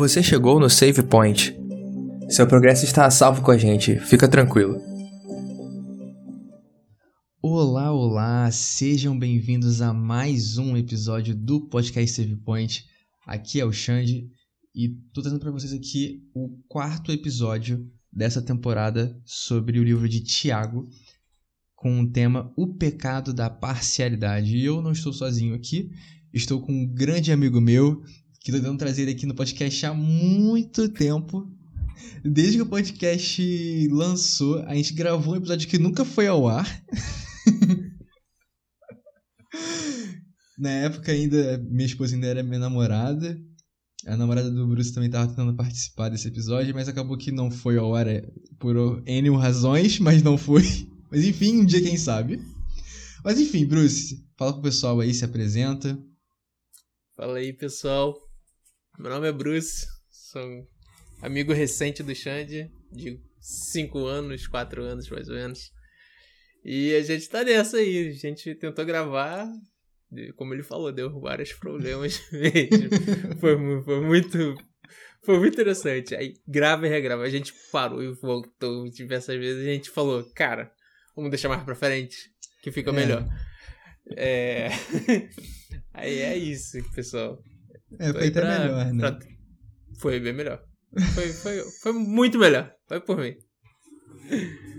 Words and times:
Você 0.00 0.22
chegou 0.22 0.58
no 0.58 0.70
Save 0.70 1.02
Point. 1.02 1.54
Seu 2.30 2.46
progresso 2.46 2.86
está 2.86 3.04
a 3.04 3.10
salvo 3.10 3.42
com 3.42 3.50
a 3.50 3.58
gente, 3.58 4.00
fica 4.00 4.26
tranquilo. 4.26 4.80
Olá, 7.42 7.92
olá, 7.92 8.50
sejam 8.50 9.18
bem-vindos 9.18 9.82
a 9.82 9.92
mais 9.92 10.56
um 10.56 10.74
episódio 10.74 11.34
do 11.34 11.68
podcast 11.68 12.16
Save 12.16 12.36
Point. 12.36 12.86
Aqui 13.26 13.60
é 13.60 13.64
o 13.66 13.70
Xande 13.70 14.26
e 14.74 14.88
tô 15.12 15.20
trazendo 15.20 15.42
para 15.42 15.50
vocês 15.50 15.74
aqui 15.74 16.22
o 16.34 16.48
quarto 16.66 17.12
episódio 17.12 17.86
dessa 18.10 18.40
temporada 18.40 19.14
sobre 19.26 19.78
o 19.78 19.84
livro 19.84 20.08
de 20.08 20.20
Tiago, 20.20 20.88
com 21.76 22.00
o 22.00 22.10
tema 22.10 22.50
O 22.56 22.74
Pecado 22.74 23.34
da 23.34 23.50
Parcialidade. 23.50 24.56
E 24.56 24.64
eu 24.64 24.80
não 24.80 24.92
estou 24.92 25.12
sozinho 25.12 25.54
aqui, 25.54 25.90
estou 26.32 26.62
com 26.62 26.72
um 26.72 26.86
grande 26.86 27.30
amigo 27.30 27.60
meu 27.60 28.02
que 28.40 28.50
estou 28.50 28.60
tentando 28.60 28.78
trazer 28.78 29.08
aqui 29.08 29.26
no 29.26 29.34
podcast 29.34 29.86
há 29.86 29.92
muito 29.92 30.88
tempo. 30.88 31.46
Desde 32.24 32.56
que 32.56 32.62
o 32.62 32.66
podcast 32.66 33.88
lançou, 33.88 34.60
a 34.60 34.74
gente 34.74 34.94
gravou 34.94 35.34
um 35.34 35.36
episódio 35.36 35.68
que 35.68 35.78
nunca 35.78 36.04
foi 36.06 36.26
ao 36.26 36.48
ar. 36.48 36.66
Na 40.58 40.70
época 40.70 41.12
ainda, 41.12 41.58
minha 41.70 41.86
esposa 41.86 42.14
ainda 42.14 42.26
era 42.26 42.42
minha 42.42 42.58
namorada. 42.58 43.38
A 44.06 44.16
namorada 44.16 44.50
do 44.50 44.66
Bruce 44.66 44.94
também 44.94 45.08
estava 45.08 45.28
tentando 45.28 45.54
participar 45.54 46.08
desse 46.08 46.28
episódio, 46.28 46.74
mas 46.74 46.88
acabou 46.88 47.18
que 47.18 47.30
não 47.30 47.50
foi 47.50 47.76
ao 47.76 47.94
ar 47.94 48.06
é, 48.06 48.26
por 48.58 49.02
N 49.06 49.30
razões, 49.36 49.98
mas 49.98 50.22
não 50.22 50.38
foi. 50.38 50.62
Mas 51.12 51.24
enfim, 51.24 51.62
um 51.62 51.64
dia 51.64 51.82
quem 51.82 51.96
sabe. 51.96 52.40
Mas 53.24 53.40
enfim, 53.40 53.66
Bruce, 53.66 54.24
fala 54.38 54.52
pro 54.52 54.62
pessoal 54.62 55.00
aí, 55.00 55.12
se 55.12 55.24
apresenta. 55.24 55.98
Fala 57.16 57.38
aí, 57.38 57.52
pessoal. 57.52 58.29
Meu 59.00 59.08
nome 59.08 59.28
é 59.28 59.32
Bruce, 59.32 59.86
sou 60.10 60.68
amigo 61.22 61.54
recente 61.54 62.02
do 62.02 62.14
Xande, 62.14 62.70
de 62.92 63.18
5 63.40 63.98
anos, 64.04 64.46
4 64.46 64.82
anos 64.82 65.08
mais 65.08 65.26
ou 65.26 65.36
menos. 65.36 65.72
E 66.62 66.94
a 66.94 67.00
gente 67.00 67.26
tá 67.30 67.42
nessa 67.42 67.78
aí, 67.78 68.08
a 68.08 68.12
gente 68.12 68.54
tentou 68.56 68.84
gravar, 68.84 69.48
como 70.36 70.52
ele 70.52 70.62
falou, 70.62 70.92
deu 70.92 71.18
vários 71.18 71.50
problemas 71.54 72.20
mesmo. 72.30 72.90
foi, 73.40 73.82
foi 73.82 74.00
muito. 74.02 74.54
Foi 75.22 75.38
muito 75.38 75.54
interessante. 75.54 76.14
Aí 76.14 76.34
grava 76.46 76.86
e 76.86 76.90
regrava. 76.90 77.22
A 77.22 77.30
gente 77.30 77.54
parou 77.72 78.02
e 78.02 78.12
voltou 78.12 78.86
diversas 78.90 79.38
vezes. 79.38 79.62
A 79.66 79.72
gente 79.72 79.88
falou, 79.88 80.30
cara, 80.34 80.70
vamos 81.16 81.30
deixar 81.30 81.48
mais 81.48 81.62
pra 81.62 81.74
frente, 81.74 82.30
que 82.62 82.70
fica 82.70 82.90
é. 82.90 82.92
melhor. 82.92 83.26
É. 84.14 84.68
Aí 85.94 86.18
é 86.18 86.36
isso, 86.36 86.76
pessoal. 86.94 87.42
É, 87.98 88.12
foi 88.12 88.28
até 88.28 88.40
melhor, 88.42 88.92
né? 88.92 89.00
Pra... 89.00 89.18
Foi 89.98 90.20
bem 90.20 90.32
melhor. 90.32 90.64
Foi, 91.14 91.28
foi, 91.28 91.62
foi 91.82 91.92
muito 91.92 92.38
melhor. 92.38 92.72
Vai 92.88 93.00
por 93.00 93.18
mim. 93.18 93.34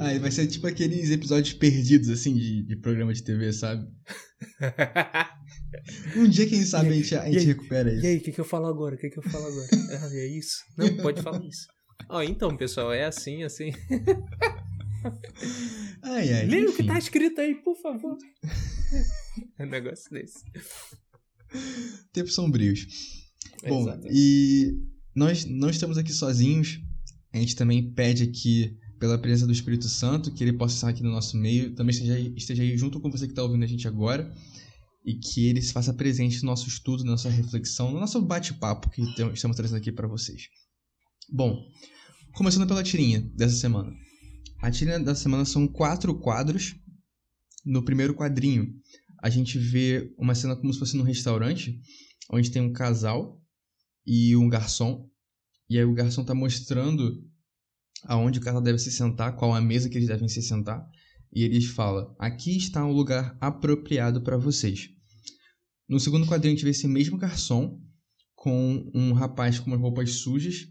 Aí 0.00 0.18
vai 0.18 0.30
ser 0.30 0.46
tipo 0.46 0.66
aqueles 0.66 1.10
episódios 1.10 1.52
perdidos, 1.52 2.08
assim, 2.08 2.34
de, 2.34 2.62
de 2.62 2.76
programa 2.76 3.12
de 3.12 3.22
TV, 3.22 3.52
sabe? 3.52 3.86
um 6.16 6.26
dia, 6.26 6.48
quem 6.48 6.64
sabe, 6.64 6.88
a 6.88 6.92
gente, 6.92 7.14
a 7.14 7.26
gente 7.26 7.38
aí, 7.38 7.44
recupera 7.44 7.92
isso. 7.92 8.04
E 8.04 8.08
aí, 8.08 8.16
o 8.16 8.20
que, 8.22 8.32
que 8.32 8.40
eu 8.40 8.44
falo 8.44 8.66
agora? 8.66 8.94
O 8.94 8.98
que, 8.98 9.10
que 9.10 9.18
eu 9.18 9.22
falo 9.22 9.46
agora? 9.46 9.68
Ah, 10.02 10.08
é 10.14 10.26
isso? 10.26 10.64
Não, 10.78 10.96
pode 10.96 11.20
falar 11.20 11.44
isso. 11.44 11.66
Ó, 12.08 12.18
oh, 12.18 12.22
então, 12.22 12.56
pessoal, 12.56 12.94
é 12.94 13.04
assim, 13.04 13.42
assim. 13.42 13.72
ai, 16.02 16.32
ai. 16.32 16.46
Leia 16.46 16.70
o 16.70 16.74
que 16.74 16.86
tá 16.86 16.96
escrito 16.96 17.38
aí, 17.42 17.54
por 17.56 17.76
favor. 17.76 18.16
É 19.58 19.66
um 19.66 19.68
negócio 19.68 20.10
desse. 20.10 20.42
Tempos 22.12 22.34
sombrios. 22.34 22.86
Bom, 23.66 23.86
e 24.10 24.72
nós 25.14 25.44
não 25.44 25.70
estamos 25.70 25.98
aqui 25.98 26.12
sozinhos. 26.12 26.80
A 27.32 27.38
gente 27.38 27.56
também 27.56 27.92
pede 27.92 28.24
aqui 28.24 28.76
pela 28.98 29.18
presença 29.18 29.46
do 29.46 29.52
Espírito 29.52 29.88
Santo, 29.88 30.32
que 30.32 30.44
ele 30.44 30.52
possa 30.52 30.74
estar 30.74 30.88
aqui 30.88 31.02
no 31.02 31.10
nosso 31.10 31.36
meio, 31.36 31.74
também 31.74 31.94
esteja, 31.94 32.18
esteja 32.36 32.62
aí 32.62 32.76
junto 32.76 33.00
com 33.00 33.10
você 33.10 33.26
que 33.26 33.32
está 33.32 33.42
ouvindo 33.42 33.64
a 33.64 33.66
gente 33.66 33.88
agora, 33.88 34.30
e 35.04 35.14
que 35.14 35.46
ele 35.46 35.62
se 35.62 35.72
faça 35.72 35.94
presente 35.94 36.42
no 36.42 36.50
nosso 36.50 36.68
estudo, 36.68 37.04
na 37.04 37.12
nossa 37.12 37.30
reflexão, 37.30 37.90
no 37.90 37.98
nosso 37.98 38.20
bate-papo 38.20 38.90
que 38.90 39.02
estamos 39.32 39.56
trazendo 39.56 39.78
aqui 39.78 39.90
para 39.90 40.06
vocês. 40.06 40.42
Bom, 41.32 41.64
começando 42.34 42.66
pela 42.66 42.82
tirinha 42.82 43.20
dessa 43.34 43.56
semana. 43.56 43.90
A 44.60 44.70
tirinha 44.70 45.00
da 45.00 45.14
semana 45.14 45.46
são 45.46 45.66
quatro 45.66 46.14
quadros. 46.18 46.74
No 47.64 47.84
primeiro 47.84 48.14
quadrinho, 48.14 48.66
a 49.22 49.28
gente 49.28 49.58
vê 49.58 50.12
uma 50.18 50.34
cena 50.34 50.56
como 50.56 50.72
se 50.72 50.78
fosse 50.78 50.96
num 50.96 51.04
restaurante, 51.04 51.80
onde 52.32 52.50
tem 52.50 52.62
um 52.62 52.72
casal 52.72 53.40
e 54.06 54.34
um 54.36 54.48
garçom. 54.48 55.08
E 55.68 55.78
aí 55.78 55.84
o 55.84 55.94
garçom 55.94 56.22
está 56.22 56.34
mostrando 56.34 57.22
aonde 58.04 58.38
o 58.38 58.42
casal 58.42 58.62
deve 58.62 58.78
se 58.78 58.90
sentar, 58.90 59.36
qual 59.36 59.54
a 59.54 59.60
mesa 59.60 59.88
que 59.88 59.98
eles 59.98 60.08
devem 60.08 60.28
se 60.28 60.42
sentar, 60.42 60.84
e 61.32 61.42
eles 61.42 61.66
falam: 61.66 62.14
aqui 62.18 62.56
está 62.56 62.84
um 62.84 62.92
lugar 62.92 63.36
apropriado 63.40 64.22
para 64.22 64.36
vocês. 64.36 64.88
No 65.88 66.00
segundo 66.00 66.26
quadrinho, 66.26 66.54
a 66.54 66.56
gente 66.56 66.64
vê 66.64 66.70
esse 66.70 66.88
mesmo 66.88 67.18
garçom 67.18 67.78
com 68.34 68.90
um 68.94 69.12
rapaz 69.12 69.58
com 69.58 69.66
umas 69.66 69.80
roupas 69.80 70.12
sujas, 70.12 70.66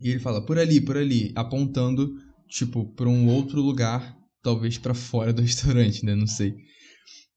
e 0.00 0.08
ele 0.08 0.18
fala: 0.18 0.44
por 0.44 0.58
ali, 0.58 0.80
por 0.80 0.96
ali, 0.96 1.32
apontando, 1.36 2.12
tipo, 2.48 2.92
para 2.94 3.08
um 3.08 3.28
outro 3.28 3.60
lugar, 3.60 4.16
talvez 4.42 4.78
para 4.78 4.94
fora 4.94 5.32
do 5.32 5.42
restaurante, 5.42 6.04
né? 6.04 6.14
Não 6.14 6.26
sei. 6.26 6.56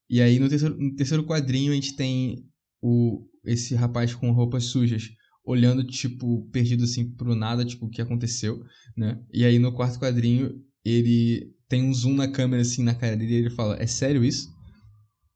E 0.08 0.20
aí 0.20 0.38
no 0.38 0.48
terceiro, 0.48 0.76
no 0.76 0.94
terceiro 0.94 1.24
quadrinho 1.24 1.72
a 1.72 1.74
gente 1.74 1.96
tem 1.96 2.44
o, 2.82 3.26
esse 3.44 3.74
rapaz 3.74 4.14
com 4.14 4.30
roupas 4.32 4.64
sujas 4.64 5.10
olhando, 5.44 5.84
tipo, 5.86 6.48
perdido 6.50 6.84
assim 6.84 7.10
pro 7.10 7.34
nada, 7.34 7.64
tipo, 7.64 7.86
o 7.86 7.90
que 7.90 8.00
aconteceu, 8.00 8.64
né? 8.96 9.22
E 9.32 9.44
aí 9.44 9.58
no 9.58 9.74
quarto 9.74 10.00
quadrinho, 10.00 10.58
ele 10.84 11.52
tem 11.68 11.82
um 11.82 11.92
zoom 11.92 12.14
na 12.14 12.30
câmera, 12.30 12.62
assim, 12.62 12.82
na 12.82 12.94
cara 12.94 13.16
dele 13.16 13.32
e 13.32 13.36
ele 13.36 13.50
fala, 13.50 13.76
é 13.80 13.86
sério 13.86 14.24
isso? 14.24 14.48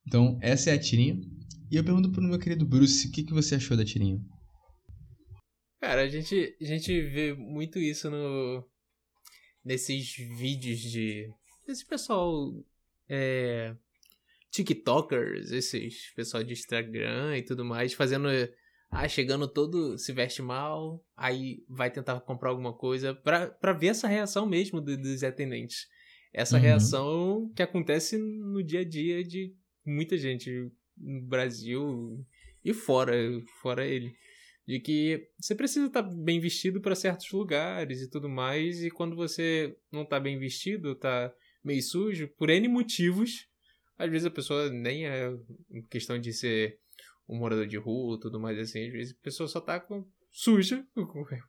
Então, 0.06 0.39
essa 0.41 0.71
é 0.71 0.75
a 0.75 0.79
tirinha. 0.79 1.21
E 1.71 1.77
eu 1.77 1.85
pergunto 1.85 2.11
pro 2.11 2.23
meu 2.23 2.39
querido 2.39 2.65
Bruce, 2.65 3.06
o 3.06 3.11
que, 3.11 3.23
que 3.23 3.35
você 3.35 3.56
achou 3.56 3.77
da 3.77 3.85
tirinha? 3.85 4.19
Cara, 5.81 6.03
a 6.03 6.09
gente, 6.09 6.56
a 6.61 6.65
gente 6.65 7.00
vê 7.03 7.35
muito 7.35 7.79
isso 7.79 8.11
no 8.11 8.65
nesses 9.65 10.15
vídeos 10.17 10.81
de 10.81 11.31
esse 11.67 11.85
pessoal 11.85 12.55
é, 13.06 13.77
TikTokers, 14.51 15.51
esses 15.51 16.13
pessoal 16.15 16.43
de 16.43 16.53
Instagram 16.53 17.37
e 17.37 17.43
tudo 17.43 17.65
mais, 17.65 17.93
fazendo 17.93 18.29
ah, 18.91 19.07
chegando 19.07 19.47
todo 19.47 19.99
se 19.99 20.13
veste 20.13 20.41
mal, 20.41 21.05
aí 21.17 21.63
vai 21.69 21.91
tentar 21.91 22.21
comprar 22.21 22.51
alguma 22.51 22.73
coisa 22.73 23.15
pra, 23.15 23.49
pra 23.49 23.73
ver 23.73 23.89
essa 23.89 24.09
reação 24.09 24.47
mesmo 24.47 24.81
do, 24.81 24.97
dos 24.97 25.23
atendentes. 25.23 25.87
Essa 26.33 26.57
uhum. 26.57 26.63
reação 26.63 27.53
que 27.55 27.63
acontece 27.63 28.17
no 28.17 28.63
dia 28.63 28.81
a 28.81 28.85
dia 28.85 29.23
de 29.23 29.55
muita 29.85 30.17
gente 30.17 30.71
no 30.97 31.23
Brasil 31.23 32.25
e 32.65 32.73
fora, 32.73 33.13
fora 33.61 33.87
ele. 33.87 34.15
De 34.67 34.79
que 34.81 35.29
você 35.41 35.55
precisa 35.55 35.87
estar 35.87 36.03
tá 36.03 36.09
bem 36.09 36.41
vestido 36.41 36.81
para 36.81 36.95
certos 36.95 37.31
lugares 37.33 38.03
e 38.03 38.11
tudo 38.11 38.29
mais, 38.29 38.83
e 38.83 38.91
quando 38.91 39.17
você 39.17 39.77
não 39.91 40.05
tá 40.05 40.21
bem 40.21 40.39
vestido, 40.39 40.95
tá 40.95 41.33
meio 41.65 41.83
sujo, 41.83 42.29
por 42.37 42.51
N 42.51 42.69
motivos, 42.69 43.49
às 43.99 44.11
vezes 44.11 44.27
a 44.27 44.31
pessoa 44.31 44.71
nem 44.71 45.07
é 45.07 45.35
questão 45.91 46.19
de 46.19 46.33
ser 46.33 46.79
um 47.29 47.37
morador 47.37 47.67
de 47.67 47.77
rua, 47.77 48.19
tudo 48.21 48.39
mais 48.39 48.59
assim. 48.59 48.87
Às 48.87 48.93
vezes 48.93 49.17
a 49.19 49.23
pessoa 49.23 49.49
só 49.49 49.61
tá 49.61 49.81
com 49.81 50.07
suja, 50.31 50.87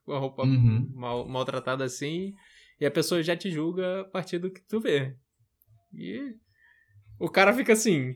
com 0.04 0.14
a 0.14 0.20
roupa 0.20 0.44
uhum. 0.44 0.92
mal, 0.96 1.28
maltratada 1.28 1.84
assim, 1.84 2.34
e 2.80 2.86
a 2.86 2.92
pessoa 2.92 3.22
já 3.22 3.36
te 3.36 3.52
julga 3.52 4.02
a 4.02 4.04
partir 4.06 4.40
do 4.40 4.52
que 4.52 4.62
tu 4.62 4.80
vê. 4.80 5.16
E 5.94 6.36
o 7.20 7.30
cara 7.30 7.54
fica 7.54 7.74
assim, 7.74 8.16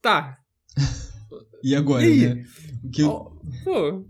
tá. 0.00 0.38
e 1.62 1.74
agora, 1.74 2.06
e 2.06 2.34
né? 2.34 2.44
Que 2.92 3.02
eu... 3.02 3.10
oh, 3.10 3.40
pô, 3.64 4.04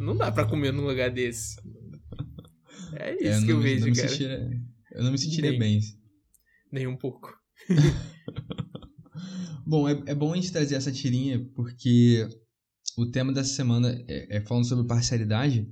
não 0.00 0.16
dá 0.16 0.32
pra 0.32 0.46
comer 0.46 0.72
num 0.72 0.86
lugar 0.86 1.10
desse. 1.10 1.56
É 2.96 3.14
isso 3.14 3.42
é, 3.42 3.46
que 3.46 3.52
eu 3.52 3.60
vejo, 3.60 3.86
cara. 3.94 4.08
Sentiria, 4.08 4.50
eu 4.92 5.04
não 5.04 5.12
me 5.12 5.18
sentiria 5.18 5.50
nem, 5.50 5.58
bem. 5.58 5.80
Nem 6.72 6.86
um 6.86 6.96
pouco. 6.96 7.32
Bom, 9.66 9.88
é, 9.88 9.92
é 10.06 10.14
bom 10.14 10.32
a 10.32 10.36
gente 10.36 10.52
trazer 10.52 10.74
essa 10.74 10.92
tirinha 10.92 11.42
porque 11.54 12.28
o 12.98 13.06
tema 13.06 13.32
dessa 13.32 13.54
semana 13.54 14.04
é, 14.06 14.36
é 14.36 14.40
falando 14.42 14.66
sobre 14.66 14.86
parcialidade, 14.86 15.66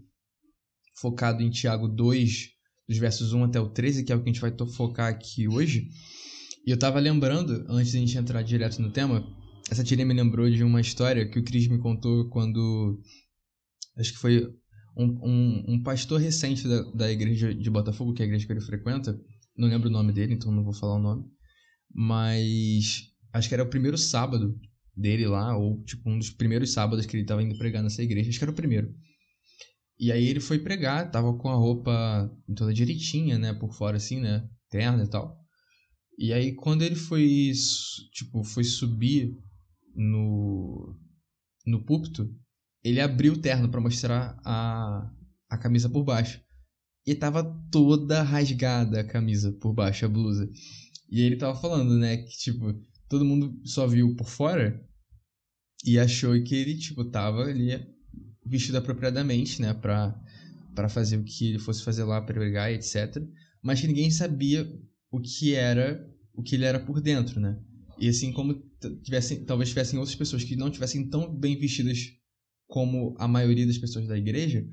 focado 0.97 1.43
em 1.43 1.51
Tiago 1.51 1.89
2, 1.89 2.49
dos 2.89 2.99
versos 2.99 3.33
1 3.33 3.45
até 3.45 3.61
o 3.61 3.69
13, 3.69 4.05
que 4.05 4.13
é 4.13 4.17
o 4.17 4.23
que 4.23 4.31
a 4.31 4.33
gente 4.33 4.41
vai 4.41 4.53
focar 4.75 5.09
aqui 5.09 5.47
hoje. 5.47 5.89
E 6.67 6.71
eu 6.71 6.79
tava 6.79 6.99
lembrando, 7.01 7.67
antes 7.69 7.93
de 7.93 7.99
a 7.99 8.01
gente 8.01 8.17
entrar 8.17 8.43
direto 8.43 8.81
no 8.81 8.91
tema, 8.91 9.27
essa 9.71 9.85
tirinha 9.85 10.07
me 10.07 10.15
lembrou 10.15 10.49
de 10.49 10.65
uma 10.65 10.81
história 10.81 11.29
que 11.29 11.39
o 11.39 11.45
Cris 11.45 11.69
me 11.69 11.79
contou 11.79 12.29
quando. 12.31 12.99
Acho 13.99 14.13
que 14.13 14.19
foi 14.19 14.47
um, 14.97 15.07
um, 15.23 15.65
um 15.75 15.83
pastor 15.83 16.21
recente 16.21 16.67
da, 16.67 16.83
da 16.93 17.11
igreja 17.11 17.55
de 17.55 17.71
Botafogo, 17.71 18.15
que 18.15 18.23
é 18.23 18.25
a 18.25 18.29
igreja 18.29 18.47
que 18.47 18.53
ele 18.53 18.61
frequenta. 18.61 19.19
Não 19.57 19.69
lembro 19.69 19.89
o 19.89 19.93
nome 19.93 20.13
dele, 20.13 20.35
então 20.35 20.51
não 20.51 20.65
vou 20.65 20.73
falar 20.73 20.97
o 20.97 21.03
nome. 21.03 21.25
Mas 21.95 23.12
acho 23.33 23.49
que 23.49 23.55
era 23.55 23.63
o 23.63 23.71
primeiro 23.71 23.97
sábado 23.97 24.59
dele 24.95 25.27
lá, 25.27 25.57
ou 25.57 25.83
tipo 25.85 26.09
um 26.11 26.19
dos 26.19 26.31
primeiros 26.31 26.73
sábados 26.73 27.07
que 27.07 27.17
ele 27.17 27.25
tava 27.25 27.43
indo 27.43 27.57
pregar 27.57 27.83
nessa 27.83 28.03
igreja, 28.03 28.29
acho 28.29 28.39
que 28.39 28.45
era 28.45 28.53
o 28.53 28.57
primeiro. 28.57 28.95
E 29.99 30.11
aí 30.11 30.27
ele 30.27 30.41
foi 30.41 30.59
pregar, 30.59 31.11
tava 31.11 31.33
com 31.37 31.49
a 31.49 31.55
roupa 31.55 32.31
toda 32.57 32.75
direitinha, 32.75 33.39
né, 33.39 33.53
por 33.53 33.73
fora 33.73 33.97
assim, 33.97 34.21
né, 34.21 34.49
terna 34.69 35.05
e 35.05 35.09
tal. 35.09 35.39
E 36.19 36.33
aí 36.33 36.55
quando 36.55 36.83
ele 36.83 36.97
foi, 36.97 37.53
tipo, 38.13 38.45
foi 38.45 38.65
subir 38.65 39.37
no 39.95 40.99
no 41.65 41.85
púlpito, 41.85 42.29
ele 42.83 43.01
abriu 43.01 43.35
o 43.35 43.39
terno 43.39 43.69
para 43.71 43.81
mostrar 43.81 44.37
a, 44.45 45.09
a 45.49 45.57
camisa 45.57 45.89
por 45.89 46.03
baixo. 46.03 46.41
E 47.07 47.15
tava 47.15 47.45
toda 47.71 48.23
rasgada 48.23 49.01
a 49.01 49.05
camisa 49.05 49.53
por 49.53 49.73
baixo, 49.73 50.05
a 50.05 50.09
blusa. 50.09 50.49
E 51.11 51.21
ele 51.21 51.37
tava 51.37 51.59
falando, 51.59 51.97
né, 51.99 52.17
que 52.17 52.37
tipo, 52.39 52.75
todo 53.13 53.27
mundo 53.27 53.61
só 53.63 53.87
viu 53.87 54.17
por 54.17 54.27
fora 54.27 54.83
e 55.85 55.99
achou 55.99 56.43
que 56.43 56.55
ele, 56.55 56.79
tipo, 56.79 57.05
tava 57.05 57.43
ali 57.43 57.79
vestido 58.43 58.79
apropriadamente, 58.79 59.61
né, 59.61 59.75
pra, 59.75 60.19
pra 60.75 60.89
fazer 60.89 61.19
o 61.19 61.23
que 61.23 61.49
ele 61.49 61.59
fosse 61.59 61.85
fazer 61.85 62.05
lá, 62.05 62.23
pregar, 62.23 62.73
etc. 62.73 63.23
Mas 63.63 63.83
que 63.83 63.87
ninguém 63.87 64.11
sabia 64.11 64.67
o 65.11 65.21
que 65.21 65.55
era, 65.55 66.11
o 66.33 66.43
que 66.43 66.55
ele 66.55 66.65
era 66.65 66.81
por 66.81 67.03
dentro, 67.03 67.39
né. 67.39 67.61
E 67.99 68.09
assim 68.09 68.33
como 68.33 68.55
tivessem, 69.03 69.45
talvez 69.45 69.69
tivessem 69.69 69.99
outras 69.99 70.17
pessoas 70.17 70.43
que 70.43 70.57
não 70.57 70.71
tivessem 70.71 71.07
tão 71.11 71.37
bem 71.37 71.59
vestidas 71.59 71.99
como 72.67 73.15
a 73.19 73.29
maioria 73.29 73.67
das 73.67 73.77
pessoas 73.77 74.09
da 74.09 74.17
igreja, 74.17 74.67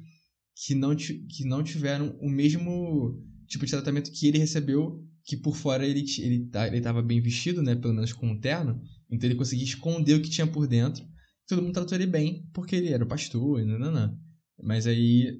que 0.55 0.73
não, 0.73 0.95
que 0.95 1.43
não 1.43 1.61
tiveram 1.61 2.17
o 2.21 2.29
mesmo 2.29 3.21
tipo 3.47 3.65
de 3.65 3.71
tratamento 3.71 4.13
que 4.13 4.27
ele 4.27 4.37
recebeu, 4.37 5.05
que 5.29 5.37
por 5.37 5.55
fora 5.55 5.85
ele, 5.85 6.03
ele, 6.17 6.47
tá, 6.47 6.65
ele 6.65 6.81
bem 7.03 7.21
vestido, 7.21 7.61
né, 7.61 7.75
pelo 7.75 7.93
menos 7.93 8.11
com 8.11 8.27
um 8.27 8.39
terno, 8.39 8.81
então 9.11 9.29
ele 9.29 9.37
conseguia 9.37 9.63
esconder 9.63 10.15
o 10.15 10.21
que 10.23 10.29
tinha 10.29 10.47
por 10.47 10.65
dentro. 10.65 11.05
Todo 11.47 11.61
mundo 11.61 11.73
tratou 11.73 11.95
ele 11.95 12.07
bem, 12.07 12.49
porque 12.51 12.75
ele 12.75 12.89
era 12.89 13.03
o 13.03 13.07
pastor, 13.07 13.63
não, 13.63 13.77
não, 13.77 13.91
não. 13.91 14.17
Mas 14.63 14.87
aí, 14.87 15.31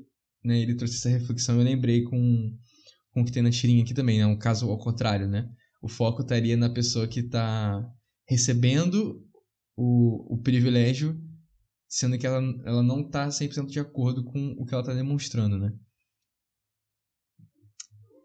né, 0.45 0.59
ele 0.59 0.75
trouxe 0.75 0.95
essa 0.95 1.09
reflexão, 1.09 1.57
eu 1.57 1.63
lembrei 1.63 2.03
com, 2.03 2.55
com 3.09 3.21
o 3.21 3.25
que 3.25 3.31
tem 3.31 3.41
na 3.41 3.49
tirinha 3.49 3.81
aqui 3.81 3.95
também, 3.95 4.19
né, 4.19 4.27
um 4.27 4.37
caso 4.37 4.69
ao 4.69 4.77
contrário, 4.77 5.27
né. 5.27 5.49
O 5.81 5.87
foco 5.87 6.21
estaria 6.21 6.55
na 6.55 6.69
pessoa 6.69 7.07
que 7.07 7.21
está 7.21 7.83
recebendo 8.27 9.25
o, 9.75 10.35
o 10.35 10.37
privilégio, 10.39 11.19
sendo 11.87 12.15
que 12.19 12.27
ela, 12.27 12.43
ela 12.63 12.83
não 12.83 13.01
está 13.01 13.27
100% 13.27 13.65
de 13.65 13.79
acordo 13.79 14.23
com 14.23 14.51
o 14.59 14.65
que 14.67 14.73
ela 14.75 14.83
está 14.83 14.93
demonstrando, 14.93 15.57
né? 15.57 15.73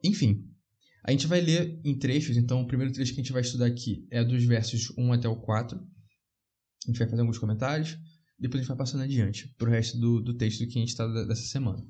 Enfim, 0.04 0.53
a 1.06 1.10
gente 1.10 1.26
vai 1.26 1.40
ler 1.40 1.78
em 1.84 1.98
trechos, 1.98 2.36
então 2.38 2.62
o 2.62 2.66
primeiro 2.66 2.90
trecho 2.90 3.12
que 3.12 3.20
a 3.20 3.22
gente 3.22 3.32
vai 3.32 3.42
estudar 3.42 3.66
aqui 3.66 4.06
é 4.10 4.24
dos 4.24 4.42
versos 4.44 4.90
1 4.96 5.12
até 5.12 5.28
o 5.28 5.36
4. 5.36 5.78
A 5.78 6.90
gente 6.90 6.98
vai 6.98 7.06
fazer 7.06 7.20
alguns 7.20 7.36
comentários, 7.36 7.98
depois 8.38 8.60
a 8.60 8.62
gente 8.62 8.68
vai 8.68 8.76
passando 8.78 9.02
adiante 9.02 9.54
para 9.58 9.68
o 9.68 9.70
resto 9.70 9.98
do, 9.98 10.22
do 10.22 10.34
texto 10.34 10.66
que 10.66 10.78
a 10.78 10.80
gente 10.80 10.88
está 10.88 11.06
dessa 11.06 11.42
semana. 11.42 11.84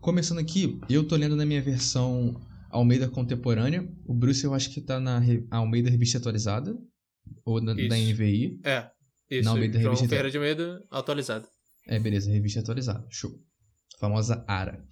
Começando 0.00 0.38
aqui, 0.38 0.80
eu 0.88 1.02
estou 1.02 1.18
lendo 1.18 1.36
na 1.36 1.44
minha 1.44 1.60
versão 1.60 2.40
Almeida 2.70 3.06
Contemporânea. 3.06 3.86
O 4.06 4.14
Bruce 4.14 4.42
eu 4.44 4.54
acho 4.54 4.70
que 4.70 4.80
está 4.80 4.98
na 4.98 5.20
Almeida 5.50 5.90
Revista 5.90 6.16
Atualizada, 6.16 6.74
ou 7.44 7.60
na, 7.60 7.74
da 7.74 7.96
NVI. 7.96 8.60
É, 8.64 8.90
isso. 9.30 9.44
Na 9.44 9.50
Almeida 9.50 9.78
João 9.78 9.92
Revista 9.92 10.08
Ferreira 10.08 10.30
de 10.30 10.36
Almeida 10.38 10.86
atualizada. 10.90 11.46
É, 11.86 11.98
beleza, 11.98 12.30
revista 12.30 12.60
atualizada. 12.60 13.06
Show. 13.10 13.30
famosa 13.98 14.42
ARA. 14.48 14.82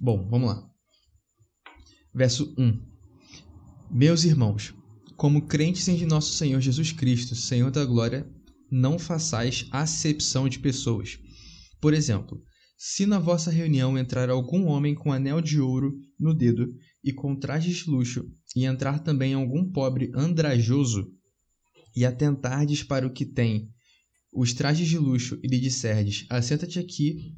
Bom, 0.00 0.26
vamos 0.28 0.48
lá. 0.48 0.75
Verso 2.16 2.54
1. 2.56 2.80
Meus 3.90 4.24
irmãos, 4.24 4.74
como 5.18 5.46
crentes 5.46 5.86
em 5.86 6.06
nosso 6.06 6.32
Senhor 6.32 6.62
Jesus 6.62 6.90
Cristo, 6.90 7.34
Senhor 7.34 7.70
da 7.70 7.84
glória, 7.84 8.26
não 8.70 8.98
façais 8.98 9.68
acepção 9.70 10.48
de 10.48 10.58
pessoas. 10.58 11.18
Por 11.78 11.92
exemplo, 11.92 12.42
se 12.78 13.04
na 13.04 13.18
vossa 13.18 13.50
reunião 13.50 13.98
entrar 13.98 14.30
algum 14.30 14.64
homem 14.64 14.94
com 14.94 15.12
anel 15.12 15.42
de 15.42 15.60
ouro 15.60 15.92
no 16.18 16.32
dedo 16.32 16.72
e 17.04 17.12
com 17.12 17.36
trajes 17.38 17.84
de 17.84 17.90
luxo, 17.90 18.26
e 18.56 18.64
entrar 18.64 19.00
também 19.00 19.34
algum 19.34 19.70
pobre 19.70 20.10
andrajoso, 20.14 21.12
e 21.94 22.06
atentardes 22.06 22.82
para 22.82 23.06
o 23.06 23.12
que 23.12 23.26
tem 23.26 23.68
os 24.32 24.54
trajes 24.54 24.88
de 24.88 24.96
luxo, 24.96 25.38
e 25.42 25.48
lhe 25.48 25.60
disserdes: 25.60 26.24
Assenta-te 26.30 26.78
aqui 26.78 27.34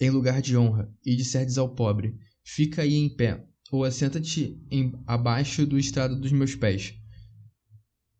em 0.00 0.08
lugar 0.08 0.40
de 0.40 0.56
honra, 0.56 0.88
e 1.04 1.16
disserdes 1.16 1.58
ao 1.58 1.74
pobre: 1.74 2.14
Fica 2.44 2.82
aí 2.82 2.94
em 2.94 3.08
pé, 3.12 3.49
ou 3.70 3.84
assenta-te 3.84 4.58
abaixo 5.06 5.66
do 5.66 5.78
estrado 5.78 6.18
dos 6.18 6.32
meus 6.32 6.54
pés. 6.54 6.94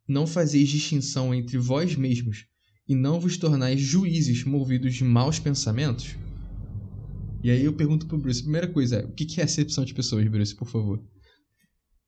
Não 0.06 0.26
fazeis 0.26 0.68
distinção 0.68 1.34
entre 1.34 1.58
vós 1.58 1.94
mesmos, 1.96 2.46
e 2.88 2.94
não 2.94 3.20
vos 3.20 3.36
tornais 3.36 3.80
juízes 3.80 4.44
movidos 4.44 4.94
de 4.94 5.04
maus 5.04 5.38
pensamentos? 5.38 6.16
E 7.42 7.50
aí 7.50 7.64
eu 7.64 7.72
pergunto 7.72 8.06
pro 8.06 8.18
Bruce, 8.18 8.42
primeira 8.42 8.68
coisa, 8.68 9.06
o 9.06 9.12
que 9.12 9.40
é 9.40 9.44
acepção 9.44 9.84
de 9.84 9.94
pessoas, 9.94 10.26
Bruce, 10.28 10.54
por 10.54 10.68
favor? 10.68 11.02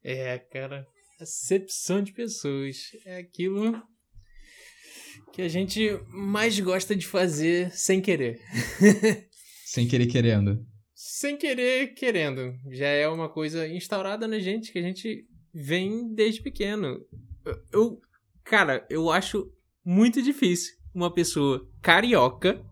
É, 0.05 0.39
cara, 0.39 0.87
acepção 1.21 2.03
de 2.03 2.13
pessoas 2.13 2.91
é 3.07 3.19
aquilo 3.19 3.81
que 5.33 5.41
a 5.41 5.49
gente 5.49 5.89
mais 6.09 6.59
gosta 6.61 6.95
de 6.95 7.07
fazer 7.07 7.71
sem 7.73 8.01
querer. 8.01 8.41
sem 9.65 9.89
querer 9.89 10.07
querendo. 10.07 10.67
Sem 11.05 11.37
querer 11.37 11.95
querendo. 11.95 12.55
Já 12.71 12.87
é 12.87 13.09
uma 13.09 13.29
coisa 13.29 13.67
instaurada 13.67 14.29
na 14.29 14.39
gente 14.39 14.71
que 14.71 14.79
a 14.79 14.83
gente 14.83 15.27
vem 15.53 16.15
desde 16.15 16.41
pequeno. 16.41 17.01
Eu, 17.73 18.01
cara, 18.45 18.87
eu 18.89 19.11
acho 19.11 19.51
muito 19.85 20.23
difícil 20.23 20.77
uma 20.95 21.13
pessoa 21.13 21.69
carioca 21.81 22.65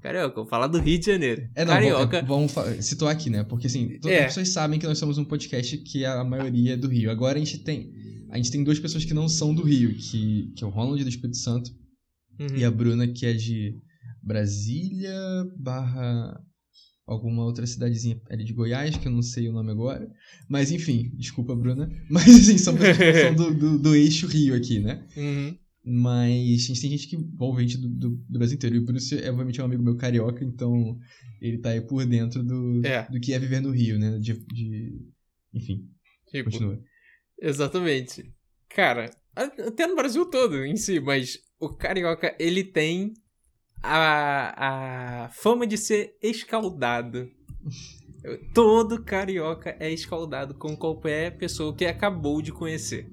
Carioca, 0.00 0.34
vou 0.34 0.46
falar 0.46 0.68
do 0.68 0.78
Rio 0.78 0.98
de 0.98 1.06
Janeiro. 1.06 1.48
É, 1.54 1.64
não, 1.64 1.74
Carioca. 1.74 2.22
Vamos, 2.22 2.52
vamos 2.52 2.84
situar 2.84 3.12
aqui, 3.12 3.30
né? 3.30 3.42
Porque 3.42 3.66
assim, 3.66 3.98
todas 4.00 4.16
é. 4.16 4.20
as 4.20 4.26
pessoas 4.26 4.48
sabem 4.48 4.78
que 4.78 4.86
nós 4.86 4.98
somos 4.98 5.18
um 5.18 5.24
podcast 5.24 5.76
que 5.78 6.04
a 6.04 6.22
maioria 6.22 6.74
é 6.74 6.76
do 6.76 6.88
Rio. 6.88 7.10
Agora 7.10 7.36
a 7.36 7.38
gente 7.38 7.58
tem. 7.58 7.92
A 8.30 8.36
gente 8.36 8.50
tem 8.50 8.62
duas 8.62 8.78
pessoas 8.78 9.04
que 9.04 9.14
não 9.14 9.28
são 9.28 9.52
do 9.52 9.62
Rio, 9.62 9.92
que, 9.94 10.52
que 10.56 10.62
é 10.62 10.66
o 10.66 10.70
Ronald 10.70 11.02
do 11.02 11.08
Espírito 11.08 11.36
Santo 11.36 11.70
uhum. 12.38 12.56
e 12.56 12.64
a 12.64 12.70
Bruna, 12.70 13.06
que 13.08 13.26
é 13.26 13.32
de 13.32 13.76
Brasília 14.22 15.14
barra 15.56 16.40
alguma 17.06 17.44
outra 17.44 17.66
cidadezinha 17.66 18.20
ali 18.30 18.44
de 18.44 18.52
Goiás, 18.52 18.96
que 18.96 19.08
eu 19.08 19.12
não 19.12 19.22
sei 19.22 19.48
o 19.48 19.52
nome 19.52 19.70
agora. 19.70 20.10
Mas 20.48 20.70
enfim, 20.70 21.10
desculpa, 21.14 21.54
Bruna. 21.54 21.90
Mas 22.08 22.28
assim, 22.28 22.58
são 22.58 22.74
são 22.76 23.34
do, 23.34 23.54
do, 23.54 23.78
do, 23.78 23.94
eixo 23.94 24.26
Rio 24.26 24.54
aqui, 24.54 24.78
né? 24.78 25.04
Uhum. 25.16 25.56
Mas 25.84 26.64
a 26.64 26.66
gente 26.66 26.80
tem 26.80 26.90
gente 26.90 27.08
que 27.08 27.18
ouve 27.38 27.62
gente 27.62 27.78
do, 27.78 27.88
do, 27.88 28.10
do, 28.10 28.38
Brasil 28.38 28.56
inteiro. 28.56 28.76
E 28.76 28.78
o 28.78 28.84
Bruce 28.84 29.18
é, 29.18 29.28
obviamente, 29.28 29.60
é 29.60 29.62
um 29.62 29.66
amigo 29.66 29.82
meu 29.82 29.96
carioca, 29.96 30.44
então 30.44 30.96
ele 31.40 31.58
tá 31.58 31.70
aí 31.70 31.80
por 31.80 32.06
dentro 32.06 32.42
do, 32.44 32.86
é. 32.86 33.08
do 33.10 33.18
que 33.18 33.32
é 33.32 33.38
viver 33.38 33.60
no 33.60 33.72
Rio, 33.72 33.98
né? 33.98 34.18
De, 34.18 34.34
de... 34.34 35.00
Enfim. 35.52 35.88
Tipo, 36.28 36.50
continua. 36.50 36.80
Exatamente. 37.40 38.32
Cara, 38.68 39.10
até 39.34 39.86
no 39.86 39.96
Brasil 39.96 40.24
todo 40.26 40.64
em 40.64 40.76
si, 40.76 41.00
mas 41.00 41.38
o 41.58 41.68
carioca, 41.68 42.34
ele 42.38 42.62
tem 42.62 43.14
a, 43.82 45.24
a 45.24 45.28
fama 45.30 45.66
de 45.66 45.76
ser 45.76 46.16
escaldado. 46.22 47.30
Todo 48.54 49.02
carioca 49.02 49.76
é 49.80 49.90
escaldado 49.90 50.54
com 50.54 50.76
qualquer 50.76 51.36
pessoa 51.38 51.74
que 51.74 51.84
acabou 51.84 52.40
de 52.40 52.52
conhecer. 52.52 53.10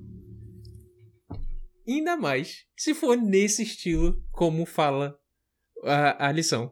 Ainda 1.87 2.15
mais 2.15 2.65
se 2.77 2.93
for 2.93 3.17
nesse 3.17 3.63
estilo 3.63 4.23
como 4.31 4.65
fala 4.65 5.17
a, 5.83 6.27
a 6.27 6.31
lição. 6.31 6.71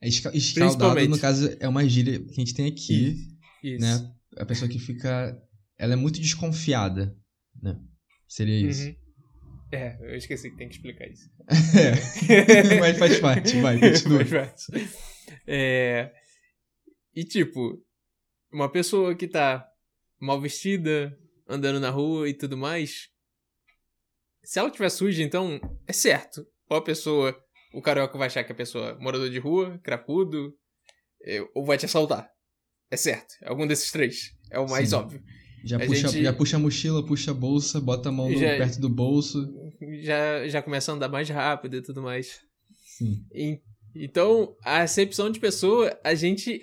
É 0.00 0.08
escaldado, 0.08 1.08
no 1.08 1.18
caso, 1.18 1.56
é 1.60 1.68
uma 1.68 1.88
gíria 1.88 2.18
que 2.18 2.32
a 2.32 2.34
gente 2.34 2.54
tem 2.54 2.66
aqui, 2.66 3.16
isso, 3.62 3.80
né? 3.80 4.12
A 4.36 4.44
pessoa 4.44 4.68
que 4.68 4.78
fica... 4.78 5.40
Ela 5.76 5.92
é 5.92 5.96
muito 5.96 6.20
desconfiada, 6.20 7.16
né? 7.62 7.78
Seria 8.28 8.68
isso. 8.68 8.88
Uhum. 8.88 8.96
É, 9.70 9.98
eu 10.00 10.16
esqueci 10.16 10.50
que 10.50 10.56
tem 10.56 10.68
que 10.68 10.76
explicar 10.76 11.06
isso. 11.06 11.30
é, 11.76 12.78
mas 12.80 12.98
faz 12.98 13.20
parte, 13.20 13.60
vai, 13.60 13.78
continua. 13.80 14.24
Faz 14.24 14.66
parte. 14.66 14.90
É, 15.46 16.10
e 17.14 17.24
tipo, 17.24 17.82
uma 18.50 18.70
pessoa 18.70 19.14
que 19.14 19.28
tá 19.28 19.66
mal 20.20 20.40
vestida, 20.40 21.16
andando 21.46 21.80
na 21.80 21.90
rua 21.90 22.28
e 22.28 22.34
tudo 22.34 22.56
mais, 22.56 23.08
se 24.42 24.58
ela 24.58 24.70
tiver 24.70 24.88
suja, 24.88 25.22
então 25.22 25.60
é 25.86 25.92
certo. 25.92 26.46
Ou 26.70 26.78
a 26.78 26.82
pessoa, 26.82 27.38
o 27.72 27.82
carioca 27.82 28.16
vai 28.16 28.28
achar 28.28 28.44
que 28.44 28.52
a 28.52 28.54
pessoa 28.54 28.90
é 28.90 28.94
morador 28.98 29.28
de 29.28 29.38
rua, 29.38 29.78
crapudo, 29.84 30.54
é, 31.22 31.40
ou 31.54 31.64
vai 31.64 31.76
te 31.76 31.84
assaltar. 31.84 32.30
É 32.90 32.96
certo. 32.96 33.34
É 33.42 33.48
algum 33.48 33.66
desses 33.66 33.90
três. 33.90 34.32
É 34.50 34.58
o 34.58 34.68
mais 34.68 34.90
Sim. 34.90 34.96
óbvio. 34.96 35.22
Já 35.64 35.78
puxa, 35.78 36.08
gente... 36.08 36.22
já 36.22 36.32
puxa 36.32 36.56
a 36.56 36.60
mochila, 36.60 37.04
puxa 37.04 37.30
a 37.30 37.34
bolsa, 37.34 37.80
bota 37.80 38.08
a 38.08 38.12
mão 38.12 38.30
já, 38.32 38.56
perto 38.56 38.80
do 38.80 38.88
bolso. 38.88 39.52
Já, 40.02 40.48
já 40.48 40.62
começa 40.62 40.92
a 40.92 40.94
andar 40.94 41.08
mais 41.08 41.28
rápido 41.28 41.76
e 41.76 41.82
tudo 41.82 42.02
mais. 42.02 42.40
Sim. 42.96 43.24
E, 43.32 43.60
então, 43.94 44.54
a 44.64 44.82
acepção 44.82 45.30
de 45.30 45.40
pessoa, 45.40 45.98
a 46.04 46.14
gente 46.14 46.62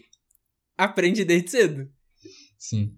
aprende 0.77 1.23
desde 1.25 1.51
cedo. 1.51 1.89
Sim. 2.57 2.93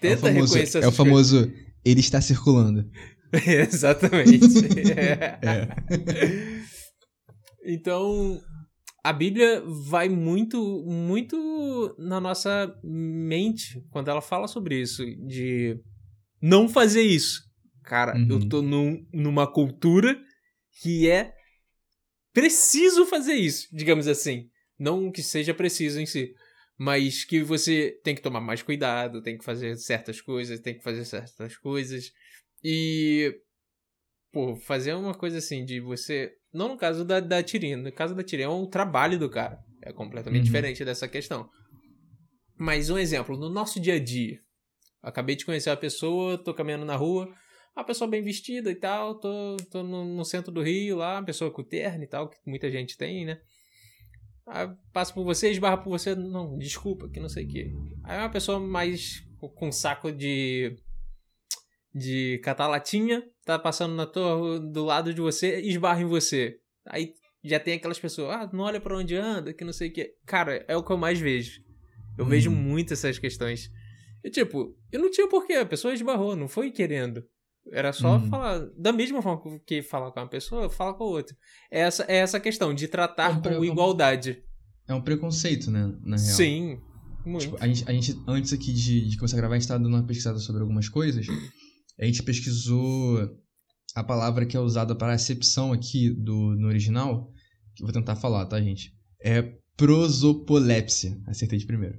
Tenta 0.00 0.28
é 0.28 0.32
famoso, 0.32 0.54
reconhecer 0.54 0.82
É 0.82 0.88
o 0.88 0.92
famoso, 0.92 1.52
ele 1.84 2.00
está 2.00 2.20
circulando. 2.20 2.88
Exatamente. 3.46 4.92
é. 4.92 5.38
é. 5.46 5.68
Então, 7.64 8.40
a 9.02 9.12
Bíblia 9.12 9.62
vai 9.64 10.08
muito, 10.08 10.84
muito 10.86 11.94
na 11.98 12.20
nossa 12.20 12.74
mente 12.82 13.82
quando 13.90 14.08
ela 14.08 14.20
fala 14.20 14.48
sobre 14.48 14.80
isso, 14.80 15.04
de 15.26 15.78
não 16.40 16.68
fazer 16.68 17.02
isso. 17.02 17.42
Cara, 17.84 18.16
uhum. 18.16 18.28
eu 18.28 18.48
tô 18.48 18.60
num, 18.60 19.06
numa 19.12 19.50
cultura 19.50 20.20
que 20.82 21.08
é 21.08 21.32
preciso 22.32 23.06
fazer 23.06 23.34
isso, 23.34 23.68
digamos 23.72 24.06
assim. 24.06 24.48
Não 24.78 25.10
que 25.10 25.22
seja 25.22 25.52
preciso 25.52 26.00
em 26.00 26.06
si, 26.06 26.34
mas 26.78 27.24
que 27.24 27.42
você 27.42 27.98
tem 28.04 28.14
que 28.14 28.22
tomar 28.22 28.40
mais 28.40 28.62
cuidado, 28.62 29.22
tem 29.22 29.36
que 29.36 29.44
fazer 29.44 29.76
certas 29.76 30.20
coisas, 30.20 30.60
tem 30.60 30.76
que 30.76 30.84
fazer 30.84 31.04
certas 31.04 31.56
coisas. 31.56 32.12
E. 32.62 33.34
Pô, 34.30 34.54
fazer 34.54 34.94
uma 34.94 35.14
coisa 35.14 35.38
assim 35.38 35.64
de 35.64 35.80
você. 35.80 36.32
Não 36.52 36.68
no 36.68 36.76
caso 36.76 37.04
da, 37.04 37.20
da 37.20 37.42
Tirina, 37.42 37.82
no 37.82 37.92
caso 37.92 38.14
da 38.14 38.22
Tirina 38.22 38.50
é 38.50 38.52
um 38.52 38.66
trabalho 38.66 39.18
do 39.18 39.28
cara. 39.28 39.58
É 39.82 39.92
completamente 39.92 40.40
uhum. 40.40 40.46
diferente 40.46 40.84
dessa 40.84 41.06
questão. 41.06 41.48
Mas 42.56 42.90
um 42.90 42.98
exemplo, 42.98 43.36
no 43.36 43.48
nosso 43.48 43.80
dia 43.80 43.94
a 43.94 43.98
dia. 43.98 44.40
Acabei 45.02 45.36
de 45.36 45.44
conhecer 45.44 45.70
uma 45.70 45.76
pessoa, 45.76 46.36
tô 46.36 46.52
caminhando 46.52 46.84
na 46.84 46.96
rua, 46.96 47.32
uma 47.76 47.84
pessoa 47.84 48.10
bem 48.10 48.22
vestida 48.22 48.70
e 48.70 48.74
tal, 48.74 49.14
tô, 49.14 49.56
tô 49.70 49.82
no, 49.84 50.04
no 50.04 50.24
centro 50.24 50.50
do 50.50 50.60
Rio 50.60 50.96
lá, 50.96 51.14
uma 51.18 51.24
pessoa 51.24 51.52
com 51.52 51.62
terno 51.62 52.02
e 52.02 52.08
tal, 52.08 52.28
que 52.28 52.36
muita 52.44 52.68
gente 52.70 52.96
tem, 52.96 53.24
né? 53.24 53.40
Aí 54.48 54.68
passa 54.92 55.14
por 55.14 55.24
você, 55.24 55.50
esbarra 55.50 55.76
por 55.76 55.90
você, 55.90 56.14
não, 56.14 56.58
desculpa, 56.58 57.08
que 57.08 57.20
não 57.20 57.28
sei 57.28 57.44
o 57.44 57.48
que. 57.48 57.72
Aí 58.02 58.18
uma 58.18 58.30
pessoa 58.30 58.58
mais 58.58 59.22
com 59.54 59.70
saco 59.70 60.10
de 60.10 60.76
de 61.94 62.38
catalatinha, 62.42 63.22
tá 63.44 63.58
passando 63.58 63.94
na 63.94 64.06
tua, 64.06 64.60
do 64.60 64.84
lado 64.84 65.12
de 65.12 65.20
você, 65.20 65.60
esbarra 65.60 66.02
em 66.02 66.06
você. 66.06 66.58
Aí 66.86 67.12
já 67.42 67.58
tem 67.58 67.74
aquelas 67.74 67.98
pessoas, 67.98 68.30
ah, 68.30 68.50
não 68.52 68.64
olha 68.64 68.80
para 68.80 68.96
onde 68.96 69.14
anda, 69.14 69.52
que 69.52 69.64
não 69.64 69.72
sei 69.72 69.88
o 69.88 69.92
que. 69.92 70.14
Cara, 70.26 70.64
é 70.68 70.76
o 70.76 70.82
que 70.82 70.92
eu 70.92 70.96
mais 70.96 71.18
vejo. 71.18 71.62
Eu 72.16 72.24
hum. 72.24 72.28
vejo 72.28 72.50
muito 72.50 72.92
essas 72.92 73.18
questões. 73.18 73.70
E 74.24 74.30
tipo, 74.30 74.76
eu 74.90 75.00
não 75.00 75.10
tinha 75.10 75.28
porquê, 75.28 75.54
a 75.54 75.66
pessoa 75.66 75.94
esbarrou, 75.94 76.36
não 76.36 76.48
foi 76.48 76.70
querendo. 76.70 77.24
Era 77.70 77.92
só 77.92 78.16
uhum. 78.16 78.28
falar. 78.28 78.66
Da 78.76 78.92
mesma 78.92 79.20
forma 79.20 79.60
que 79.66 79.82
falar 79.82 80.10
com 80.10 80.20
uma 80.20 80.28
pessoa, 80.28 80.70
fala 80.70 80.94
com 80.94 81.04
a 81.04 81.08
outra. 81.08 81.36
É 81.70 81.80
essa, 81.80 82.04
é 82.08 82.16
essa 82.16 82.40
questão 82.40 82.74
de 82.74 82.88
tratar 82.88 83.30
é 83.30 83.34
um 83.34 83.42
com 83.42 83.64
igualdade. 83.64 84.42
É 84.86 84.94
um 84.94 85.02
preconceito, 85.02 85.70
né? 85.70 85.94
Na 86.02 86.16
real. 86.16 86.28
Sim. 86.34 86.80
Muito. 87.26 87.42
Tipo, 87.42 87.56
a, 87.60 87.66
gente, 87.66 87.84
a 87.86 87.92
gente, 87.92 88.18
antes 88.26 88.52
aqui 88.52 88.72
de, 88.72 89.08
de 89.08 89.16
começar 89.16 89.36
a 89.36 89.40
gravar, 89.40 89.54
a 89.54 89.58
gente 89.58 89.68
tava 89.68 89.80
dando 89.80 89.94
uma 89.94 90.06
pesquisada 90.06 90.38
sobre 90.38 90.62
algumas 90.62 90.88
coisas. 90.88 91.26
A 91.98 92.04
gente 92.04 92.22
pesquisou 92.22 93.36
a 93.94 94.04
palavra 94.04 94.46
que 94.46 94.56
é 94.56 94.60
usada 94.60 94.94
para 94.94 95.12
acepção 95.12 95.72
aqui 95.72 96.10
do, 96.10 96.54
no 96.56 96.68
original. 96.68 97.32
Que 97.74 97.82
eu 97.82 97.86
vou 97.86 97.92
tentar 97.92 98.16
falar, 98.16 98.46
tá, 98.46 98.60
gente? 98.60 98.92
É 99.20 99.42
prosopolepsia. 99.76 101.20
Acertei 101.26 101.58
de 101.58 101.66
primeiro. 101.66 101.98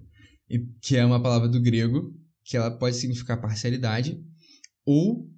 E, 0.49 0.59
que 0.81 0.95
é 0.95 1.05
uma 1.05 1.21
palavra 1.21 1.47
do 1.47 1.61
grego 1.61 2.13
que 2.43 2.57
ela 2.57 2.71
pode 2.71 2.95
significar 2.95 3.39
parcialidade 3.39 4.19
ou 4.85 5.29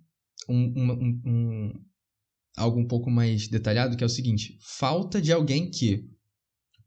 um, 0.47 0.73
um, 0.77 1.21
um, 1.25 1.73
algo 2.55 2.79
um 2.79 2.87
pouco 2.87 3.11
mais 3.11 3.47
detalhado, 3.47 3.97
que 3.97 4.03
é 4.03 4.07
o 4.07 4.09
seguinte: 4.09 4.57
falta 4.61 5.21
de 5.21 5.31
alguém 5.31 5.69
que, 5.69 6.09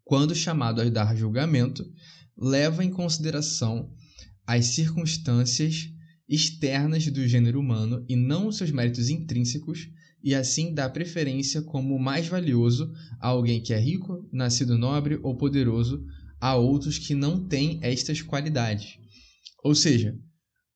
quando 0.03 0.35
chamado 0.35 0.81
a 0.81 0.89
dar 0.89 1.15
julgamento, 1.15 1.85
leva 2.37 2.85
em 2.85 2.91
consideração 2.91 3.93
as 4.47 4.67
circunstâncias 4.67 5.94
externas 6.29 7.07
do 7.07 7.27
gênero 7.27 7.61
humano 7.61 8.05
e 8.09 8.17
não 8.17 8.49
os 8.49 8.57
seus 8.57 8.71
méritos 8.71 9.09
intrínsecos, 9.09 9.89
e 10.23 10.35
assim 10.35 10.73
dá 10.73 10.89
preferência 10.89 11.61
como 11.61 11.99
mais 11.99 12.27
valioso 12.27 12.91
a 13.21 13.29
alguém 13.29 13.63
que 13.63 13.75
é 13.75 13.79
rico, 13.79 14.27
nascido 14.33 14.79
nobre 14.79 15.19
ou 15.23 15.37
poderoso, 15.37 16.03
a 16.41 16.57
outros 16.57 16.99
que 16.99 17.15
não 17.15 17.47
têm 17.47 17.79
estas 17.83 18.23
qualidades. 18.23 18.99
Ou 19.63 19.75
seja, 19.75 20.19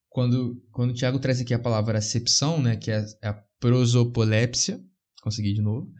quando, 0.07 0.61
quando 0.71 0.91
o 0.91 0.93
Tiago 0.93 1.19
traz 1.19 1.41
aqui 1.41 1.53
a 1.53 1.59
palavra 1.59 1.97
acepção, 1.97 2.61
né, 2.61 2.75
que 2.75 2.91
é, 2.91 3.05
é 3.23 3.29
a 3.29 3.43
prosopolepsia, 3.59 4.79
consegui 5.21 5.53
de 5.53 5.61
novo, 5.61 5.91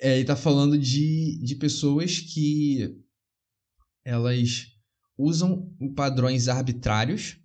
é, 0.00 0.12
ele 0.12 0.22
está 0.22 0.36
falando 0.36 0.78
de, 0.78 1.40
de 1.42 1.56
pessoas 1.56 2.20
que 2.20 2.94
elas 4.04 4.66
usam 5.16 5.70
padrões 5.94 6.48
arbitrários 6.48 7.38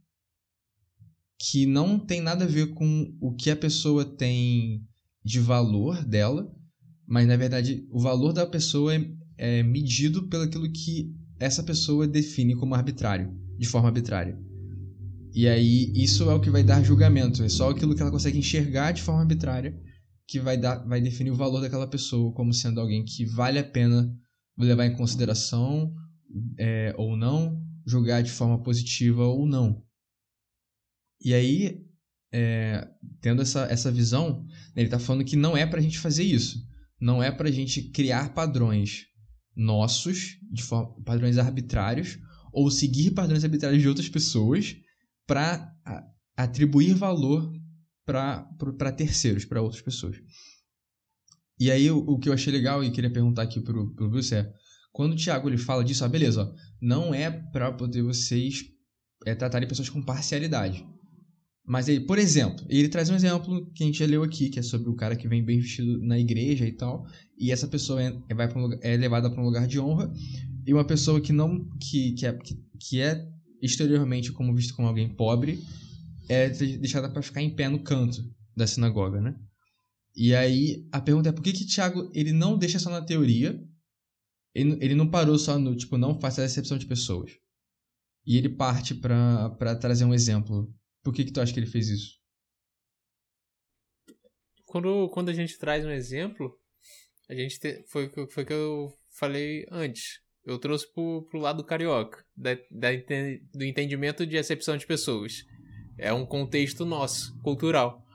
que 1.40 1.66
não 1.66 1.98
tem 1.98 2.22
nada 2.22 2.44
a 2.44 2.48
ver 2.48 2.74
com 2.74 3.16
o 3.22 3.34
que 3.34 3.50
a 3.50 3.56
pessoa 3.56 4.04
tem 4.04 4.84
de 5.24 5.40
valor 5.40 6.04
dela, 6.04 6.52
mas 7.08 7.28
na 7.28 7.38
verdade 7.38 7.88
o 7.92 8.00
valor 8.00 8.34
da 8.34 8.46
pessoa 8.46 8.94
é, 8.94 9.06
é 9.38 9.64
medido 9.64 10.28
pelo 10.28 10.44
aquilo 10.44 10.72
que 10.72 11.14
essa 11.40 11.64
pessoa 11.64 12.08
define 12.08 12.56
como 12.56 12.76
arbitrário, 12.76 13.34
de 13.58 13.68
forma 13.68 13.88
arbitrária. 13.88 14.38
E 15.34 15.48
aí 15.48 15.94
isso 15.96 16.30
é 16.30 16.34
o 16.34 16.42
que 16.42 16.50
vai 16.50 16.64
dar 16.64 16.84
julgamento, 16.84 17.44
é 17.44 17.50
só 17.50 17.70
aquilo 17.70 17.96
que 17.96 18.02
ela 18.02 18.12
consegue 18.12 18.38
enxergar 18.38 18.92
de 18.92 19.02
forma 19.02 19.22
arbitrária 19.22 19.80
que 20.30 20.40
vai 20.40 20.58
dar 20.58 20.86
vai 20.88 21.02
definir 21.02 21.32
o 21.32 21.36
valor 21.36 21.60
daquela 21.60 21.88
pessoa 21.88 22.32
como 22.34 22.54
sendo 22.54 22.80
alguém 22.80 23.04
que 23.04 23.26
vale 23.26 23.58
a 23.58 23.64
pena 23.64 24.14
levar 24.56 24.86
em 24.86 24.96
consideração 24.96 25.92
é, 26.58 26.94
ou 26.98 27.18
não, 27.18 27.60
julgar 27.86 28.22
de 28.22 28.30
forma 28.30 28.62
positiva 28.62 29.26
ou 29.26 29.48
não. 29.48 29.82
E 31.22 31.34
aí, 31.34 31.82
é, 32.32 32.88
tendo 33.22 33.42
essa, 33.42 33.66
essa 33.66 33.92
visão, 33.92 34.46
ele 34.76 34.86
está 34.86 35.00
falando 35.00 35.26
que 35.26 35.36
não 35.36 35.58
é 35.58 35.66
para 35.66 35.80
a 35.80 35.84
gente 35.84 36.00
fazer 36.00 36.24
isso. 36.24 36.58
Não 37.00 37.22
é 37.22 37.32
para 37.32 37.50
a 37.50 37.52
gente 37.52 37.82
criar 37.92 38.34
padrões 38.34 39.06
nossos, 39.56 40.38
de 40.52 40.64
forma, 40.64 40.94
padrões 41.04 41.38
arbitrários, 41.38 42.18
ou 42.52 42.70
seguir 42.72 43.12
padrões 43.12 43.44
arbitrários 43.44 43.82
de 43.82 43.88
outras 43.88 44.10
pessoas 44.10 44.76
para 45.28 45.72
atribuir 46.36 46.94
valor 46.94 47.52
para 48.06 48.92
terceiros, 48.92 49.46
para 49.46 49.62
outras 49.62 49.82
pessoas. 49.82 50.18
E 51.60 51.70
aí, 51.70 51.92
o, 51.92 51.98
o, 51.98 52.18
que 52.18 52.30
eu 52.30 52.34
achei 52.34 52.52
legal 52.52 52.84
e 52.84 52.92
queria 52.92 53.12
perguntar 53.12 53.44
aqui 53.44 53.60
para 53.60 53.78
o 53.78 54.10
Bruce 54.10 54.34
é: 54.34 54.52
quando 54.92 55.14
o 55.14 55.16
Thiago 55.16 55.50
ele 55.50 55.58
fala 55.58 55.84
disso, 55.84 56.06
ah, 56.06 56.08
beleza, 56.08 56.44
ó, 56.44 56.54
não 56.82 57.14
é 57.14 57.30
para 57.30 57.72
poder 57.72 58.02
vocês 58.02 58.64
é, 59.26 59.36
tratarem 59.36 59.68
pessoas 59.68 59.90
com 59.90 60.02
parcialidade. 60.02 60.88
Mas 61.66 61.88
aí, 61.88 62.00
por 62.00 62.18
exemplo, 62.18 62.66
ele 62.68 62.90
traz 62.90 63.10
um 63.10 63.16
exemplo 63.16 63.72
que 63.74 63.84
a 63.84 63.86
gente 63.86 64.00
já 64.00 64.06
leu 64.06 64.24
aqui, 64.24 64.50
que 64.50 64.60
é 64.60 64.64
sobre 64.64 64.90
o 64.90 64.96
cara 64.96 65.16
que 65.16 65.28
vem 65.28 65.44
bem 65.44 65.60
vestido 65.60 66.00
na 66.00 66.18
igreja 66.18 66.66
e 66.66 66.72
tal, 66.72 67.06
e 67.38 67.52
essa 67.52 67.68
pessoa 67.68 68.02
é, 68.02 68.34
vai 68.34 68.52
um 68.56 68.62
lugar, 68.62 68.80
é 68.82 68.98
levada 68.98 69.30
para 69.30 69.42
um 69.42 69.46
lugar 69.46 69.68
de 69.68 69.80
honra, 69.80 70.12
e 70.66 70.74
uma 70.74 70.86
pessoa 70.86 71.22
que 71.22 71.32
não 71.32 71.68
que, 71.80 72.14
que, 72.14 72.26
é, 72.26 72.38
que, 72.80 73.02
é 73.02 73.28
exteriormente 73.62 74.32
como 74.32 74.56
visto 74.56 74.76
como 74.76 74.88
alguém 74.88 75.10
pobre 75.10 75.64
é 76.28 76.50
deixada 76.50 77.10
para 77.10 77.22
ficar 77.22 77.42
em 77.42 77.56
pé 77.56 77.68
no 77.68 77.84
canto 77.84 78.24
da 78.56 78.68
sinagoga, 78.68 79.22
né? 79.22 79.36
E 80.16 80.34
aí 80.34 80.88
a 80.92 81.00
pergunta 81.02 81.30
é 81.30 81.32
por 81.32 81.42
que 81.42 81.54
que 81.54 81.66
Tiago 81.66 82.10
ele 82.14 82.32
não 82.32 82.58
deixa 82.58 82.80
só 82.80 82.90
na 82.90 83.02
teoria, 83.02 83.60
ele, 84.54 84.78
ele 84.82 84.96
não 84.96 85.10
parou 85.10 85.38
só 85.38 85.58
no 85.58 85.76
tipo 85.76 85.98
não 85.98 86.20
faça 86.20 86.42
a 86.42 86.46
exceção 86.46 86.78
de 86.78 86.86
pessoas. 86.86 87.32
E 88.26 88.38
ele 88.38 88.50
parte 88.50 88.94
para 88.94 89.76
trazer 89.80 90.06
um 90.06 90.14
exemplo 90.14 90.72
por 91.10 91.16
que, 91.16 91.26
que 91.26 91.32
tu 91.32 91.42
acha 91.42 91.52
que 91.52 91.60
ele 91.60 91.66
fez 91.66 91.90
isso? 91.90 92.20
Quando, 94.68 95.10
quando 95.10 95.30
a 95.30 95.34
gente 95.34 95.58
traz 95.58 95.84
um 95.84 95.90
exemplo, 95.90 96.56
a 97.28 97.34
gente 97.34 97.60
te, 97.60 97.84
foi 97.88 98.12
o 98.16 98.28
foi 98.28 98.46
que 98.46 98.54
eu 98.54 98.94
falei 99.18 99.66
antes. 99.72 100.20
Eu 100.46 100.60
trouxe 100.60 100.86
pro, 100.94 101.24
pro 101.24 101.40
lado 101.40 101.64
carioca, 101.64 102.24
da, 102.38 102.54
da, 102.54 102.90
do 103.56 103.66
entendimento 103.66 104.24
de 104.24 104.38
acepção 104.38 104.78
de 104.78 104.86
pessoas. 104.86 105.44
É 105.98 106.14
um 106.14 106.28
contexto 106.28 106.86
nosso, 106.86 107.36
cultural. 107.42 108.06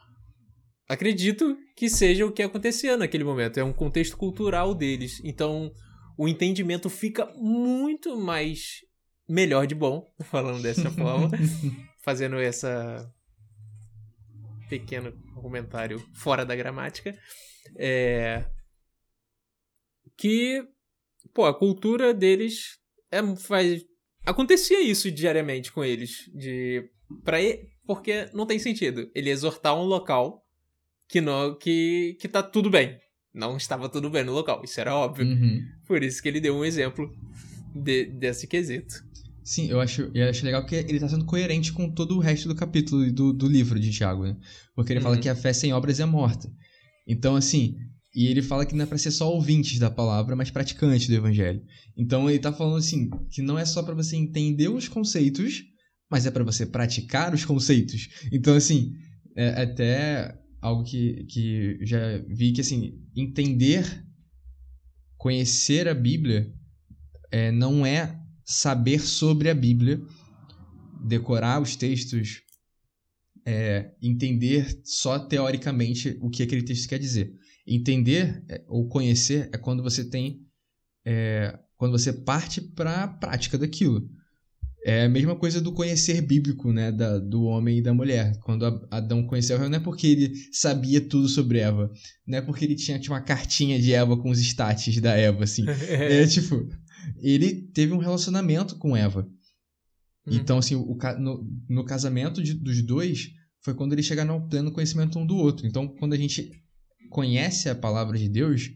Acredito 0.89 1.59
que 1.77 1.91
seja 1.91 2.25
o 2.25 2.31
que 2.31 2.45
acontecia 2.45 2.97
naquele 2.97 3.25
momento. 3.25 3.59
É 3.59 3.65
um 3.65 3.73
contexto 3.73 4.17
cultural 4.17 4.73
deles. 4.73 5.21
Então, 5.25 5.73
o 6.17 6.29
entendimento 6.29 6.89
fica 6.89 7.27
muito 7.35 8.17
mais 8.17 8.85
melhor 9.29 9.67
de 9.67 9.75
bom, 9.75 10.07
falando 10.31 10.63
dessa 10.63 10.93
forma, 10.93 11.29
fazendo 12.05 12.39
essa 12.39 13.11
pequeno 14.69 15.13
comentário 15.35 15.99
fora 16.13 16.45
da 16.45 16.55
gramática, 16.55 17.19
é 17.77 18.45
que 20.17 20.63
pô, 21.33 21.47
a 21.47 21.59
cultura 21.59 22.13
deles 22.13 22.79
é, 23.11 23.21
faz 23.37 23.85
acontecia 24.25 24.81
isso 24.83 25.11
diariamente 25.11 25.73
com 25.73 25.83
eles, 25.83 26.31
de 26.35 26.89
para 27.25 27.39
porque 27.87 28.29
não 28.33 28.47
tem 28.47 28.59
sentido 28.59 29.11
ele 29.15 29.31
exortar 29.31 29.75
um 29.75 29.85
local 29.85 30.45
que 31.09 31.21
não 31.21 31.57
que 31.57 32.17
que 32.21 32.29
tá 32.29 32.43
tudo 32.43 32.71
bem. 32.71 32.99
Não 33.33 33.57
estava 33.57 33.89
tudo 33.89 34.09
bem 34.09 34.23
no 34.23 34.33
local, 34.33 34.63
isso 34.63 34.81
era 34.81 34.95
óbvio. 34.95 35.27
Uhum. 35.27 35.61
Por 35.87 36.05
isso 36.05 36.23
que 36.23 36.29
ele 36.29 36.41
deu 36.41 36.55
um 36.55 36.65
exemplo 36.65 37.13
de, 37.75 38.05
desse 38.05 38.47
quesito. 38.47 38.95
Sim, 39.45 39.69
eu 39.69 39.79
acho, 39.81 40.11
eu 40.15 40.29
acho 40.29 40.45
legal 40.45 40.65
que 40.65 40.75
ele 40.75 40.95
está 40.95 41.09
sendo 41.09 41.27
coerente 41.27 41.71
com 41.73 41.91
todo 41.91 42.17
o 42.17 42.19
resto 42.19 42.49
do 42.49 42.55
capítulo 42.55 43.13
do, 43.13 43.33
do 43.33 43.47
livro 43.47 43.79
de 43.79 43.91
Tiago, 43.91 44.25
né? 44.25 44.37
Porque 44.75 44.93
ele 44.93 45.01
uhum. 45.01 45.05
fala 45.05 45.19
que 45.19 45.29
a 45.29 45.37
fé 45.37 45.53
sem 45.53 45.73
obras 45.73 46.01
é 46.01 46.07
morta. 46.07 46.51
Então, 47.07 47.37
assim, 47.37 47.77
E 48.15 48.27
ele 48.29 48.43
fala 48.43 48.65
que 48.65 48.75
não 48.77 48.85
é 48.85 48.87
para 48.87 48.97
ser 48.97 49.11
só 49.11 49.29
ouvintes 49.33 49.79
da 49.79 49.91
palavra, 49.91 50.37
mas 50.37 50.51
praticantes 50.51 51.09
do 51.09 51.15
evangelho. 51.15 51.61
Então 51.97 52.31
ele 52.31 52.39
tá 52.39 52.53
falando 52.53 52.77
assim, 52.77 53.11
que 53.29 53.43
não 53.43 53.59
é 53.59 53.65
só 53.65 53.83
para 53.83 53.95
você 53.95 54.17
entender 54.17 54.69
os 54.69 54.87
conceitos, 54.87 55.65
mas 56.09 56.25
é 56.25 56.31
para 56.31 56.45
você 56.45 56.65
praticar 56.65 57.35
os 57.35 57.45
conceitos. 57.45 58.09
Então 58.33 58.55
assim, 58.55 58.93
é 59.37 59.63
até 59.63 60.39
algo 60.61 60.85
que, 60.85 61.25
que 61.25 61.79
já 61.83 61.99
vi 62.29 62.53
que 62.53 62.61
assim, 62.61 63.01
entender, 63.17 64.05
conhecer 65.17 65.89
a 65.89 65.95
Bíblia 65.95 66.53
é, 67.33 67.51
não 67.51 67.85
é 67.85 68.21
saber 68.45 69.01
sobre 69.01 69.49
a 69.49 69.55
Bíblia, 69.55 70.01
decorar 71.05 71.61
os 71.61 71.77
textos, 71.77 72.43
é, 73.47 73.93
entender 74.01 74.81
só 74.85 75.19
teoricamente 75.19 76.17
o 76.21 76.31
que 76.31 76.43
aquele 76.43 76.63
texto 76.63 76.89
quer 76.89 76.99
dizer. 76.99 77.33
Entender 77.67 78.45
é, 78.49 78.63
ou 78.69 78.89
conhecer 78.89 79.49
é 79.53 79.59
quando 79.59 79.83
você 79.83 80.05
tem. 80.05 80.47
É, 81.05 81.59
quando 81.77 81.93
você 81.93 82.13
parte 82.13 82.61
para 82.61 83.05
a 83.05 83.09
prática 83.09 83.59
daquilo. 83.59 84.09
É 84.87 85.05
a 85.05 85.09
mesma 85.09 85.35
coisa 85.35 85.63
do 85.63 85.73
conhecer 85.73 86.21
bíblico, 86.21 86.71
né, 86.71 86.93
da, 86.93 87.19
do 87.19 87.45
homem 87.45 87.79
e 87.79 87.83
da 87.83 87.95
mulher. 87.95 88.39
Quando 88.41 88.87
Adão 88.91 89.27
conheceu 89.27 89.57
Eva, 89.57 89.67
não 89.67 89.79
é 89.79 89.81
porque 89.81 90.07
ele 90.07 90.35
sabia 90.53 91.01
tudo 91.01 91.27
sobre 91.27 91.59
Eva, 91.59 91.91
não 92.27 92.37
é 92.37 92.43
porque 92.43 92.67
ele 92.67 92.75
tinha, 92.75 92.99
tinha 92.99 93.15
uma 93.15 93.23
cartinha 93.23 93.81
de 93.81 93.95
Eva 93.95 94.15
com 94.15 94.29
os 94.29 94.39
status 94.39 95.01
da 95.01 95.15
Eva, 95.15 95.45
assim. 95.45 95.65
é 95.89 96.27
tipo, 96.27 96.69
ele 97.19 97.69
teve 97.73 97.93
um 97.93 97.99
relacionamento 97.99 98.77
com 98.77 98.97
Eva. 98.97 99.29
Hum. 100.27 100.35
Então, 100.35 100.59
assim, 100.59 100.75
o, 100.75 100.97
no, 101.19 101.47
no 101.69 101.85
casamento 101.85 102.43
de, 102.43 102.55
dos 102.55 102.83
dois 102.83 103.31
foi 103.63 103.75
quando 103.75 103.93
eles 103.93 104.07
chegaram 104.07 104.35
ao 104.35 104.49
pleno 104.49 104.73
conhecimento 104.73 105.19
um 105.19 105.27
do 105.27 105.37
outro. 105.37 105.67
Então, 105.67 105.89
quando 105.89 106.13
a 106.13 106.19
gente 106.19 106.51
conhece 107.11 107.69
a 107.69 107.75
palavra 107.75 108.19
de 108.19 108.29
Deus, 108.29 108.71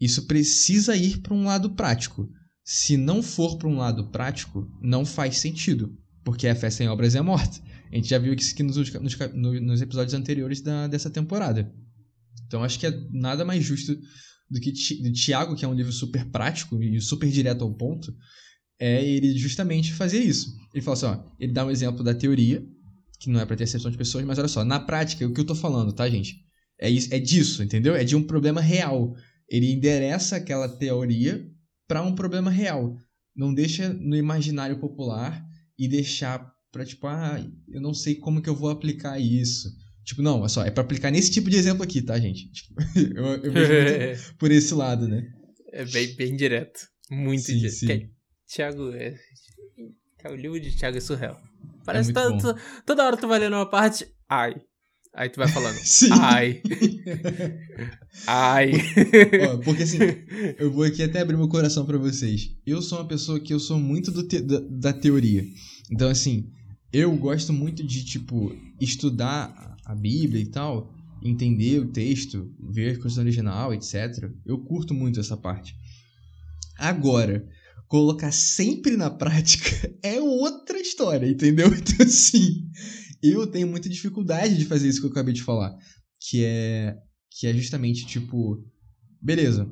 isso 0.00 0.26
precisa 0.26 0.96
ir 0.96 1.20
para 1.20 1.34
um 1.34 1.44
lado 1.44 1.70
prático. 1.70 2.28
Se 2.62 2.96
não 2.96 3.22
for 3.22 3.56
para 3.58 3.68
um 3.68 3.76
lado 3.76 4.10
prático, 4.10 4.70
não 4.82 5.04
faz 5.04 5.38
sentido, 5.38 5.96
porque 6.24 6.48
a 6.48 6.54
fé 6.54 6.70
sem 6.70 6.88
obras 6.88 7.14
é 7.14 7.20
morta. 7.20 7.60
A 7.92 7.96
gente 7.96 8.08
já 8.08 8.18
viu 8.18 8.34
isso 8.34 8.52
aqui 8.52 8.62
nos, 8.62 8.76
nos, 8.76 9.62
nos 9.62 9.80
episódios 9.80 10.14
anteriores 10.14 10.60
da, 10.60 10.86
dessa 10.86 11.10
temporada. 11.10 11.72
Então 12.46 12.64
acho 12.64 12.78
que 12.78 12.86
é 12.86 13.00
nada 13.10 13.44
mais 13.44 13.64
justo 13.64 13.96
do 14.50 14.60
que 14.60 14.72
de 14.72 15.12
Tiago, 15.12 15.56
que 15.56 15.64
é 15.64 15.68
um 15.68 15.74
livro 15.74 15.92
super 15.92 16.24
prático 16.26 16.82
e 16.82 17.00
super 17.00 17.30
direto 17.30 17.64
ao 17.64 17.74
ponto, 17.74 18.14
é 18.78 19.04
ele 19.04 19.36
justamente 19.36 19.92
fazer 19.92 20.22
isso. 20.22 20.54
Ele 20.72 20.82
fala 20.82 20.96
assim, 20.96 21.06
ó, 21.06 21.18
ele 21.38 21.52
dá 21.52 21.64
um 21.64 21.70
exemplo 21.70 22.02
da 22.02 22.14
teoria, 22.14 22.64
que 23.18 23.30
não 23.30 23.40
é 23.40 23.46
para 23.46 23.56
ter 23.56 23.64
acepção 23.64 23.90
de 23.90 23.96
pessoas, 23.96 24.24
mas 24.24 24.38
olha 24.38 24.48
só, 24.48 24.64
na 24.64 24.80
prática, 24.80 25.26
o 25.26 25.32
que 25.32 25.40
eu 25.40 25.46
tô 25.46 25.54
falando, 25.54 25.92
tá, 25.92 26.08
gente? 26.08 26.44
É, 26.78 26.90
isso, 26.90 27.14
é 27.14 27.18
disso, 27.18 27.62
entendeu? 27.62 27.94
É 27.94 28.04
de 28.04 28.16
um 28.16 28.22
problema 28.22 28.60
real. 28.60 29.14
Ele 29.48 29.72
endereça 29.72 30.36
aquela 30.36 30.68
teoria 30.68 31.48
para 31.86 32.02
um 32.02 32.14
problema 32.14 32.50
real. 32.50 32.96
Não 33.34 33.54
deixa 33.54 33.92
no 33.92 34.16
imaginário 34.16 34.78
popular 34.78 35.44
e 35.78 35.88
deixar 35.88 36.52
para 36.70 36.84
tipo, 36.84 37.06
ah, 37.06 37.44
eu 37.68 37.80
não 37.80 37.94
sei 37.94 38.16
como 38.16 38.42
que 38.42 38.48
eu 38.48 38.54
vou 38.54 38.70
aplicar 38.70 39.18
isso. 39.18 39.68
Tipo, 40.04 40.22
não, 40.22 40.44
é 40.44 40.48
só, 40.48 40.64
é 40.64 40.70
para 40.70 40.82
aplicar 40.82 41.10
nesse 41.10 41.30
tipo 41.30 41.48
de 41.48 41.56
exemplo 41.56 41.82
aqui, 41.82 42.02
tá, 42.02 42.18
gente? 42.18 42.50
Tipo, 42.50 42.74
eu, 43.16 43.24
eu 43.44 43.52
vejo 43.52 44.34
por 44.38 44.50
esse 44.50 44.74
lado, 44.74 45.08
né? 45.08 45.22
É 45.72 45.84
bem, 45.84 46.14
bem 46.14 46.36
direto. 46.36 46.80
Muito 47.10 47.42
sim, 47.42 47.58
direto. 47.58 47.74
Sim. 47.74 48.10
Tiago 48.46 48.90
é. 48.92 49.14
O 50.30 50.34
livro 50.34 50.58
de 50.60 50.74
Tiago 50.74 50.96
é 50.96 51.00
surreal. 51.00 51.38
Parece 51.84 52.10
é 52.10 52.14
que 52.14 52.20
toda, 52.20 52.60
toda 52.86 53.04
hora 53.04 53.16
tu 53.16 53.28
vai 53.28 53.38
lendo 53.38 53.56
uma 53.56 53.68
parte. 53.68 54.06
Ai, 54.28 54.54
Aí 55.14 55.28
tu 55.28 55.36
vai 55.36 55.46
falando. 55.46 55.76
Sim. 55.84 56.08
Ai. 56.10 56.60
Ai. 58.26 58.72
porque 59.64 59.84
assim, 59.84 59.98
eu 60.58 60.72
vou 60.72 60.82
aqui 60.82 61.02
até 61.04 61.20
abrir 61.20 61.36
meu 61.36 61.48
coração 61.48 61.86
para 61.86 61.96
vocês. 61.96 62.50
Eu 62.66 62.82
sou 62.82 62.98
uma 62.98 63.06
pessoa 63.06 63.38
que 63.38 63.54
eu 63.54 63.60
sou 63.60 63.78
muito 63.78 64.26
te 64.26 64.40
da, 64.40 64.58
da, 64.58 64.92
teoria. 64.92 65.44
Então, 65.90 66.08
assim, 66.08 66.50
eu 66.92 67.16
gosto 67.16 67.52
muito 67.52 67.84
de, 67.84 68.04
tipo, 68.04 68.52
estudar 68.80 69.73
a 69.84 69.94
Bíblia 69.94 70.42
e 70.42 70.46
tal, 70.46 70.92
entender 71.22 71.80
o 71.80 71.90
texto, 71.90 72.54
ver 72.60 72.96
a 72.96 73.02
questão 73.02 73.22
original, 73.22 73.72
etc. 73.72 74.30
Eu 74.44 74.58
curto 74.58 74.94
muito 74.94 75.20
essa 75.20 75.36
parte. 75.36 75.74
Agora, 76.78 77.46
colocar 77.88 78.32
sempre 78.32 78.96
na 78.96 79.10
prática 79.10 79.94
é 80.02 80.20
outra 80.20 80.78
história, 80.78 81.28
entendeu? 81.28 81.68
Então, 81.74 82.06
assim 82.06 82.68
eu 83.32 83.46
tenho 83.46 83.66
muita 83.66 83.88
dificuldade 83.88 84.58
de 84.58 84.66
fazer 84.66 84.88
isso 84.88 85.00
que 85.00 85.06
eu 85.06 85.10
acabei 85.10 85.32
de 85.32 85.42
falar. 85.42 85.74
Que 86.20 86.44
é, 86.44 86.96
que 87.30 87.46
é 87.46 87.54
justamente 87.54 88.06
tipo, 88.06 88.62
beleza. 89.20 89.70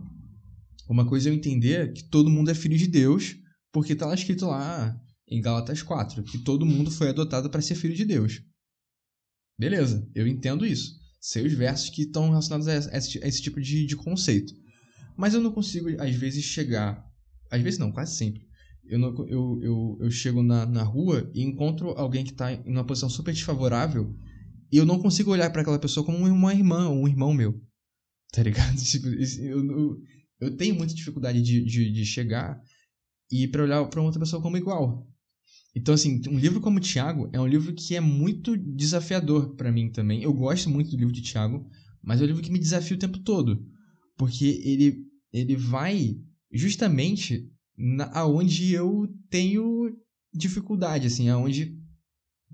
Uma 0.89 1.07
coisa 1.07 1.29
é 1.29 1.31
eu 1.31 1.35
entender 1.35 1.93
que 1.93 2.05
todo 2.05 2.31
mundo 2.31 2.51
é 2.51 2.55
filho 2.55 2.79
de 2.79 2.87
Deus, 2.87 3.37
porque 3.71 3.95
tá 3.95 4.07
lá 4.07 4.15
escrito 4.15 4.47
lá 4.47 4.97
em 5.29 5.41
Gálatas 5.41 5.83
4, 5.83 6.23
que 6.23 6.39
todo 6.39 6.67
mundo 6.67 6.91
foi 6.91 7.11
adotado 7.11 7.51
para 7.51 7.63
ser 7.63 7.75
filho 7.75 7.95
de 7.95 8.05
Deus. 8.05 8.43
Beleza, 9.59 10.09
eu 10.15 10.27
entendo 10.27 10.67
isso. 10.67 11.01
Sei 11.21 11.47
os 11.47 11.53
versos 11.53 11.91
que 11.91 12.03
estão 12.03 12.29
relacionados 12.29 12.69
a 12.69 12.97
esse, 12.97 13.23
a 13.23 13.29
esse 13.29 13.43
tipo 13.43 13.61
de, 13.61 13.87
de 13.87 13.97
conceito. 13.97 14.53
Mas 15.17 15.35
eu 15.35 15.41
não 15.41 15.53
consigo, 15.53 15.89
às 16.01 16.15
vezes, 16.15 16.45
chegar. 16.45 17.05
Às 17.51 17.63
vezes 17.63 17.79
não, 17.79 17.93
quase 17.93 18.17
sempre 18.17 18.47
eu, 18.85 18.99
não, 18.99 19.27
eu, 19.27 19.61
eu, 19.63 19.99
eu 20.01 20.11
chego 20.11 20.43
na, 20.43 20.67
na 20.67 20.83
rua 20.83 21.31
e 21.35 21.43
encontro 21.43 21.91
alguém 21.91 22.25
que 22.25 22.33
está 22.33 22.53
em 22.53 22.71
uma 22.71 22.85
posição 22.85 23.09
super 23.09 23.33
desfavorável 23.33 24.15
e 24.71 24.77
eu 24.77 24.87
não 24.87 25.01
consigo 25.01 25.31
olhar 25.31 25.51
para 25.51 25.63
aquela 25.63 25.79
pessoa 25.79 26.05
como 26.05 26.19
uma 26.19 26.55
irmã 26.55 26.89
ou 26.89 26.97
um 26.97 27.09
irmão 27.09 27.33
meu. 27.33 27.61
Tá 28.33 28.43
ligado? 28.43 28.77
Tipo, 28.83 29.09
eu, 29.09 29.71
eu, 29.71 29.97
eu 30.41 30.57
tenho 30.57 30.75
muita 30.75 30.95
dificuldade 30.95 31.43
de, 31.43 31.65
de, 31.65 31.93
de 31.93 32.05
chegar 32.05 32.61
e 33.31 33.47
para 33.47 33.63
olhar 33.63 33.85
para 33.89 34.03
outra 34.03 34.21
pessoa 34.21 34.43
como 34.43 34.57
igual. 34.57 35.07
Então, 35.75 35.95
assim, 35.95 36.21
um 36.29 36.39
livro 36.39 36.61
como 36.61 36.81
Tiago 36.81 37.31
é 37.33 37.41
um 37.41 37.47
livro 37.47 37.75
que 37.75 37.97
é 37.97 38.01
muito 38.01 38.57
desafiador 38.57 39.55
para 39.55 39.73
mim 39.73 39.91
também. 39.91 40.23
Eu 40.23 40.33
gosto 40.33 40.69
muito 40.69 40.91
do 40.91 40.97
livro 40.99 41.15
de 41.15 41.23
Tiago, 41.23 41.67
mas 42.03 42.21
é 42.21 42.25
um 42.25 42.27
livro 42.27 42.43
que 42.43 42.53
me 42.53 42.59
desafia 42.59 42.97
o 42.97 43.01
tempo 43.01 43.19
todo. 43.21 43.67
Porque 44.17 44.61
ele, 44.65 45.07
ele 45.33 45.57
vai 45.57 46.17
justamente 46.53 47.51
na, 47.77 48.11
aonde 48.13 48.73
eu 48.73 49.09
tenho 49.31 49.97
dificuldade, 50.35 51.07
assim, 51.07 51.29
aonde 51.29 51.79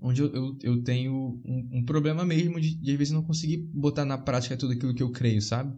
onde 0.01 0.21
eu, 0.21 0.33
eu, 0.33 0.57
eu 0.61 0.83
tenho 0.83 1.41
um, 1.45 1.69
um, 1.73 1.85
problema 1.85 2.23
mesmo 2.23 2.59
de, 2.59 2.73
de, 2.75 2.91
às 2.91 2.97
vezes, 2.97 3.13
não 3.13 3.23
conseguir 3.23 3.57
botar 3.73 4.05
na 4.05 4.17
prática 4.17 4.55
tudo 4.55 4.71
aquilo 4.71 4.95
que 4.95 5.03
eu 5.03 5.11
creio, 5.11 5.41
sabe? 5.41 5.77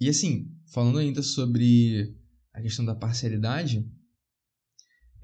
E 0.00 0.08
assim, 0.08 0.50
falando 0.72 0.98
ainda 0.98 1.22
sobre 1.22 2.14
a 2.52 2.60
questão 2.62 2.84
da 2.84 2.94
parcialidade, 2.94 3.86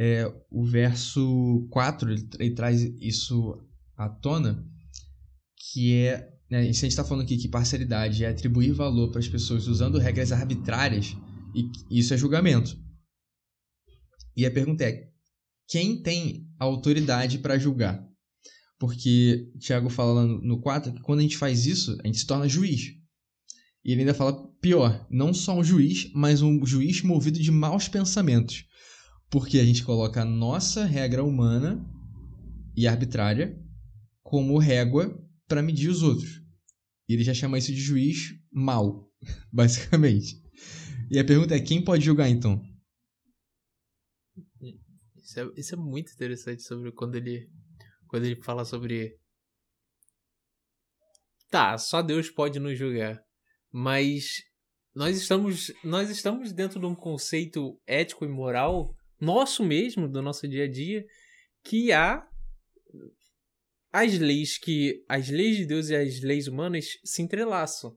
é, 0.04 0.26
o 0.50 0.64
verso 0.64 1.64
4 1.70 2.10
ele, 2.10 2.28
ele 2.40 2.54
traz 2.56 2.82
isso 3.00 3.56
à 3.96 4.08
tona, 4.08 4.66
que 5.70 5.94
é 5.94 6.28
né, 6.50 6.64
se 6.64 6.80
a 6.80 6.82
gente 6.82 6.88
está 6.88 7.04
falando 7.04 7.22
aqui 7.22 7.36
que 7.36 7.48
parcialidade 7.48 8.24
é 8.24 8.28
atribuir 8.28 8.72
valor 8.72 9.12
para 9.12 9.20
as 9.20 9.28
pessoas 9.28 9.68
usando 9.68 9.98
regras 9.98 10.32
arbitrárias, 10.32 11.16
e 11.54 11.70
isso 11.88 12.12
é 12.12 12.16
julgamento. 12.16 12.76
E 14.36 14.44
a 14.44 14.50
pergunta 14.50 14.82
é: 14.82 15.08
quem 15.68 16.02
tem 16.02 16.48
autoridade 16.58 17.38
para 17.38 17.56
julgar? 17.56 18.04
Porque 18.80 19.52
Tiago 19.60 19.88
fala 19.88 20.26
no 20.26 20.60
4 20.60 20.94
que 20.94 21.00
quando 21.00 21.20
a 21.20 21.22
gente 21.22 21.38
faz 21.38 21.64
isso, 21.64 21.96
a 22.02 22.06
gente 22.08 22.18
se 22.18 22.26
torna 22.26 22.48
juiz. 22.48 22.88
E 23.84 23.92
ele 23.92 24.00
ainda 24.00 24.14
fala 24.14 24.48
pior: 24.60 25.06
não 25.08 25.32
só 25.32 25.56
um 25.56 25.62
juiz, 25.62 26.10
mas 26.12 26.42
um 26.42 26.66
juiz 26.66 27.02
movido 27.02 27.38
de 27.38 27.52
maus 27.52 27.86
pensamentos. 27.86 28.64
Porque 29.32 29.58
a 29.58 29.64
gente 29.64 29.82
coloca 29.82 30.20
a 30.20 30.26
nossa 30.26 30.84
regra 30.84 31.24
humana 31.24 31.82
e 32.76 32.86
arbitrária 32.86 33.58
como 34.22 34.58
régua 34.58 35.18
para 35.48 35.62
medir 35.62 35.88
os 35.88 36.02
outros. 36.02 36.42
E 37.08 37.14
ele 37.14 37.24
já 37.24 37.32
chama 37.32 37.56
isso 37.56 37.72
de 37.72 37.80
juiz 37.80 38.34
mal, 38.52 39.10
basicamente. 39.50 40.36
E 41.10 41.18
a 41.18 41.24
pergunta 41.24 41.56
é: 41.56 41.60
quem 41.60 41.82
pode 41.82 42.04
julgar 42.04 42.28
então? 42.28 42.62
Isso 45.16 45.40
é, 45.40 45.50
isso 45.56 45.74
é 45.74 45.78
muito 45.78 46.12
interessante 46.12 46.62
sobre 46.62 46.92
quando 46.92 47.14
ele, 47.14 47.50
quando 48.08 48.24
ele 48.24 48.36
fala 48.42 48.66
sobre. 48.66 49.18
Tá, 51.48 51.78
só 51.78 52.02
Deus 52.02 52.28
pode 52.28 52.60
nos 52.60 52.78
julgar. 52.78 53.18
Mas 53.72 54.42
nós 54.94 55.16
estamos, 55.16 55.72
nós 55.82 56.10
estamos 56.10 56.52
dentro 56.52 56.78
de 56.78 56.84
um 56.84 56.94
conceito 56.94 57.80
ético 57.86 58.26
e 58.26 58.28
moral 58.28 58.94
nosso 59.22 59.64
mesmo, 59.64 60.08
do 60.08 60.20
nosso 60.20 60.48
dia 60.48 60.64
a 60.64 60.68
dia, 60.68 61.06
que 61.62 61.92
há 61.92 62.28
as 63.92 64.18
leis 64.18 64.58
que 64.58 65.04
as 65.08 65.28
leis 65.28 65.58
de 65.58 65.66
Deus 65.66 65.90
e 65.90 65.94
as 65.94 66.20
leis 66.20 66.48
humanas 66.48 66.98
se 67.04 67.22
entrelaçam. 67.22 67.96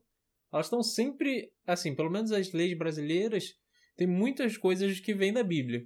Elas 0.52 0.66
estão 0.66 0.82
sempre 0.82 1.52
assim, 1.66 1.96
pelo 1.96 2.10
menos 2.10 2.30
as 2.30 2.52
leis 2.52 2.78
brasileiras 2.78 3.54
tem 3.96 4.06
muitas 4.06 4.56
coisas 4.56 5.00
que 5.00 5.14
vêm 5.14 5.32
da 5.32 5.42
Bíblia. 5.42 5.84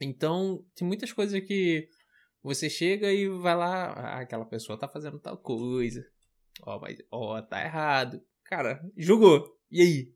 Então, 0.00 0.62
tem 0.74 0.86
muitas 0.86 1.12
coisas 1.12 1.40
que 1.40 1.88
você 2.42 2.68
chega 2.68 3.12
e 3.12 3.28
vai 3.28 3.54
lá, 3.54 3.92
ah, 3.92 4.20
aquela 4.20 4.44
pessoa 4.44 4.78
tá 4.78 4.88
fazendo 4.88 5.18
tal 5.20 5.38
coisa. 5.38 6.04
Ó, 6.62 6.78
mas, 6.80 6.98
ó, 7.10 7.40
tá 7.40 7.62
errado. 7.62 8.20
Cara, 8.44 8.82
julgou. 8.96 9.46
E 9.70 9.80
aí? 9.80 10.14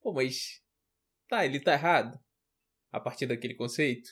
Pô, 0.00 0.12
mas. 0.12 0.62
Tá, 1.28 1.44
ele 1.44 1.58
tá 1.58 1.72
errado? 1.72 2.18
A 2.94 3.00
partir 3.00 3.26
daquele 3.26 3.54
conceito? 3.54 4.08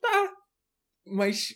Tá. 0.00 0.36
Mas 1.06 1.54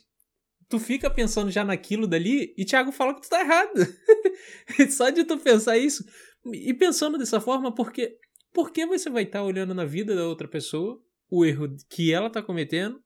tu 0.68 0.78
fica 0.78 1.10
pensando 1.10 1.50
já 1.50 1.64
naquilo 1.64 2.06
dali 2.06 2.54
e 2.56 2.64
Thiago 2.64 2.92
fala 2.92 3.12
que 3.12 3.22
tu 3.22 3.28
tá 3.28 3.40
errado. 3.40 3.72
Só 4.90 5.10
de 5.10 5.24
tu 5.24 5.36
pensar 5.36 5.76
isso. 5.76 6.04
E 6.52 6.72
pensando 6.72 7.18
dessa 7.18 7.40
forma, 7.40 7.74
porque 7.74 8.16
por 8.52 8.70
que 8.70 8.86
você 8.86 9.10
vai 9.10 9.24
estar 9.24 9.40
tá 9.40 9.44
olhando 9.44 9.74
na 9.74 9.84
vida 9.84 10.14
da 10.14 10.28
outra 10.28 10.46
pessoa 10.46 11.02
o 11.28 11.44
erro 11.44 11.74
que 11.90 12.12
ela 12.12 12.30
tá 12.30 12.40
cometendo 12.40 13.02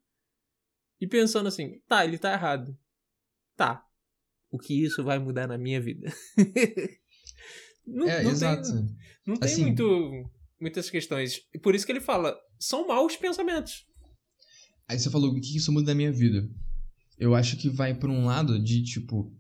e 1.01 1.07
pensando 1.07 1.49
assim, 1.49 1.81
tá, 1.89 2.05
ele 2.05 2.19
tá 2.19 2.35
errado. 2.35 2.77
Tá. 3.57 3.83
O 4.51 4.59
que 4.59 4.85
isso 4.85 5.03
vai 5.03 5.19
mudar 5.19 5.47
na 5.47 5.57
minha 5.57 5.81
vida? 5.81 6.13
não, 7.87 8.07
é, 8.07 8.23
não 8.23 8.31
exato. 8.31 8.71
Tem, 8.71 8.97
não 9.27 9.37
tem 9.39 9.51
assim, 9.51 9.63
muito, 9.63 10.31
muitas 10.63 10.89
questões. 10.89 11.41
E 11.53 11.59
por 11.59 11.75
isso 11.75 11.85
que 11.85 11.93
ele 11.93 12.01
fala, 12.01 12.39
são 12.59 12.87
maus 12.87 13.17
pensamentos. 13.17 13.85
Aí 14.89 14.99
você 14.99 15.11
falou, 15.11 15.31
o 15.31 15.41
que 15.41 15.57
isso 15.57 15.73
muda 15.73 15.89
na 15.89 15.95
minha 15.95 16.13
vida? 16.13 16.49
Eu 17.19 17.35
acho 17.35 17.57
que 17.57 17.69
vai 17.69 17.95
por 17.95 18.09
um 18.09 18.25
lado 18.25 18.63
de, 18.63 18.83
tipo, 18.83 19.31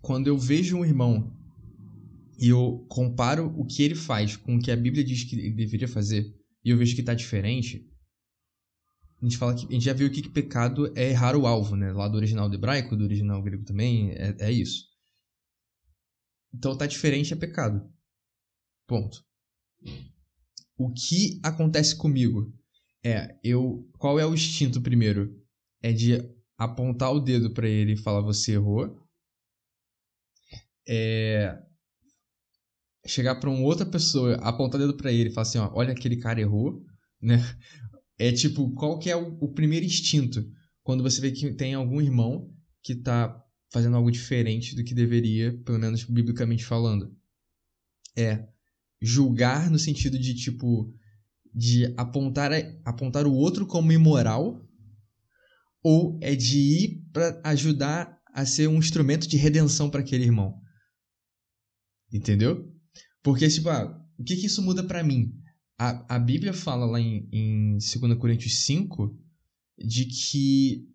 quando 0.00 0.28
eu 0.28 0.38
vejo 0.38 0.78
um 0.78 0.84
irmão 0.84 1.36
e 2.38 2.48
eu 2.48 2.86
comparo 2.88 3.52
o 3.58 3.66
que 3.66 3.82
ele 3.82 3.94
faz 3.94 4.36
com 4.36 4.56
o 4.56 4.60
que 4.60 4.70
a 4.70 4.76
Bíblia 4.76 5.04
diz 5.04 5.24
que 5.24 5.36
ele 5.36 5.50
deveria 5.50 5.88
fazer, 5.88 6.24
e 6.64 6.70
eu 6.70 6.78
vejo 6.78 6.96
que 6.96 7.02
tá 7.02 7.12
diferente, 7.12 7.86
a 9.20 9.24
gente 9.24 9.36
fala 9.36 9.54
que 9.54 9.66
a 9.66 9.72
gente 9.72 9.84
já 9.84 9.92
viu 9.92 10.10
que, 10.10 10.26
pecado 10.30 10.90
é 10.96 11.10
errar 11.10 11.36
o 11.36 11.46
alvo, 11.46 11.76
né? 11.76 11.92
Lá 11.92 12.08
do 12.08 12.16
original 12.16 12.48
do 12.48 12.54
hebraico, 12.54 12.96
do 12.96 13.04
original 13.04 13.42
grego 13.42 13.64
também, 13.64 14.12
é, 14.12 14.34
é 14.38 14.50
isso. 14.50 14.88
Então 16.54 16.76
tá 16.76 16.86
diferente 16.86 17.32
é 17.32 17.36
pecado. 17.36 17.86
Ponto. 18.86 19.22
O 20.80 20.90
que 20.90 21.38
acontece 21.42 21.94
comigo 21.94 22.50
é 23.04 23.38
eu 23.44 23.86
qual 23.98 24.18
é 24.18 24.24
o 24.24 24.32
instinto 24.32 24.80
primeiro? 24.80 25.38
É 25.82 25.92
de 25.92 26.26
apontar 26.56 27.12
o 27.12 27.20
dedo 27.20 27.52
para 27.52 27.68
ele 27.68 27.92
e 27.92 27.96
falar 27.98 28.22
você 28.22 28.52
errou. 28.52 28.98
É 30.88 31.62
chegar 33.06 33.34
para 33.34 33.50
uma 33.50 33.60
outra 33.60 33.84
pessoa, 33.84 34.36
apontar 34.36 34.80
o 34.80 34.86
dedo 34.86 34.96
para 34.96 35.12
ele 35.12 35.28
e 35.28 35.32
falar 35.34 35.42
assim, 35.42 35.58
ó, 35.58 35.70
olha 35.74 35.92
aquele 35.92 36.16
cara 36.16 36.40
errou, 36.40 36.82
né? 37.20 37.36
É 38.18 38.32
tipo, 38.32 38.72
qual 38.72 38.98
que 38.98 39.10
é 39.10 39.16
o, 39.16 39.36
o, 39.38 39.52
primeiro 39.52 39.84
instinto 39.84 40.50
quando 40.82 41.02
você 41.02 41.20
vê 41.20 41.30
que 41.30 41.52
tem 41.52 41.74
algum 41.74 42.00
irmão 42.00 42.50
que 42.82 42.94
tá 42.94 43.38
fazendo 43.70 43.96
algo 43.98 44.10
diferente 44.10 44.74
do 44.74 44.82
que 44.82 44.94
deveria, 44.94 45.54
pelo 45.62 45.78
menos 45.78 46.04
biblicamente 46.04 46.64
falando? 46.64 47.14
É 48.16 48.48
julgar 49.00 49.70
no 49.70 49.78
sentido 49.78 50.18
de, 50.18 50.34
tipo, 50.34 50.92
de 51.54 51.92
apontar, 51.96 52.52
apontar 52.84 53.26
o 53.26 53.32
outro 53.32 53.66
como 53.66 53.92
imoral 53.92 54.66
ou 55.82 56.18
é 56.22 56.34
de 56.34 56.58
ir 56.58 57.04
para 57.12 57.40
ajudar 57.44 58.20
a 58.32 58.44
ser 58.44 58.68
um 58.68 58.76
instrumento 58.76 59.26
de 59.26 59.36
redenção 59.36 59.88
para 59.90 60.00
aquele 60.00 60.24
irmão? 60.24 60.60
Entendeu? 62.12 62.70
Porque, 63.22 63.48
tipo, 63.48 63.68
ah, 63.68 63.98
o 64.18 64.24
que, 64.24 64.36
que 64.36 64.46
isso 64.46 64.62
muda 64.62 64.82
para 64.82 65.02
mim? 65.02 65.32
A, 65.78 66.16
a 66.16 66.18
Bíblia 66.18 66.52
fala 66.52 66.84
lá 66.84 67.00
em, 67.00 67.28
em 67.32 67.78
2 67.78 68.18
Coríntios 68.18 68.64
5 68.64 69.18
de 69.78 70.04
que 70.04 70.90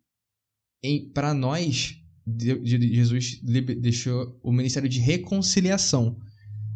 para 1.14 1.34
nós, 1.34 1.96
Jesus 2.64 3.42
deixou 3.82 4.40
o 4.44 4.52
ministério 4.52 4.88
de 4.88 5.00
reconciliação 5.00 6.20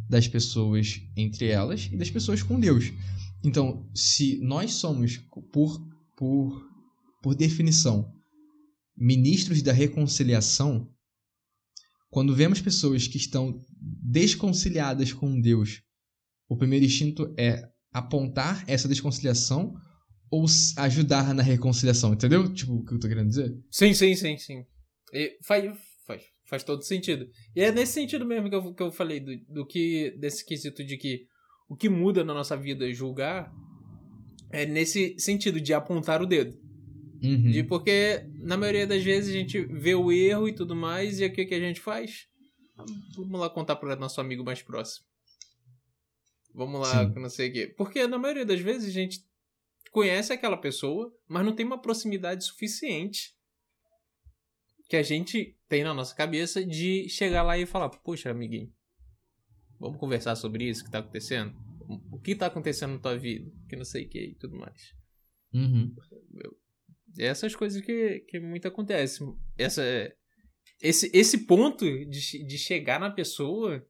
das 0.09 0.27
pessoas 0.27 0.99
entre 1.15 1.47
elas 1.47 1.87
e 1.91 1.95
das 1.95 2.09
pessoas 2.09 2.41
com 2.41 2.59
Deus. 2.59 2.91
Então, 3.43 3.87
se 3.93 4.39
nós 4.41 4.73
somos, 4.73 5.17
por, 5.53 5.79
por, 6.17 6.67
por 7.21 7.35
definição, 7.35 8.11
ministros 8.97 9.61
da 9.61 9.71
reconciliação, 9.71 10.91
quando 12.09 12.35
vemos 12.35 12.59
pessoas 12.59 13.07
que 13.07 13.17
estão 13.17 13.63
desconciliadas 13.79 15.13
com 15.13 15.39
Deus, 15.39 15.81
o 16.49 16.57
primeiro 16.57 16.85
instinto 16.85 17.33
é 17.37 17.69
apontar 17.93 18.63
essa 18.67 18.87
desconciliação 18.87 19.75
ou 20.31 20.45
ajudar 20.77 21.33
na 21.33 21.43
reconciliação, 21.43 22.13
entendeu? 22.13 22.51
Tipo, 22.53 22.73
o 22.73 22.83
que 22.83 22.93
eu 22.93 22.99
tô 22.99 23.07
querendo 23.07 23.29
dizer? 23.29 23.55
Sim, 23.71 23.93
sim, 23.93 24.15
sim, 24.15 24.37
sim. 24.37 24.65
E 25.13 25.37
faz, 25.43 25.65
faz, 26.05 26.23
faz 26.49 26.63
todo 26.63 26.83
sentido. 26.83 27.29
E 27.55 27.61
é 27.61 27.71
nesse 27.71 27.93
sentido 27.93 28.25
mesmo 28.25 28.49
que 28.49 28.55
eu, 28.55 28.73
que 28.73 28.83
eu 28.83 28.91
falei, 28.91 29.19
do, 29.19 29.37
do 29.47 29.65
que, 29.65 30.11
desse 30.17 30.43
quesito 30.43 30.83
de 30.83 30.97
que 30.97 31.27
o 31.69 31.75
que 31.75 31.87
muda 31.87 32.23
na 32.23 32.33
nossa 32.33 32.57
vida 32.57 32.89
é 32.89 32.91
julgar, 32.91 33.53
é 34.51 34.65
nesse 34.65 35.15
sentido 35.19 35.61
de 35.61 35.73
apontar 35.73 36.21
o 36.21 36.25
dedo. 36.25 36.57
Uhum. 37.21 37.51
De 37.51 37.63
porque, 37.63 38.25
na 38.39 38.57
maioria 38.57 38.87
das 38.87 39.03
vezes, 39.03 39.29
a 39.29 39.37
gente 39.37 39.61
vê 39.61 39.93
o 39.93 40.11
erro 40.11 40.47
e 40.47 40.53
tudo 40.53 40.75
mais, 40.75 41.19
e 41.19 41.25
o 41.25 41.31
que, 41.31 41.45
que 41.45 41.53
a 41.53 41.59
gente 41.59 41.79
faz? 41.79 42.27
Vamos 43.15 43.39
lá 43.39 43.49
contar 43.49 43.75
para 43.75 43.95
nosso 43.95 44.19
amigo 44.19 44.43
mais 44.43 44.61
próximo. 44.61 45.05
Vamos 46.55 46.81
lá, 46.81 47.05
Sim. 47.05 47.19
não 47.19 47.29
sei 47.29 47.49
o 47.49 47.53
quê. 47.53 47.73
Porque 47.77 48.07
na 48.07 48.17
maioria 48.17 48.45
das 48.45 48.59
vezes 48.59 48.89
a 48.89 48.91
gente 48.91 49.19
conhece 49.91 50.33
aquela 50.33 50.57
pessoa, 50.57 51.13
mas 51.27 51.45
não 51.45 51.53
tem 51.53 51.65
uma 51.65 51.81
proximidade 51.81 52.45
suficiente 52.45 53.35
que 54.89 54.97
a 54.97 55.03
gente 55.03 55.55
tem 55.69 55.83
na 55.83 55.93
nossa 55.93 56.15
cabeça 56.15 56.65
de 56.65 57.07
chegar 57.07 57.43
lá 57.43 57.57
e 57.57 57.65
falar: 57.65 57.89
Poxa, 57.89 58.31
amiguinho, 58.31 58.73
vamos 59.79 59.99
conversar 59.99 60.35
sobre 60.35 60.67
isso 60.67 60.83
que 60.83 60.91
tá 60.91 60.97
acontecendo? 60.97 61.55
O 62.11 62.19
que 62.19 62.35
tá 62.35 62.47
acontecendo 62.47 62.93
na 62.93 62.99
tua 62.99 63.17
vida? 63.17 63.51
Que 63.69 63.75
não 63.75 63.85
sei 63.85 64.05
o 64.05 64.09
que 64.09 64.19
e 64.19 64.35
tudo 64.35 64.57
mais. 64.57 64.93
Uhum. 65.53 65.95
Essas 67.17 67.55
coisas 67.55 67.81
que, 67.81 68.19
que 68.27 68.39
muito 68.39 68.67
acontecem. 68.67 69.35
Essa, 69.57 69.83
esse, 70.81 71.09
esse 71.13 71.45
ponto 71.45 71.85
de, 71.85 72.43
de 72.43 72.57
chegar 72.57 72.99
na 72.99 73.09
pessoa 73.09 73.83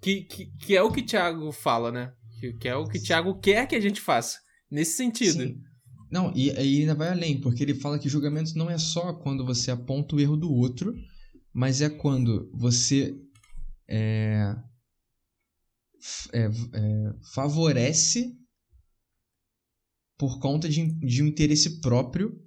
que, 0.00 0.22
que, 0.22 0.46
que 0.58 0.76
é 0.76 0.82
o 0.82 0.92
que 0.92 1.00
o 1.00 1.06
Thiago 1.06 1.50
fala, 1.50 1.90
né? 1.90 2.14
Que, 2.38 2.52
que 2.52 2.68
é 2.68 2.76
o 2.76 2.86
que 2.86 2.98
o 2.98 3.02
Thiago 3.02 3.40
quer 3.40 3.66
que 3.66 3.74
a 3.74 3.80
gente 3.80 4.00
faça. 4.00 4.40
Nesse 4.70 4.96
sentido. 4.96 5.42
Sim. 5.42 5.62
Não, 6.10 6.32
e, 6.34 6.48
e 6.48 6.80
ainda 6.80 6.94
vai 6.94 7.10
além, 7.10 7.40
porque 7.40 7.62
ele 7.62 7.74
fala 7.74 7.98
que 7.98 8.08
julgamento 8.08 8.56
não 8.56 8.70
é 8.70 8.78
só 8.78 9.12
quando 9.12 9.44
você 9.44 9.70
aponta 9.70 10.16
o 10.16 10.20
erro 10.20 10.36
do 10.36 10.50
outro, 10.50 10.94
mas 11.52 11.80
é 11.80 11.90
quando 11.90 12.50
você 12.54 13.14
é, 13.88 14.56
é, 16.32 16.44
é, 16.44 17.14
favorece 17.34 18.36
por 20.18 20.38
conta 20.40 20.68
de, 20.68 20.84
de 21.00 21.22
um 21.22 21.26
interesse 21.26 21.80
próprio 21.80 22.40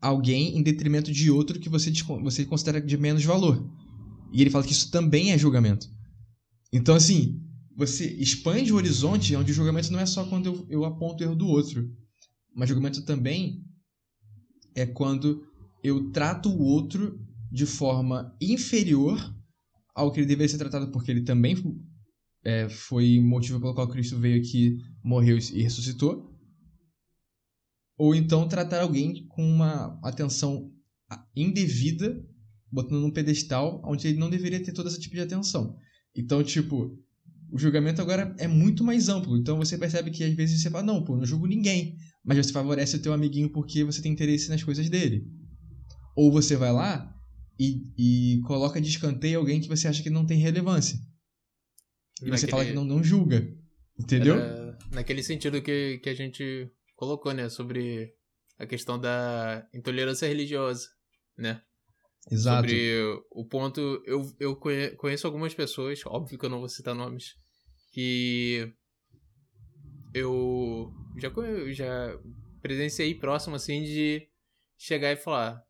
alguém 0.00 0.58
em 0.58 0.62
detrimento 0.62 1.12
de 1.12 1.30
outro 1.30 1.60
que 1.60 1.68
você, 1.68 1.92
você 2.22 2.44
considera 2.44 2.80
de 2.80 2.96
menos 2.96 3.24
valor. 3.24 3.70
E 4.32 4.40
ele 4.40 4.50
fala 4.50 4.64
que 4.64 4.72
isso 4.72 4.90
também 4.90 5.30
é 5.30 5.38
julgamento. 5.38 5.88
Então, 6.72 6.94
assim, 6.96 7.40
você 7.76 8.06
expande 8.14 8.72
o 8.72 8.76
horizonte 8.76 9.36
onde 9.36 9.52
o 9.52 9.54
julgamento 9.54 9.92
não 9.92 10.00
é 10.00 10.06
só 10.06 10.24
quando 10.24 10.46
eu, 10.46 10.66
eu 10.68 10.84
aponto 10.84 11.22
o 11.22 11.26
erro 11.26 11.36
do 11.36 11.46
outro. 11.46 11.88
Mas 12.54 12.68
julgamento 12.68 13.04
também 13.04 13.64
é 14.74 14.86
quando 14.86 15.46
eu 15.82 16.10
trato 16.10 16.48
o 16.48 16.62
outro 16.62 17.18
de 17.50 17.66
forma 17.66 18.36
inferior 18.40 19.18
ao 19.94 20.10
que 20.10 20.20
ele 20.20 20.26
deveria 20.26 20.48
ser 20.48 20.58
tratado, 20.58 20.90
porque 20.90 21.10
ele 21.10 21.22
também 21.22 21.56
é, 22.44 22.68
foi 22.68 23.20
motivo 23.20 23.60
pelo 23.60 23.74
qual 23.74 23.88
Cristo 23.88 24.18
veio 24.18 24.40
aqui, 24.40 24.78
morreu 25.04 25.36
e 25.36 25.62
ressuscitou. 25.62 26.30
Ou 27.98 28.14
então 28.14 28.48
tratar 28.48 28.82
alguém 28.82 29.26
com 29.28 29.44
uma 29.44 29.98
atenção 30.02 30.72
indevida, 31.36 32.24
botando 32.70 33.00
num 33.00 33.12
pedestal 33.12 33.82
onde 33.84 34.08
ele 34.08 34.18
não 34.18 34.30
deveria 34.30 34.62
ter 34.62 34.72
todo 34.72 34.88
esse 34.88 34.98
tipo 34.98 35.14
de 35.14 35.20
atenção. 35.20 35.76
Então, 36.16 36.42
tipo, 36.42 36.98
o 37.50 37.58
julgamento 37.58 38.00
agora 38.00 38.34
é 38.38 38.48
muito 38.48 38.82
mais 38.82 39.08
amplo. 39.10 39.36
Então 39.36 39.58
você 39.58 39.76
percebe 39.76 40.10
que 40.10 40.24
às 40.24 40.34
vezes 40.34 40.62
você 40.62 40.70
fala, 40.70 40.84
não, 40.84 41.04
pô, 41.04 41.16
não 41.16 41.26
julgo 41.26 41.46
ninguém. 41.46 41.96
Mas 42.24 42.38
você 42.38 42.52
favorece 42.52 42.96
o 42.96 43.02
teu 43.02 43.12
amiguinho 43.12 43.50
porque 43.50 43.82
você 43.84 44.00
tem 44.00 44.12
interesse 44.12 44.48
nas 44.48 44.62
coisas 44.62 44.88
dele. 44.88 45.26
Ou 46.14 46.30
você 46.30 46.56
vai 46.56 46.72
lá 46.72 47.12
e, 47.58 47.82
e 47.98 48.40
coloca 48.42 48.80
de 48.80 48.88
escanteio 48.88 49.38
alguém 49.38 49.60
que 49.60 49.68
você 49.68 49.88
acha 49.88 50.02
que 50.02 50.10
não 50.10 50.26
tem 50.26 50.38
relevância. 50.38 50.96
E 52.20 52.26
naquele... 52.26 52.38
você 52.38 52.46
fala 52.46 52.64
que 52.64 52.72
não, 52.72 52.84
não 52.84 53.02
julga. 53.02 53.46
Entendeu? 53.98 54.36
Era 54.36 54.78
naquele 54.92 55.22
sentido 55.22 55.60
que, 55.62 55.98
que 55.98 56.08
a 56.08 56.14
gente 56.14 56.70
colocou, 56.94 57.32
né? 57.32 57.48
Sobre 57.48 58.14
a 58.58 58.66
questão 58.66 58.98
da 58.98 59.66
intolerância 59.74 60.28
religiosa, 60.28 60.88
né? 61.36 61.60
Exato. 62.30 62.68
Sobre 62.68 63.02
o 63.30 63.44
ponto. 63.46 63.80
Eu, 64.06 64.22
eu 64.38 64.56
conheço 64.96 65.26
algumas 65.26 65.54
pessoas, 65.54 66.00
óbvio 66.06 66.38
que 66.38 66.44
eu 66.44 66.50
não 66.50 66.60
vou 66.60 66.68
citar 66.68 66.94
nomes, 66.94 67.34
que 67.92 68.72
eu 70.14 70.92
já, 71.16 71.30
já 71.72 72.18
presenciei 72.60 73.14
próximo 73.14 73.56
assim 73.56 73.82
de 73.82 74.28
chegar 74.76 75.12
e 75.12 75.16
falar: 75.16 75.62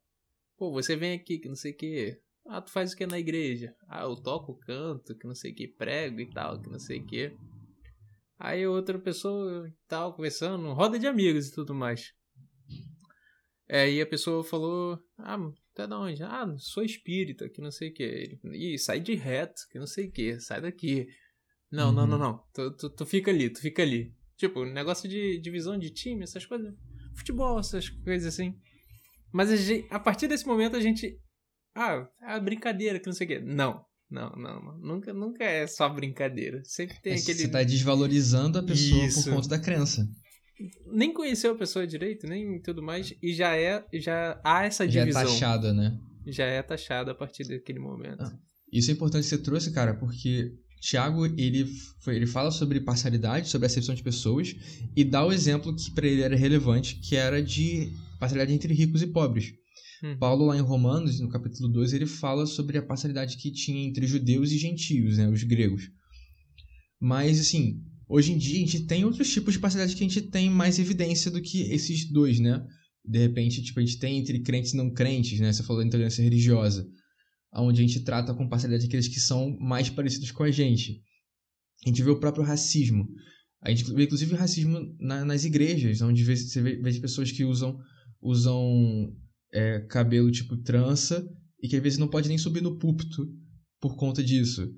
pô, 0.57 0.71
você 0.71 0.95
vem 0.95 1.13
aqui 1.13 1.39
que 1.39 1.47
não 1.47 1.55
sei 1.55 1.71
o 1.71 1.77
que, 1.77 2.19
Ah, 2.45 2.61
tu 2.61 2.71
faz 2.71 2.93
o 2.93 2.97
que 2.97 3.05
na 3.05 3.19
igreja? 3.19 3.75
Ah, 3.87 4.03
eu 4.03 4.15
toco, 4.15 4.59
canto, 4.59 5.17
que 5.17 5.27
não 5.27 5.35
sei 5.35 5.51
o 5.51 5.55
que, 5.55 5.67
prego 5.67 6.19
e 6.19 6.29
tal, 6.29 6.61
que 6.61 6.69
não 6.69 6.79
sei 6.79 6.99
o 6.99 7.05
que. 7.05 7.35
Aí 8.37 8.67
outra 8.67 8.99
pessoa 8.99 9.71
tal, 9.87 10.13
conversando, 10.13 10.73
roda 10.73 10.99
de 10.99 11.07
amigos 11.07 11.47
e 11.47 11.53
tudo 11.53 11.73
mais. 11.73 12.13
É, 13.67 13.89
e 13.89 14.01
a 14.01 14.05
pessoa 14.05 14.43
falou, 14.43 14.99
ah, 15.17 15.37
tá 15.73 15.85
da 15.85 15.97
onde? 15.97 16.21
Ah, 16.21 16.53
sou 16.57 16.83
espírita, 16.83 17.49
que 17.49 17.61
não 17.61 17.71
sei 17.71 17.89
o 17.89 17.93
que. 17.93 18.39
Ih, 18.51 18.77
sai 18.77 18.99
de 18.99 19.15
reto, 19.15 19.61
que 19.71 19.79
não 19.79 19.87
sei 19.87 20.07
o 20.07 20.11
que, 20.11 20.39
sai 20.39 20.61
daqui. 20.61 21.07
Não, 21.71 21.87
uhum. 21.87 21.93
não, 21.93 22.07
não, 22.07 22.17
não. 22.17 22.43
Tu, 22.53 22.71
tu, 22.75 22.89
tu, 22.89 23.05
fica 23.05 23.31
ali, 23.31 23.49
tu 23.49 23.61
fica 23.61 23.81
ali. 23.81 24.13
Tipo, 24.43 24.65
negócio 24.65 25.07
de 25.07 25.39
divisão 25.39 25.79
de 25.79 25.89
time, 25.89 26.23
essas 26.23 26.45
coisas. 26.45 26.73
Futebol, 27.15 27.57
essas 27.57 27.87
coisas 27.87 28.33
assim. 28.33 28.53
Mas 29.31 29.49
a, 29.49 29.55
gente, 29.55 29.87
a 29.89 29.97
partir 29.97 30.27
desse 30.27 30.45
momento 30.45 30.75
a 30.75 30.81
gente. 30.81 31.17
Ah, 31.73 32.05
é 32.21 32.37
brincadeira, 32.41 32.99
que 32.99 33.05
não 33.07 33.13
sei 33.13 33.25
o 33.25 33.29
quê. 33.29 33.39
Não. 33.39 33.85
Não, 34.11 34.29
não, 34.31 34.61
não. 34.61 34.77
Nunca, 34.79 35.13
nunca 35.13 35.45
é 35.45 35.65
só 35.65 35.87
brincadeira. 35.87 36.61
Sempre 36.65 36.99
tem 37.01 37.13
é, 37.13 37.15
aquele. 37.15 37.37
Você 37.37 37.47
tá 37.47 37.63
desvalorizando 37.63 38.59
a 38.59 38.63
pessoa 38.63 39.05
Isso. 39.05 39.23
por 39.23 39.35
conta 39.35 39.47
da 39.47 39.59
crença. 39.59 40.05
Nem 40.87 41.13
conheceu 41.13 41.53
a 41.53 41.57
pessoa 41.57 41.87
direito, 41.87 42.27
nem 42.27 42.61
tudo 42.61 42.83
mais. 42.83 43.13
E 43.23 43.33
já 43.33 43.55
é. 43.55 43.81
Já 43.93 44.41
há 44.43 44.65
essa 44.65 44.85
divisão. 44.85 45.21
Já 45.21 45.21
é 45.21 45.31
taxada, 45.31 45.73
né? 45.73 45.97
Já 46.27 46.45
é 46.45 46.61
taxada 46.61 47.11
a 47.11 47.15
partir 47.15 47.47
daquele 47.47 47.79
momento. 47.79 48.21
Ah, 48.21 48.37
isso 48.73 48.91
é 48.91 48.93
importante 48.93 49.23
que 49.23 49.29
você 49.29 49.37
trouxe, 49.37 49.71
cara, 49.71 49.93
porque 49.93 50.51
Tiago, 50.83 51.25
ele, 51.25 51.65
ele 52.07 52.27
fala 52.27 52.51
sobre 52.51 52.81
parcialidade, 52.81 53.47
sobre 53.47 53.65
acepção 53.65 53.95
de 53.95 54.03
pessoas, 54.03 54.53
e 54.93 55.05
dá 55.05 55.25
o 55.25 55.31
exemplo 55.31 55.73
que 55.73 55.89
para 55.89 56.05
ele 56.05 56.21
era 56.21 56.35
relevante, 56.35 56.95
que 56.95 57.15
era 57.15 57.41
de 57.41 57.93
parcialidade 58.19 58.53
entre 58.53 58.73
ricos 58.73 59.01
e 59.01 59.07
pobres. 59.07 59.53
Hum. 60.03 60.17
Paulo, 60.17 60.47
lá 60.47 60.57
em 60.57 60.61
Romanos, 60.61 61.21
no 61.21 61.29
capítulo 61.29 61.69
2, 61.69 61.93
ele 61.93 62.05
fala 62.05 62.45
sobre 62.45 62.77
a 62.77 62.81
parcialidade 62.81 63.37
que 63.37 63.49
tinha 63.49 63.81
entre 63.81 64.05
judeus 64.05 64.51
e 64.51 64.57
gentios, 64.57 65.17
né, 65.17 65.29
os 65.29 65.41
gregos. 65.43 65.89
Mas, 66.99 67.39
assim, 67.39 67.81
hoje 68.05 68.33
em 68.33 68.37
dia 68.37 68.57
a 68.57 68.59
gente 68.59 68.81
tem 68.81 69.05
outros 69.05 69.31
tipos 69.31 69.53
de 69.53 69.59
parcialidade 69.61 69.95
que 69.95 70.03
a 70.03 70.07
gente 70.07 70.21
tem 70.23 70.49
mais 70.49 70.79
evidência 70.79 71.31
do 71.31 71.41
que 71.41 71.61
esses 71.61 72.11
dois, 72.11 72.41
né? 72.41 72.61
De 73.05 73.19
repente, 73.19 73.63
tipo, 73.63 73.79
a 73.79 73.85
gente 73.85 73.99
tem 73.99 74.17
entre 74.17 74.37
crentes 74.41 74.73
e 74.73 74.77
não 74.77 74.91
crentes, 74.91 75.39
né? 75.39 75.53
Você 75.53 75.63
falou 75.63 75.81
da 75.81 75.87
intolerância 75.87 76.21
religiosa 76.21 76.85
onde 77.55 77.81
a 77.81 77.85
gente 77.85 77.99
trata 78.01 78.33
com 78.33 78.47
parcialidade 78.47 78.87
aqueles 78.87 79.07
que 79.07 79.19
são 79.19 79.57
mais 79.59 79.89
parecidos 79.89 80.31
com 80.31 80.43
a 80.43 80.51
gente. 80.51 81.01
A 81.85 81.89
gente 81.89 82.01
vê 82.01 82.09
o 82.09 82.19
próprio 82.19 82.43
racismo. 82.43 83.07
A 83.61 83.69
gente 83.69 83.83
vê, 83.93 84.03
inclusive, 84.03 84.33
o 84.33 84.37
racismo 84.37 84.95
na, 84.99 85.23
nas 85.23 85.45
igrejas, 85.45 86.01
onde 86.01 86.23
você 86.23 86.61
vê, 86.61 86.75
vê 86.77 86.99
pessoas 86.99 87.31
que 87.31 87.43
usam, 87.43 87.77
usam 88.21 89.15
é, 89.53 89.79
cabelo 89.81 90.31
tipo 90.31 90.57
trança 90.57 91.25
e 91.61 91.67
que 91.67 91.75
às 91.75 91.83
vezes 91.83 91.99
não 91.99 92.07
pode 92.07 92.27
nem 92.27 92.37
subir 92.37 92.61
no 92.61 92.77
púlpito 92.77 93.29
por 93.79 93.95
conta 93.95 94.23
disso. 94.23 94.69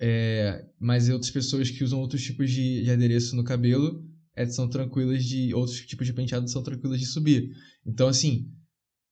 É, 0.00 0.64
mas 0.78 1.10
outras 1.10 1.30
pessoas 1.30 1.70
que 1.70 1.84
usam 1.84 2.00
outros 2.00 2.22
tipos 2.22 2.50
de, 2.50 2.84
de 2.84 2.90
adereço 2.90 3.36
no 3.36 3.44
cabelo 3.44 4.02
é, 4.34 4.46
são 4.46 4.68
tranquilas 4.68 5.24
de. 5.24 5.52
outros 5.52 5.80
tipos 5.80 6.06
de 6.06 6.14
penteado 6.14 6.48
são 6.48 6.62
tranquilas 6.62 6.98
de 6.98 7.06
subir. 7.06 7.50
Então, 7.84 8.08
assim, 8.08 8.50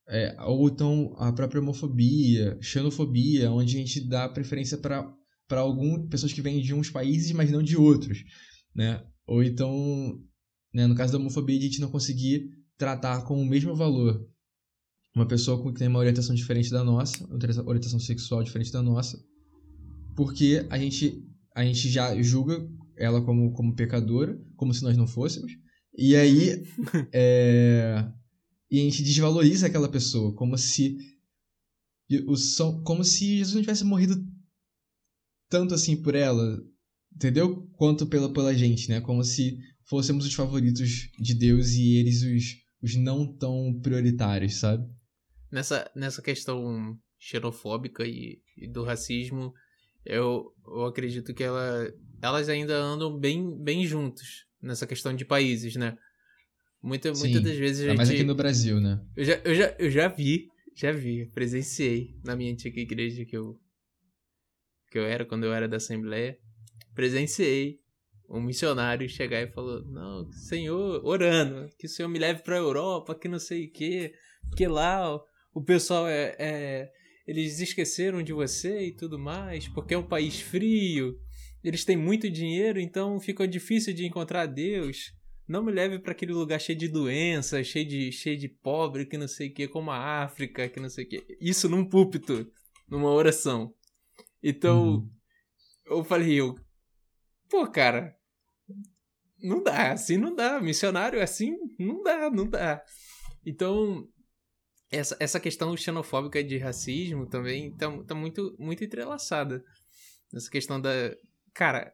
é, 0.08 0.34
ou 0.40 0.68
então 0.68 1.14
a 1.18 1.30
própria 1.32 1.60
homofobia, 1.60 2.58
xenofobia, 2.60 3.50
onde 3.50 3.76
a 3.76 3.78
gente 3.78 4.00
dá 4.00 4.28
preferência 4.28 4.78
para 4.78 5.14
algumas 5.50 6.08
pessoas 6.08 6.32
que 6.32 6.40
vêm 6.40 6.62
de 6.62 6.72
uns 6.72 6.90
países, 6.90 7.30
mas 7.32 7.50
não 7.50 7.62
de 7.62 7.76
outros, 7.76 8.24
né? 8.74 9.04
Ou 9.26 9.42
então, 9.42 10.18
né, 10.72 10.86
no 10.86 10.94
caso 10.94 11.12
da 11.12 11.18
homofobia, 11.18 11.58
a 11.58 11.62
gente 11.62 11.80
não 11.80 11.90
conseguir 11.90 12.48
tratar 12.78 13.22
com 13.24 13.40
o 13.40 13.46
mesmo 13.46 13.74
valor 13.74 14.26
uma 15.14 15.26
pessoa 15.26 15.60
que 15.62 15.78
tem 15.78 15.88
uma 15.88 15.98
orientação 15.98 16.34
diferente 16.34 16.70
da 16.70 16.84
nossa, 16.84 17.26
orientação 17.66 17.98
sexual 17.98 18.42
diferente 18.42 18.72
da 18.72 18.80
nossa, 18.80 19.18
porque 20.14 20.66
a 20.70 20.78
gente, 20.78 21.22
a 21.54 21.64
gente 21.64 21.90
já 21.90 22.20
julga 22.22 22.66
ela 22.96 23.20
como, 23.20 23.52
como 23.52 23.74
pecadora, 23.74 24.40
como 24.56 24.72
se 24.72 24.82
nós 24.82 24.96
não 24.96 25.06
fôssemos, 25.06 25.52
e 25.96 26.14
aí 26.14 26.62
é, 27.12 28.08
e 28.70 28.80
a 28.80 28.82
gente 28.82 29.02
desvaloriza 29.02 29.66
aquela 29.66 29.88
pessoa, 29.88 30.34
como 30.34 30.56
se 30.56 30.98
como 32.84 33.04
se 33.04 33.36
Jesus 33.36 33.54
não 33.54 33.60
tivesse 33.60 33.84
morrido 33.84 34.16
tanto 35.50 35.74
assim 35.74 36.00
por 36.00 36.14
ela, 36.14 36.58
entendeu? 37.14 37.68
Quanto 37.72 38.06
pela 38.06 38.32
pela 38.32 38.54
gente, 38.54 38.88
né? 38.88 39.00
Como 39.00 39.22
se 39.22 39.58
fôssemos 39.84 40.26
os 40.26 40.34
favoritos 40.34 41.10
de 41.18 41.34
Deus 41.34 41.72
e 41.72 41.96
eles 41.96 42.22
os, 42.22 42.56
os 42.82 42.94
não 42.96 43.36
tão 43.36 43.78
prioritários, 43.82 44.56
sabe? 44.56 44.86
Nessa 45.50 45.90
nessa 45.94 46.22
questão 46.22 46.98
xenofóbica 47.18 48.06
e, 48.06 48.40
e 48.56 48.68
do 48.68 48.84
racismo, 48.84 49.52
eu, 50.04 50.54
eu 50.66 50.84
acredito 50.84 51.34
que 51.34 51.42
ela, 51.42 51.92
elas 52.22 52.48
ainda 52.48 52.76
andam 52.76 53.18
bem 53.18 53.62
bem 53.62 53.86
juntos 53.86 54.46
nessa 54.62 54.86
questão 54.86 55.14
de 55.14 55.24
países, 55.24 55.76
né? 55.76 55.96
Muita, 56.82 57.12
muitas 57.12 57.42
das 57.42 57.56
vezes 57.56 57.82
a 57.82 57.88
gente... 57.88 57.96
mais 57.96 58.10
aqui 58.10 58.22
no 58.22 58.34
Brasil, 58.34 58.80
né? 58.80 59.04
Eu 59.16 59.24
já, 59.24 59.40
eu, 59.44 59.54
já, 59.54 59.76
eu 59.78 59.90
já 59.90 60.08
vi, 60.08 60.48
já 60.76 60.92
vi, 60.92 61.26
presenciei 61.26 62.14
na 62.24 62.36
minha 62.36 62.52
antiga 62.52 62.80
igreja 62.80 63.24
que 63.24 63.36
eu, 63.36 63.58
que 64.90 64.98
eu 64.98 65.04
era, 65.04 65.24
quando 65.24 65.44
eu 65.44 65.52
era 65.52 65.68
da 65.68 65.78
Assembleia. 65.78 66.38
Presenciei 66.94 67.80
um 68.28 68.40
missionário 68.40 69.08
chegar 69.08 69.42
e 69.42 69.50
falou: 69.50 69.84
Não, 69.86 70.30
Senhor, 70.30 71.04
orando, 71.04 71.68
que 71.78 71.86
o 71.86 71.90
Senhor 71.90 72.08
me 72.08 72.18
leve 72.18 72.42
para 72.42 72.56
a 72.56 72.58
Europa, 72.58 73.14
que 73.14 73.28
não 73.28 73.38
sei 73.38 73.66
o 73.66 73.72
quê, 73.72 74.12
porque 74.48 74.66
lá 74.66 75.16
o, 75.16 75.20
o 75.54 75.64
pessoal 75.64 76.06
é, 76.06 76.36
é. 76.38 76.92
Eles 77.26 77.60
esqueceram 77.60 78.22
de 78.22 78.32
você 78.32 78.86
e 78.86 78.96
tudo 78.96 79.18
mais, 79.18 79.68
porque 79.68 79.92
é 79.92 79.98
um 79.98 80.06
país 80.06 80.40
frio, 80.40 81.14
eles 81.62 81.84
têm 81.84 81.96
muito 81.96 82.30
dinheiro, 82.30 82.80
então 82.80 83.20
fica 83.20 83.46
difícil 83.46 83.92
de 83.92 84.06
encontrar 84.06 84.46
Deus. 84.46 85.12
Não 85.48 85.62
me 85.64 85.72
leve 85.72 85.98
para 85.98 86.12
aquele 86.12 86.32
lugar 86.32 86.60
cheio 86.60 86.78
de 86.78 86.88
doenças, 86.88 87.66
cheio 87.66 87.88
de, 87.88 88.12
cheio 88.12 88.38
de 88.38 88.48
pobre, 88.48 89.06
que 89.06 89.16
não 89.16 89.26
sei 89.26 89.48
o 89.48 89.54
que, 89.54 89.66
como 89.66 89.90
a 89.90 90.22
África, 90.22 90.68
que 90.68 90.78
não 90.78 90.90
sei 90.90 91.04
o 91.04 91.08
que. 91.08 91.38
Isso 91.40 91.68
num 91.70 91.88
púlpito, 91.88 92.52
numa 92.86 93.10
oração. 93.10 93.74
Então, 94.42 94.86
uhum. 94.86 95.10
eu 95.86 96.04
falei, 96.04 96.34
eu, 96.34 96.54
pô, 97.48 97.66
cara, 97.66 98.14
não 99.42 99.62
dá, 99.62 99.92
assim 99.92 100.18
não 100.18 100.34
dá. 100.34 100.60
Missionário 100.60 101.22
assim, 101.22 101.56
não 101.78 102.02
dá, 102.02 102.30
não 102.30 102.46
dá. 102.46 102.84
Então, 103.46 104.06
essa, 104.90 105.16
essa 105.18 105.40
questão 105.40 105.76
xenofóbica 105.76 106.44
de 106.44 106.58
racismo 106.58 107.26
também 107.26 107.74
tá, 107.74 107.86
tá 108.04 108.14
muito, 108.14 108.54
muito 108.58 108.84
entrelaçada. 108.84 109.64
Essa 110.34 110.50
questão 110.50 110.78
da, 110.78 111.16
Cara, 111.54 111.92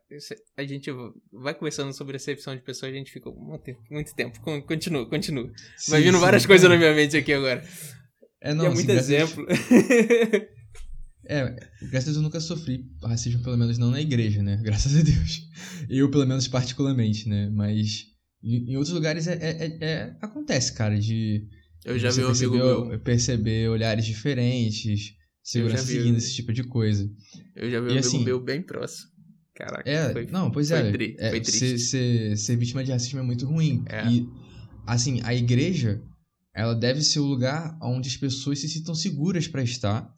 a 0.56 0.64
gente 0.64 0.90
vai 1.32 1.54
conversando 1.54 1.92
sobre 1.92 2.14
recepção 2.14 2.54
de 2.54 2.62
pessoas, 2.62 2.92
a 2.92 2.94
gente 2.94 3.10
fica 3.10 3.30
muito, 3.30 4.14
tempo. 4.14 4.40
Continua, 4.66 5.08
continua. 5.08 5.50
Sim, 5.76 5.90
vai 5.90 6.02
vindo 6.02 6.16
sim, 6.16 6.20
várias 6.20 6.46
coisas 6.46 6.68
na 6.68 6.76
minha 6.76 6.94
mente 6.94 7.16
aqui 7.16 7.32
agora. 7.32 7.64
É, 8.40 8.52
não, 8.52 8.64
e 8.64 8.66
é 8.66 8.70
muito 8.70 8.90
exemplo. 8.90 9.46
é, 11.26 11.56
graças 11.82 12.08
a 12.08 12.12
Deus 12.12 12.16
eu 12.16 12.22
nunca 12.22 12.40
sofri 12.40 12.84
racismo, 13.02 13.42
pelo 13.42 13.56
menos 13.56 13.78
não 13.78 13.90
na 13.90 14.00
igreja, 14.00 14.42
né? 14.42 14.60
Graças 14.62 14.94
a 14.96 15.02
Deus. 15.02 15.42
Eu, 15.88 16.10
pelo 16.10 16.26
menos, 16.26 16.46
particularmente, 16.46 17.28
né? 17.28 17.48
Mas 17.50 18.06
em 18.42 18.76
outros 18.76 18.94
lugares 18.94 19.26
é, 19.26 19.34
é, 19.34 19.66
é, 19.66 19.78
é 19.80 20.16
acontece, 20.20 20.74
cara, 20.74 20.98
de. 20.98 21.48
Eu 21.84 21.98
já 21.98 22.10
vi 22.10 22.22
um 22.22 22.28
amigo 22.28 22.56
meu. 22.56 23.00
Perceber 23.00 23.68
olhares 23.70 24.04
diferentes, 24.04 25.14
segurança 25.42 25.86
seguindo, 25.86 26.18
esse 26.18 26.34
tipo 26.34 26.52
de 26.52 26.64
coisa. 26.64 27.10
Eu 27.56 27.70
já 27.70 27.80
vi 27.80 27.86
um 27.86 27.90
amigo 27.90 28.06
assim, 28.06 28.22
meu 28.22 28.38
bem 28.38 28.62
próximo. 28.62 29.13
Caraca, 29.54 29.88
é, 29.88 30.12
foi, 30.12 30.26
não, 30.26 30.50
pois 30.50 30.68
foi 30.68 30.78
é, 30.78 30.90
tri, 30.90 31.16
é 31.18 31.30
foi 31.30 31.44
ser, 31.44 31.78
ser, 31.78 32.36
ser, 32.36 32.56
vítima 32.56 32.82
de 32.82 32.90
racismo 32.90 33.20
é 33.20 33.22
muito 33.22 33.46
ruim. 33.46 33.84
É. 33.88 34.04
E, 34.10 34.28
assim, 34.84 35.20
a 35.22 35.32
igreja, 35.32 36.02
ela 36.52 36.74
deve 36.74 37.02
ser 37.02 37.20
o 37.20 37.24
lugar 37.24 37.78
onde 37.80 38.08
as 38.08 38.16
pessoas 38.16 38.58
se 38.58 38.68
sintam 38.68 38.94
seguras 38.94 39.46
para 39.46 39.62
estar. 39.62 40.12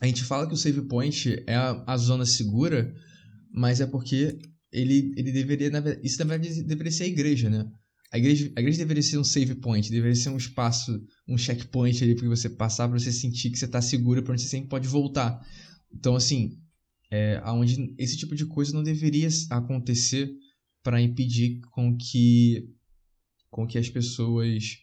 A 0.00 0.06
gente 0.06 0.24
fala 0.24 0.46
que 0.46 0.54
o 0.54 0.56
save 0.56 0.80
point 0.82 1.44
é 1.46 1.54
a, 1.54 1.84
a 1.86 1.96
zona 1.98 2.24
segura, 2.24 2.94
mas 3.52 3.80
é 3.80 3.86
porque 3.86 4.38
ele, 4.72 5.12
ele 5.16 5.32
deveria, 5.32 5.68
na 5.68 5.80
verdade, 5.80 6.06
isso 6.06 6.18
na 6.18 6.24
verdade 6.24 6.62
deveria 6.62 6.92
ser 6.92 7.04
a 7.04 7.08
igreja, 7.08 7.50
né? 7.50 7.66
A 8.12 8.18
igreja, 8.18 8.50
a 8.56 8.60
igreja 8.60 8.78
deveria 8.78 9.02
ser 9.02 9.18
um 9.18 9.24
save 9.24 9.54
point, 9.56 9.90
deveria 9.90 10.16
ser 10.16 10.30
um 10.30 10.36
espaço, 10.36 11.00
um 11.28 11.36
checkpoint 11.36 12.02
ali 12.02 12.16
para 12.16 12.28
você 12.28 12.48
passar, 12.48 12.88
para 12.88 12.98
você 12.98 13.12
sentir 13.12 13.50
que 13.50 13.58
você 13.58 13.66
está 13.66 13.82
seguro, 13.82 14.22
para 14.22 14.36
você 14.36 14.46
sempre 14.46 14.68
pode 14.68 14.88
voltar. 14.88 15.40
Então, 15.92 16.16
assim, 16.16 16.58
é, 17.10 17.42
onde 17.46 17.94
esse 17.98 18.16
tipo 18.16 18.34
de 18.34 18.46
coisa 18.46 18.72
não 18.72 18.82
deveria 18.82 19.28
acontecer 19.50 20.30
para 20.82 21.00
impedir 21.00 21.60
com 21.72 21.96
que 21.96 22.68
com 23.50 23.66
que 23.66 23.76
as 23.76 23.90
pessoas 23.90 24.78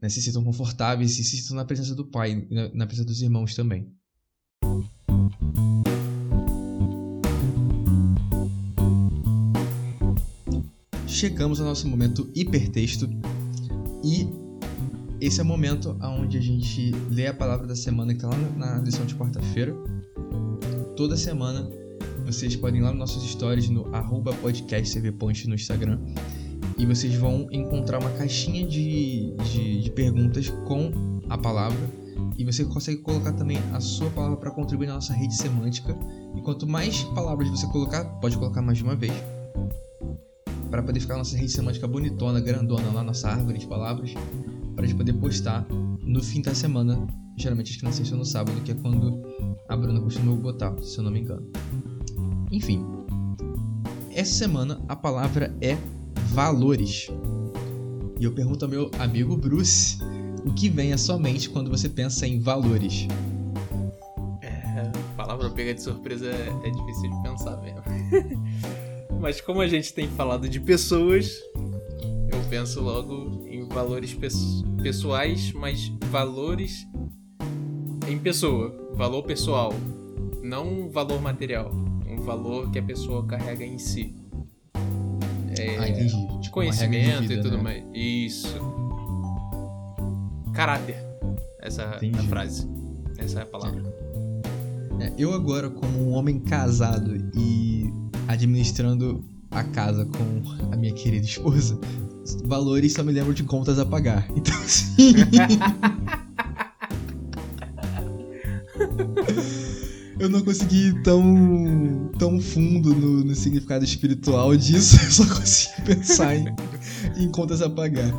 né, 0.00 0.08
se 0.10 0.20
sintam 0.20 0.44
confortáveis 0.44 1.12
se 1.12 1.24
sintam 1.24 1.56
na 1.56 1.64
presença 1.64 1.94
do 1.94 2.06
pai 2.06 2.46
na, 2.50 2.68
na 2.74 2.86
presença 2.86 3.08
dos 3.08 3.22
irmãos 3.22 3.54
também. 3.54 3.90
Chegamos 11.08 11.60
ao 11.60 11.66
nosso 11.66 11.88
momento 11.88 12.30
hipertexto 12.34 13.08
e 14.04 14.28
esse 15.20 15.40
é 15.40 15.42
o 15.42 15.46
momento 15.46 15.96
onde 16.02 16.36
a 16.36 16.40
gente 16.40 16.90
lê 17.08 17.28
a 17.28 17.32
palavra 17.32 17.66
da 17.66 17.74
semana 17.74 18.12
que 18.12 18.18
está 18.18 18.28
lá 18.28 18.36
na 18.58 18.78
lição 18.82 19.06
de 19.06 19.14
quarta-feira. 19.14 19.74
Toda 20.96 21.16
semana 21.16 21.68
vocês 22.24 22.54
podem 22.54 22.80
ir 22.80 22.84
lá 22.84 22.90
nos 22.90 22.98
nossos 22.98 23.28
stories 23.28 23.68
no 23.68 23.92
arroba 23.94 24.32
no 24.32 25.54
Instagram 25.54 25.98
e 26.78 26.86
vocês 26.86 27.14
vão 27.16 27.48
encontrar 27.50 27.98
uma 27.98 28.10
caixinha 28.10 28.66
de, 28.66 29.32
de, 29.32 29.82
de 29.82 29.90
perguntas 29.90 30.48
com 30.48 30.92
a 31.28 31.36
palavra 31.36 31.90
e 32.38 32.44
você 32.44 32.64
consegue 32.64 33.00
colocar 33.02 33.32
também 33.32 33.58
a 33.72 33.80
sua 33.80 34.08
palavra 34.10 34.36
para 34.36 34.50
contribuir 34.52 34.86
na 34.86 34.94
nossa 34.94 35.12
rede 35.12 35.34
semântica. 35.34 35.96
E 36.36 36.40
quanto 36.42 36.66
mais 36.66 37.02
palavras 37.14 37.48
você 37.48 37.66
colocar, 37.68 38.04
pode 38.20 38.36
colocar 38.36 38.62
mais 38.62 38.78
de 38.78 38.84
uma 38.84 38.94
vez, 38.94 39.12
para 40.70 40.82
poder 40.82 41.00
ficar 41.00 41.14
a 41.14 41.18
nossa 41.18 41.36
rede 41.36 41.52
semântica 41.52 41.86
bonitona, 41.86 42.40
grandona 42.40 42.90
lá, 42.92 43.02
nossa 43.02 43.28
árvore 43.28 43.58
de 43.58 43.66
palavras, 43.66 44.12
para 44.74 44.84
a 44.84 44.88
gente 44.88 44.96
poder 44.96 45.12
postar 45.14 45.66
no 46.04 46.22
fim 46.22 46.42
da 46.42 46.54
semana. 46.54 47.06
Geralmente 47.36 47.70
acho 47.70 47.78
que 47.78 47.84
na 47.84 47.92
sexta 47.92 48.14
ou 48.14 48.18
no 48.20 48.24
sábado, 48.24 48.60
que 48.62 48.70
é 48.70 48.74
quando 48.74 49.22
a 49.68 49.76
Bruna 49.76 50.00
costuma 50.00 50.36
botar, 50.36 50.76
se 50.80 50.98
eu 50.98 51.04
não 51.04 51.10
me 51.10 51.20
engano. 51.20 51.50
Enfim, 52.50 52.84
essa 54.12 54.32
semana 54.32 54.80
a 54.88 54.94
palavra 54.94 55.56
é 55.60 55.76
valores. 56.28 57.08
E 58.20 58.24
eu 58.24 58.32
pergunto 58.32 58.64
ao 58.64 58.70
meu 58.70 58.90
amigo 58.98 59.36
Bruce 59.36 59.98
o 60.44 60.52
que 60.52 60.68
vem 60.68 60.92
à 60.92 60.98
sua 60.98 61.18
mente 61.18 61.50
quando 61.50 61.70
você 61.70 61.88
pensa 61.88 62.26
em 62.26 62.38
valores. 62.38 63.08
É, 64.40 64.92
palavra 65.16 65.50
pega 65.50 65.74
de 65.74 65.82
surpresa 65.82 66.26
é, 66.26 66.68
é 66.68 66.70
difícil 66.70 67.10
de 67.10 67.22
pensar 67.22 67.56
mesmo. 67.60 67.82
Mas 69.20 69.40
como 69.40 69.60
a 69.60 69.66
gente 69.66 69.92
tem 69.92 70.06
falado 70.06 70.48
de 70.48 70.60
pessoas, 70.60 71.40
eu 72.30 72.38
penso 72.48 72.80
logo 72.80 73.43
valores 73.74 74.16
pessoais, 74.80 75.52
mas 75.52 75.92
valores 76.08 76.86
em 78.08 78.16
pessoa, 78.16 78.72
valor 78.94 79.24
pessoal, 79.24 79.74
não 80.42 80.88
valor 80.88 81.20
material, 81.20 81.72
um 82.08 82.20
valor 82.20 82.70
que 82.70 82.78
a 82.78 82.82
pessoa 82.82 83.26
carrega 83.26 83.64
em 83.64 83.76
si. 83.76 84.14
É, 85.58 85.78
ah, 85.78 85.88
entendi. 85.88 86.40
Tipo, 86.40 86.50
conhecimento 86.52 87.22
vida, 87.22 87.34
e 87.34 87.42
tudo 87.42 87.56
né? 87.56 87.62
mais. 87.62 87.84
Isso. 87.92 88.56
Caráter. 90.52 90.96
Essa 91.60 91.82
é 92.00 92.16
a 92.16 92.22
frase. 92.24 92.68
Essa 93.18 93.40
é 93.40 93.42
a 93.42 93.46
palavra. 93.46 93.82
É, 95.00 95.12
eu 95.18 95.32
agora, 95.32 95.68
como 95.68 95.98
um 95.98 96.12
homem 96.12 96.38
casado 96.38 97.16
e 97.36 97.92
administrando 98.28 99.24
a 99.54 99.62
casa 99.64 100.04
com 100.04 100.72
a 100.72 100.76
minha 100.76 100.92
querida 100.92 101.24
esposa, 101.24 101.78
valores 102.44 102.92
só 102.92 103.02
me 103.02 103.12
lembram 103.12 103.32
de 103.32 103.44
contas 103.44 103.78
a 103.78 103.86
pagar. 103.86 104.28
Então, 104.36 104.54
sim. 104.66 105.14
eu 110.18 110.28
não 110.28 110.42
consegui 110.42 110.88
ir 110.88 111.02
tão, 111.02 112.10
tão 112.18 112.40
fundo 112.40 112.94
no, 112.94 113.24
no 113.24 113.34
significado 113.34 113.84
espiritual 113.84 114.56
disso, 114.56 114.96
eu 115.04 115.10
só 115.10 115.26
consegui 115.26 115.82
pensar 115.82 116.34
em, 116.34 116.46
em 117.16 117.30
contas 117.30 117.62
a 117.62 117.70
pagar. 117.70 118.12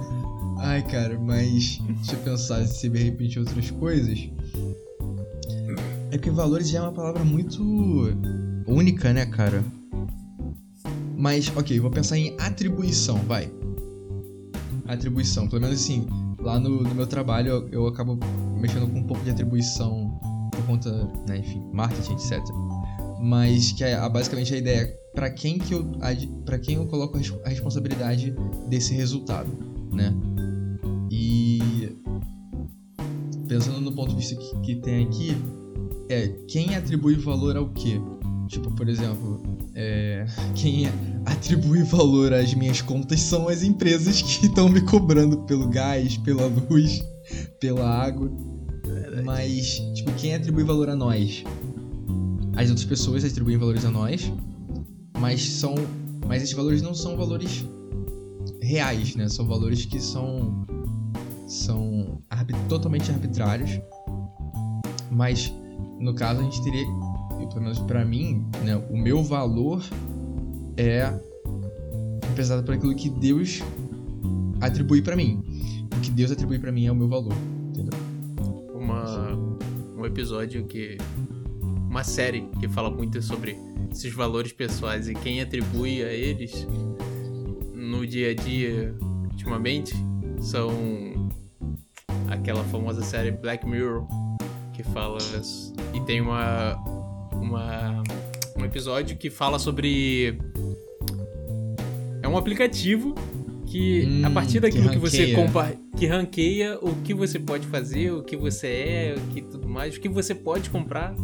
Ai, 0.60 0.82
cara, 0.84 1.20
mas 1.20 1.80
deixa 1.80 2.14
eu 2.14 2.20
pensar 2.20 2.66
se 2.66 2.90
de 2.90 3.04
repente 3.04 3.38
outras 3.40 3.70
coisas. 3.72 4.30
É 6.12 6.18
porque 6.18 6.32
valores 6.32 6.70
já 6.70 6.80
é 6.80 6.82
uma 6.82 6.94
palavra 6.94 7.24
muito 7.26 7.62
única, 8.66 9.12
né, 9.12 9.26
cara? 9.26 9.64
Mas, 11.18 11.52
ok, 11.56 11.80
vou 11.80 11.90
pensar 11.90 12.18
em 12.18 12.36
atribuição, 12.40 13.18
vai. 13.20 13.52
Atribuição, 14.88 15.48
pelo 15.48 15.62
menos 15.62 15.82
assim, 15.82 16.06
lá 16.40 16.60
no, 16.60 16.84
no 16.84 16.94
meu 16.94 17.08
trabalho 17.08 17.50
eu, 17.50 17.70
eu 17.70 17.88
acabo 17.88 18.20
mexendo 18.60 18.88
com 18.88 19.00
um 19.00 19.04
pouco 19.04 19.24
de 19.24 19.32
atribuição 19.32 20.20
por 20.52 20.66
conta, 20.66 20.92
né, 21.28 21.38
enfim, 21.40 21.62
marketing, 21.74 22.14
etc. 22.14 22.40
Mas 23.20 23.72
que 23.72 23.84
é 23.84 24.10
basicamente 24.10 24.54
a 24.54 24.58
ideia 24.58 24.82
é 24.82 24.86
para 25.14 25.30
quem 25.30 25.58
que 25.58 25.74
eu 25.74 25.86
para 26.46 26.60
quem 26.60 26.76
eu 26.76 26.86
coloco 26.86 27.18
a 27.46 27.50
responsabilidade 27.50 28.36
desse 28.68 28.94
resultado, 28.94 29.50
né? 29.92 30.14
E 31.10 31.90
pensando 33.48 33.80
no 33.80 33.92
ponto 33.92 34.10
de 34.10 34.16
vista 34.18 34.36
que, 34.36 34.60
que 34.62 34.76
tem 34.82 35.06
aqui, 35.06 35.38
é 36.10 36.28
quem 36.48 36.76
atribui 36.76 37.16
valor 37.16 37.56
ao 37.56 37.70
quê? 37.70 38.00
Tipo, 38.48 38.72
por 38.72 38.88
exemplo, 38.88 39.42
é, 39.74 40.26
quem 40.54 40.88
atribui 41.26 41.84
valor 41.84 42.34
às 42.34 42.54
minhas 42.54 42.82
contas 42.82 43.20
são 43.22 43.48
as 43.48 43.64
empresas 43.64 44.22
que 44.22 44.46
estão 44.46 44.70
me 44.70 44.82
cobrando 44.82 45.40
pelo 45.46 45.68
gás, 45.68 46.18
pela 46.18 46.46
luz, 46.46 47.04
pela 47.60 47.88
água. 47.88 48.32
Mas, 49.24 49.80
tipo, 49.94 50.12
quem 50.14 50.36
atribui 50.36 50.64
valor 50.64 50.90
a 50.90 50.96
nós? 50.96 51.44
As 52.56 52.70
outras 52.70 52.86
pessoas 52.86 53.26
atribuem 53.26 53.58
valores 53.58 53.84
a 53.86 53.92
nós, 53.92 54.32
mas 55.20 55.42
são. 55.42 55.76
Mas 56.28 56.42
esses 56.44 56.56
valores 56.56 56.82
não 56.82 56.94
são 56.94 57.18
valores 57.18 57.66
reais, 58.62 59.16
né? 59.16 59.28
São 59.28 59.48
valores 59.48 59.86
que 59.86 60.00
são. 60.00 60.66
são 61.48 62.22
totalmente 62.70 63.12
arbitrários. 63.12 63.80
Mas, 65.12 65.52
no 66.00 66.14
caso, 66.14 66.42
a 66.42 66.44
gente 66.44 66.64
teria. 66.64 66.86
Pelo 67.38 67.62
menos 67.62 67.80
pra 67.80 68.04
mim, 68.04 68.46
né? 68.64 68.76
O 68.90 68.98
meu 68.98 69.24
valor 69.24 69.84
é 70.78 71.14
representado 72.28 72.66
por 72.66 72.74
aquilo 72.74 72.96
que 72.96 73.10
Deus 73.10 73.62
atribui 74.60 75.02
para 75.02 75.16
mim. 75.16 75.44
O 75.96 76.02
que 76.02 76.12
Deus 76.12 76.32
atribui 76.32 76.60
para 76.60 76.72
mim 76.72 76.86
é 76.86 76.92
o 76.92 76.96
meu 76.96 77.08
valor 77.08 77.34
uma, 78.86 79.34
um 79.98 80.06
episódio 80.06 80.66
que. 80.66 80.98
Uma 81.90 82.04
série 82.04 82.42
que 82.60 82.68
fala 82.68 82.92
muito 82.92 83.22
sobre 83.22 83.58
esses 83.90 84.14
valores 84.14 84.52
pessoais 84.52 85.08
e 85.08 85.14
quem 85.14 85.40
atribui 85.40 86.04
a 86.04 86.12
eles 86.12 86.68
no 87.74 88.06
dia 88.06 88.32
a 88.32 88.34
dia, 88.34 88.94
ultimamente, 89.32 89.96
são 90.42 90.70
aquela 92.28 92.66
famosa 92.66 93.02
série 93.02 93.32
Black 93.32 93.66
Mirror, 93.66 94.06
que 94.74 94.84
fala. 94.84 95.20
E 95.94 96.02
tem 96.02 96.20
uma. 96.20 96.76
Uma 97.46 98.04
um 98.58 98.66
episódio 98.66 99.18
que 99.18 99.30
fala 99.30 99.60
sobre. 99.60 100.38
É 102.22 102.28
um 102.28 102.38
aplicativo 102.38 103.14
que 103.66 104.06
hum, 104.06 104.26
a 104.26 104.30
partir 104.30 104.60
daquilo 104.60 104.90
que, 104.90 104.96
que 104.96 105.00
você 105.00 105.34
compartilha 105.34 105.86
que 105.96 106.06
ranqueia 106.08 106.78
o 106.82 106.94
que 107.04 107.14
você 107.14 107.40
pode 107.40 107.66
fazer, 107.68 108.12
o 108.12 108.22
que 108.22 108.36
você 108.36 108.68
é, 108.68 109.16
o 109.18 109.34
que 109.34 109.42
tudo 109.42 109.68
mais, 109.68 109.96
o 109.96 110.00
que 110.00 110.10
você 110.10 110.36
pode 110.36 110.70
comprar 110.70 111.16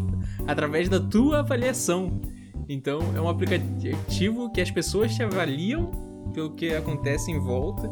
através 0.47 0.87
da 0.87 0.99
tua 0.99 1.39
avaliação. 1.39 2.21
Então, 2.69 2.99
é 3.15 3.19
um 3.19 3.27
aplicativo 3.27 4.51
que 4.51 4.61
as 4.61 4.71
pessoas 4.71 5.13
te 5.13 5.21
avaliam 5.21 5.91
pelo 6.33 6.51
que 6.51 6.73
acontece 6.73 7.29
em 7.31 7.39
volta. 7.39 7.91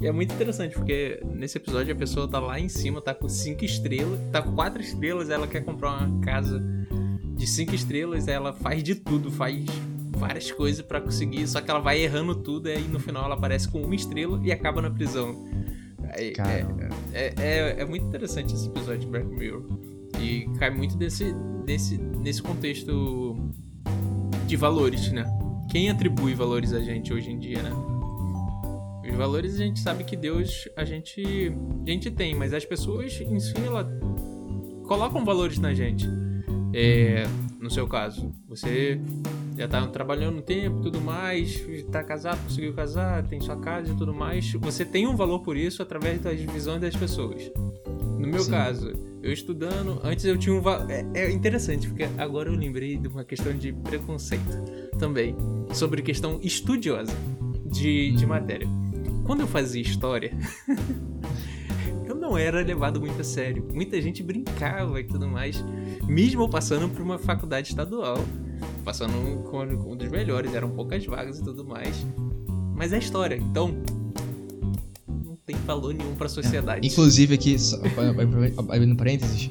E 0.00 0.06
é 0.06 0.12
muito 0.12 0.32
interessante, 0.32 0.74
porque 0.74 1.20
nesse 1.34 1.58
episódio 1.58 1.92
a 1.92 1.96
pessoa 1.96 2.26
tá 2.26 2.40
lá 2.40 2.58
em 2.58 2.70
cima, 2.70 3.02
tá 3.02 3.12
com 3.12 3.28
5 3.28 3.62
estrelas, 3.62 4.18
tá 4.32 4.40
com 4.40 4.52
4 4.52 4.80
estrelas, 4.80 5.28
ela 5.28 5.46
quer 5.46 5.62
comprar 5.62 5.98
uma 5.98 6.20
casa 6.20 6.64
de 7.40 7.46
5 7.46 7.74
estrelas, 7.74 8.28
ela 8.28 8.52
faz 8.52 8.82
de 8.82 8.94
tudo, 8.94 9.32
faz 9.32 9.64
várias 10.10 10.52
coisas 10.52 10.84
para 10.84 11.00
conseguir, 11.00 11.46
só 11.48 11.62
que 11.62 11.70
ela 11.70 11.80
vai 11.80 11.98
errando 11.98 12.34
tudo 12.34 12.68
e 12.68 12.72
aí 12.72 12.86
no 12.86 13.00
final 13.00 13.24
ela 13.24 13.34
aparece 13.34 13.66
com 13.66 13.80
uma 13.80 13.94
estrela 13.94 14.38
e 14.44 14.52
acaba 14.52 14.82
na 14.82 14.90
prisão. 14.90 15.48
É, 16.10 16.32
é, 17.14 17.34
é, 17.38 17.80
é, 17.80 17.84
muito 17.86 18.04
interessante 18.04 18.52
esse 18.54 18.66
episódio 18.68 19.00
de 19.00 19.06
Black 19.06 19.26
Mirror. 19.26 19.64
E 20.20 20.46
cai 20.58 20.68
muito 20.68 20.96
desse, 20.98 21.32
desse, 21.64 21.96
nesse 21.96 22.42
contexto 22.42 23.38
de 24.46 24.56
valores, 24.56 25.10
né? 25.10 25.24
Quem 25.70 25.88
atribui 25.88 26.34
valores 26.34 26.74
a 26.74 26.80
gente 26.80 27.10
hoje 27.14 27.30
em 27.30 27.38
dia, 27.38 27.62
né? 27.62 27.70
Os 29.08 29.16
valores 29.16 29.54
a 29.54 29.58
gente 29.58 29.80
sabe 29.80 30.04
que 30.04 30.16
Deus 30.16 30.68
a 30.76 30.84
gente, 30.84 31.54
a 31.86 31.90
gente 31.90 32.10
tem, 32.10 32.34
mas 32.34 32.52
as 32.52 32.66
pessoas 32.66 33.18
em 33.18 33.40
si 33.40 33.54
ela 33.64 33.88
colocam 34.86 35.24
valores 35.24 35.58
na 35.58 35.72
gente. 35.72 36.06
É, 36.72 37.24
no 37.60 37.70
seu 37.70 37.86
caso, 37.86 38.32
você 38.48 39.00
já 39.56 39.68
tá 39.68 39.86
trabalhando 39.88 40.38
um 40.38 40.42
tempo 40.42 40.80
tudo 40.80 41.00
mais, 41.00 41.62
tá 41.90 42.02
casado, 42.02 42.42
conseguiu 42.44 42.72
casar, 42.72 43.26
tem 43.26 43.40
sua 43.40 43.56
casa 43.56 43.92
e 43.92 43.96
tudo 43.96 44.14
mais. 44.14 44.52
Você 44.52 44.84
tem 44.84 45.06
um 45.06 45.16
valor 45.16 45.40
por 45.40 45.56
isso 45.56 45.82
através 45.82 46.20
das 46.20 46.40
visões 46.40 46.80
das 46.80 46.94
pessoas. 46.94 47.50
No 48.18 48.26
meu 48.26 48.40
Sim. 48.40 48.50
caso, 48.50 48.92
eu 49.22 49.32
estudando, 49.32 50.00
antes 50.04 50.24
eu 50.24 50.38
tinha 50.38 50.54
um 50.54 50.62
é, 50.88 51.06
é 51.14 51.30
interessante, 51.30 51.88
porque 51.88 52.08
agora 52.18 52.48
eu 52.48 52.54
lembrei 52.54 52.96
de 52.96 53.08
uma 53.08 53.24
questão 53.24 53.52
de 53.52 53.72
preconceito 53.72 54.90
também, 54.98 55.34
sobre 55.72 56.02
questão 56.02 56.38
estudiosa 56.42 57.12
de, 57.66 58.12
de 58.12 58.24
hum. 58.24 58.28
matéria. 58.28 58.68
Quando 59.24 59.40
eu 59.40 59.46
fazia 59.46 59.82
história, 59.82 60.32
não 62.30 62.38
era 62.38 62.62
levado 62.62 63.00
muito 63.00 63.20
a 63.20 63.24
sério. 63.24 63.66
Muita 63.72 64.00
gente 64.00 64.22
brincava 64.22 65.00
e 65.00 65.04
tudo 65.04 65.28
mais, 65.28 65.64
mesmo 66.06 66.48
passando 66.48 66.88
por 66.88 67.02
uma 67.02 67.18
faculdade 67.18 67.68
estadual 67.68 68.18
passando 68.84 69.42
com 69.50 69.62
um 69.62 69.96
dos 69.96 70.08
melhores, 70.08 70.54
eram 70.54 70.70
poucas 70.70 71.04
vagas 71.04 71.38
e 71.38 71.42
tudo 71.42 71.64
mais. 71.64 72.06
Mas 72.74 72.92
é 72.92 72.98
história, 72.98 73.36
então 73.36 73.74
não 75.06 75.36
tem 75.46 75.56
valor 75.66 75.94
nenhum 75.94 76.14
pra 76.14 76.28
sociedade. 76.28 76.86
É. 76.86 76.90
Inclusive 76.90 77.34
aqui, 77.34 77.56
abrindo 78.68 78.96
parênteses, 78.96 79.50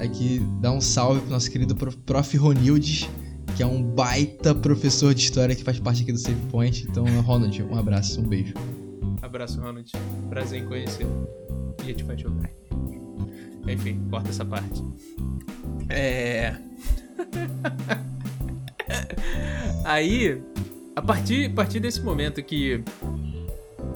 aqui 0.00 0.40
dá 0.60 0.72
um 0.72 0.80
salve 0.80 1.20
pro 1.20 1.30
nosso 1.30 1.50
querido 1.50 1.74
Prof. 1.74 2.36
Ronildes, 2.36 3.08
que 3.56 3.62
é 3.62 3.66
um 3.66 3.82
baita 3.82 4.54
professor 4.54 5.14
de 5.14 5.22
história 5.22 5.54
que 5.54 5.62
faz 5.62 5.78
parte 5.78 6.02
aqui 6.02 6.12
do 6.12 6.18
Save 6.18 6.40
Point. 6.50 6.86
Então, 6.90 7.04
Ronald, 7.22 7.62
um 7.62 7.76
abraço, 7.76 8.20
um 8.20 8.24
beijo. 8.24 8.54
Abraço, 9.22 9.60
Ronald. 9.60 9.90
Prazer 10.28 10.62
em 10.62 10.66
conhecer. 10.66 11.06
E 11.78 11.82
a 11.82 11.84
gente 11.86 12.02
vai 12.02 12.18
jogar. 12.18 12.50
Enfim, 13.68 14.02
corta 14.10 14.30
essa 14.30 14.44
parte. 14.44 14.82
É. 15.88 16.56
Aí, 19.84 20.42
a 20.96 21.00
partir, 21.00 21.50
a 21.50 21.54
partir 21.54 21.78
desse 21.78 22.02
momento 22.02 22.42
que 22.42 22.82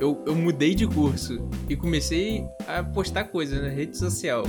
eu, 0.00 0.22
eu 0.26 0.34
mudei 0.34 0.74
de 0.74 0.86
curso 0.86 1.48
e 1.68 1.76
comecei 1.76 2.46
a 2.66 2.82
postar 2.84 3.24
coisas 3.24 3.60
na 3.60 3.68
rede 3.68 3.98
social, 3.98 4.44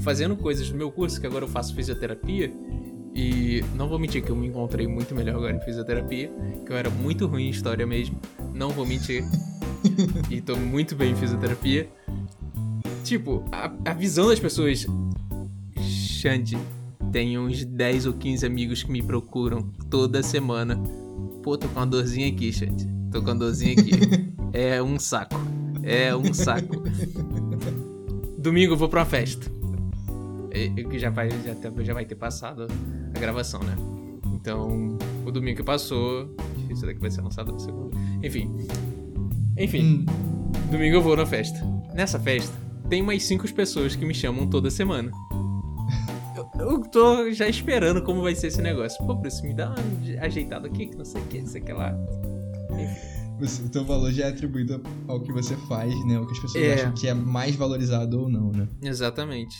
fazendo 0.00 0.36
coisas 0.36 0.70
no 0.70 0.76
meu 0.76 0.92
curso, 0.92 1.20
que 1.20 1.26
agora 1.26 1.44
eu 1.44 1.48
faço 1.48 1.74
fisioterapia. 1.74 2.52
E 3.14 3.64
não 3.74 3.88
vou 3.88 3.98
mentir 3.98 4.22
que 4.22 4.30
eu 4.30 4.36
me 4.36 4.46
encontrei 4.46 4.86
muito 4.86 5.14
melhor 5.14 5.36
agora 5.36 5.56
em 5.56 5.60
fisioterapia, 5.60 6.30
que 6.64 6.72
eu 6.72 6.76
era 6.76 6.90
muito 6.90 7.26
ruim 7.26 7.46
em 7.46 7.50
história 7.50 7.86
mesmo. 7.86 8.18
Não 8.54 8.70
vou 8.70 8.86
mentir. 8.86 9.24
e 10.30 10.40
tô 10.40 10.56
muito 10.56 10.94
bem 10.94 11.12
em 11.12 11.16
fisioterapia. 11.16 11.88
Tipo, 13.04 13.44
a, 13.50 13.72
a 13.90 13.94
visão 13.94 14.28
das 14.28 14.38
pessoas. 14.38 14.86
Xande, 15.80 16.58
tem 17.12 17.38
uns 17.38 17.64
10 17.64 18.06
ou 18.06 18.12
15 18.12 18.44
amigos 18.44 18.82
que 18.82 18.90
me 18.90 19.02
procuram 19.02 19.70
toda 19.88 20.22
semana. 20.22 20.76
Pô, 21.42 21.56
tô 21.56 21.68
com 21.68 21.80
uma 21.80 21.86
dorzinha 21.86 22.28
aqui, 22.28 22.52
Xande. 22.52 22.88
Tô 23.10 23.22
com 23.22 23.30
uma 23.30 23.36
dorzinha 23.36 23.72
aqui. 23.72 23.92
é 24.52 24.82
um 24.82 24.98
saco. 24.98 25.40
É 25.82 26.14
um 26.14 26.34
saco. 26.34 26.82
Domingo 28.36 28.74
eu 28.74 28.76
vou 28.76 28.88
pra 28.88 29.00
uma 29.00 29.06
festa. 29.06 29.57
Que 30.50 30.98
já 30.98 31.10
vai, 31.10 31.30
já, 31.30 31.54
já 31.82 31.94
vai 31.94 32.04
ter 32.04 32.14
passado 32.14 32.66
a 33.14 33.18
gravação, 33.18 33.60
né? 33.60 33.76
Então, 34.34 34.96
o 35.24 35.30
domingo 35.30 35.58
que 35.58 35.62
passou. 35.62 36.34
Isso 36.70 36.86
daqui 36.86 37.00
vai 37.00 37.10
ser 37.10 37.22
lançado 37.22 37.52
na 37.52 37.58
segunda. 37.58 37.96
Enfim. 38.22 38.50
Enfim. 39.56 39.82
Hum. 39.82 40.06
Domingo 40.70 40.96
eu 40.96 41.02
vou 41.02 41.16
na 41.16 41.26
festa. 41.26 41.58
Nessa 41.94 42.18
festa, 42.18 42.56
tem 42.88 43.02
mais 43.02 43.24
cinco 43.24 43.50
pessoas 43.52 43.96
que 43.96 44.04
me 44.04 44.14
chamam 44.14 44.46
toda 44.46 44.70
semana. 44.70 45.10
Eu, 46.58 46.80
tô 46.82 47.30
já 47.32 47.48
esperando 47.48 48.02
como 48.02 48.22
vai 48.22 48.34
ser 48.34 48.48
esse 48.48 48.60
negócio. 48.60 49.04
Pô, 49.06 49.14
Bruce, 49.14 49.42
me 49.42 49.54
dá 49.54 49.70
uma 49.70 50.24
ajeitada 50.24 50.66
aqui, 50.66 50.86
que 50.86 50.96
não 50.96 51.04
sei 51.04 51.20
o 51.20 51.24
que, 51.26 51.40
não 51.40 51.46
sei 51.46 51.62
o 51.62 51.64
que 51.64 51.72
lá. 51.72 51.94
Enfim. 52.70 53.18
O 53.66 53.68
teu 53.68 53.84
valor 53.84 54.12
já 54.12 54.26
é 54.26 54.28
atribuído 54.30 54.82
ao 55.06 55.20
que 55.20 55.32
você 55.32 55.56
faz, 55.68 55.94
né? 56.06 56.18
O 56.18 56.26
que 56.26 56.32
as 56.32 56.38
pessoas 56.40 56.64
é. 56.64 56.74
acham 56.74 56.92
que 56.92 57.06
é 57.06 57.14
mais 57.14 57.54
valorizado 57.54 58.20
ou 58.20 58.28
não, 58.28 58.50
né? 58.50 58.68
Exatamente. 58.82 59.56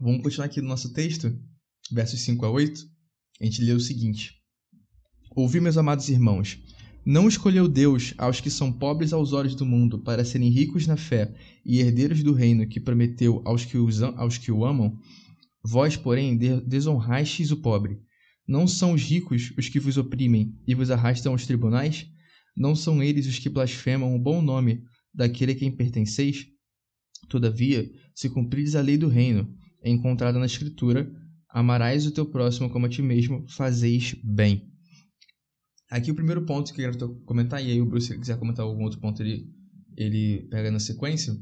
Vamos 0.00 0.22
continuar 0.22 0.46
aqui 0.46 0.60
no 0.60 0.68
nosso 0.68 0.92
texto, 0.92 1.36
versos 1.90 2.20
5 2.20 2.46
a 2.46 2.50
8. 2.50 2.82
A 3.40 3.44
gente 3.44 3.62
lê 3.62 3.72
o 3.72 3.80
seguinte: 3.80 4.32
Ouvi, 5.34 5.60
meus 5.60 5.76
amados 5.76 6.08
irmãos, 6.08 6.56
não 7.04 7.26
escolheu 7.26 7.66
Deus 7.66 8.14
aos 8.16 8.40
que 8.40 8.48
são 8.48 8.72
pobres 8.72 9.12
aos 9.12 9.32
olhos 9.32 9.56
do 9.56 9.66
mundo 9.66 9.98
para 9.98 10.24
serem 10.24 10.50
ricos 10.50 10.86
na 10.86 10.96
fé 10.96 11.34
e 11.66 11.80
herdeiros 11.80 12.22
do 12.22 12.32
reino 12.32 12.68
que 12.68 12.78
prometeu 12.78 13.42
aos 13.44 13.64
que, 13.64 13.76
os, 13.76 14.00
aos 14.00 14.38
que 14.38 14.52
o 14.52 14.64
amam? 14.64 14.96
Vós, 15.64 15.96
porém, 15.96 16.36
desonrastes 16.36 17.50
o 17.50 17.56
pobre. 17.56 17.98
Não 18.46 18.68
são 18.68 18.92
os 18.92 19.02
ricos 19.02 19.52
os 19.58 19.68
que 19.68 19.80
vos 19.80 19.96
oprimem 19.96 20.54
e 20.64 20.76
vos 20.76 20.92
arrastam 20.92 21.32
aos 21.32 21.44
tribunais? 21.44 22.06
Não 22.56 22.76
são 22.76 23.02
eles 23.02 23.26
os 23.26 23.40
que 23.40 23.48
blasfemam 23.48 24.14
o 24.14 24.18
bom 24.18 24.40
nome 24.40 24.84
daquele 25.12 25.52
a 25.52 25.56
quem 25.56 25.74
pertenceis? 25.74 26.46
Todavia, 27.28 27.90
se 28.14 28.30
cumprides 28.30 28.76
a 28.76 28.80
lei 28.80 28.96
do 28.96 29.08
reino, 29.08 29.58
encontrada 29.82 30.38
na 30.38 30.46
Escritura, 30.46 31.10
amarás 31.48 32.06
o 32.06 32.10
teu 32.10 32.26
próximo 32.26 32.70
como 32.70 32.86
a 32.86 32.88
ti 32.88 33.02
mesmo, 33.02 33.44
fazeis 33.48 34.14
bem. 34.22 34.68
Aqui 35.90 36.10
o 36.10 36.14
primeiro 36.14 36.44
ponto 36.44 36.72
que 36.72 36.82
eu 36.82 36.92
quero 36.92 37.14
comentar, 37.24 37.64
e 37.64 37.70
aí 37.70 37.80
o 37.80 37.86
Bruce, 37.86 38.08
se 38.08 38.18
quiser 38.18 38.38
comentar 38.38 38.64
algum 38.64 38.84
outro 38.84 39.00
ponto, 39.00 39.22
ele, 39.22 39.48
ele 39.96 40.46
pega 40.50 40.70
na 40.70 40.78
sequência. 40.78 41.34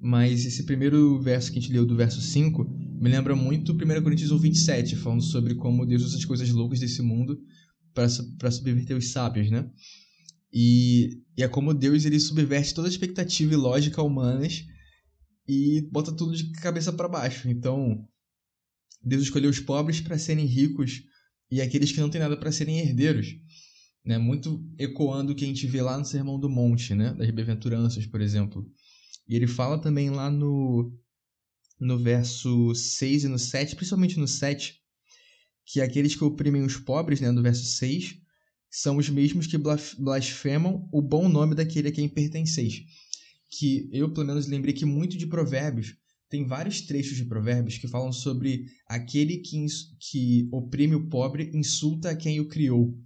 Mas 0.00 0.46
esse 0.46 0.64
primeiro 0.64 1.20
verso 1.20 1.52
que 1.52 1.58
a 1.58 1.60
gente 1.60 1.72
leu, 1.72 1.84
do 1.84 1.94
verso 1.94 2.20
5, 2.20 2.64
me 3.00 3.10
lembra 3.10 3.36
muito 3.36 3.72
1 3.72 4.02
Coríntios 4.02 4.30
1, 4.30 4.38
27, 4.38 4.96
falando 4.96 5.22
sobre 5.22 5.54
como 5.54 5.84
Deus 5.84 6.02
usa 6.02 6.16
as 6.16 6.24
coisas 6.24 6.48
loucas 6.50 6.80
desse 6.80 7.02
mundo 7.02 7.38
para 7.92 8.50
subverter 8.50 8.96
os 8.96 9.10
sábios, 9.10 9.50
né? 9.50 9.68
E, 10.52 11.20
e, 11.36 11.42
é 11.42 11.48
como 11.48 11.74
Deus 11.74 12.04
ele 12.06 12.18
subverte 12.18 12.74
toda 12.74 12.88
a 12.88 12.90
expectativa 12.90 13.52
e 13.52 13.56
lógica 13.56 14.02
humanas 14.02 14.64
e 15.50 15.80
bota 15.90 16.12
tudo 16.12 16.36
de 16.36 16.50
cabeça 16.52 16.92
para 16.92 17.08
baixo. 17.08 17.48
Então, 17.48 18.06
Deus 19.02 19.22
escolheu 19.22 19.50
os 19.50 19.60
pobres 19.60 20.00
para 20.00 20.18
serem 20.18 20.46
ricos 20.46 21.02
e 21.50 21.60
aqueles 21.60 21.90
que 21.90 22.00
não 22.00 22.10
têm 22.10 22.20
nada 22.20 22.36
para 22.36 22.52
serem 22.52 22.78
herdeiros 22.78 23.34
né? 24.04 24.18
Muito 24.18 24.64
ecoando 24.78 25.32
o 25.32 25.34
que 25.34 25.44
a 25.44 25.48
gente 25.48 25.66
vê 25.66 25.82
lá 25.82 25.98
no 25.98 26.04
Sermão 26.04 26.38
do 26.38 26.48
Monte, 26.48 26.94
né? 26.94 27.12
Das 27.14 27.30
bem-aventuranças, 27.30 28.06
por 28.06 28.20
exemplo. 28.20 28.66
E 29.28 29.36
ele 29.36 29.46
fala 29.46 29.80
também 29.80 30.10
lá 30.10 30.30
no, 30.30 30.92
no 31.78 31.98
verso 31.98 32.74
6 32.74 33.24
e 33.24 33.28
no 33.28 33.38
7, 33.38 33.76
principalmente 33.76 34.18
no 34.18 34.26
7, 34.26 34.80
que 35.64 35.80
aqueles 35.80 36.14
que 36.14 36.24
oprimem 36.24 36.62
os 36.62 36.76
pobres, 36.76 37.20
né, 37.20 37.30
no 37.30 37.42
verso 37.42 37.64
6, 37.64 38.16
são 38.68 38.96
os 38.96 39.08
mesmos 39.08 39.46
que 39.46 39.56
blasfemam 39.98 40.88
o 40.92 41.00
bom 41.00 41.28
nome 41.28 41.54
daquele 41.54 41.88
a 41.88 41.92
quem 41.92 42.08
pertenceis. 42.08 42.82
Que 43.50 43.88
eu, 43.92 44.12
pelo 44.12 44.26
menos, 44.26 44.46
lembrei 44.46 44.72
que 44.72 44.84
muito 44.84 45.18
de 45.18 45.26
Provérbios, 45.26 45.96
tem 46.28 46.46
vários 46.46 46.82
trechos 46.82 47.16
de 47.16 47.24
Provérbios 47.24 47.78
que 47.78 47.88
falam 47.88 48.12
sobre 48.12 48.66
aquele 48.86 49.38
que, 49.38 49.66
que 49.98 50.48
oprime 50.52 50.94
o 50.94 51.08
pobre 51.08 51.50
insulta 51.52 52.10
a 52.10 52.16
quem 52.16 52.38
o 52.38 52.46
criou 52.46 52.96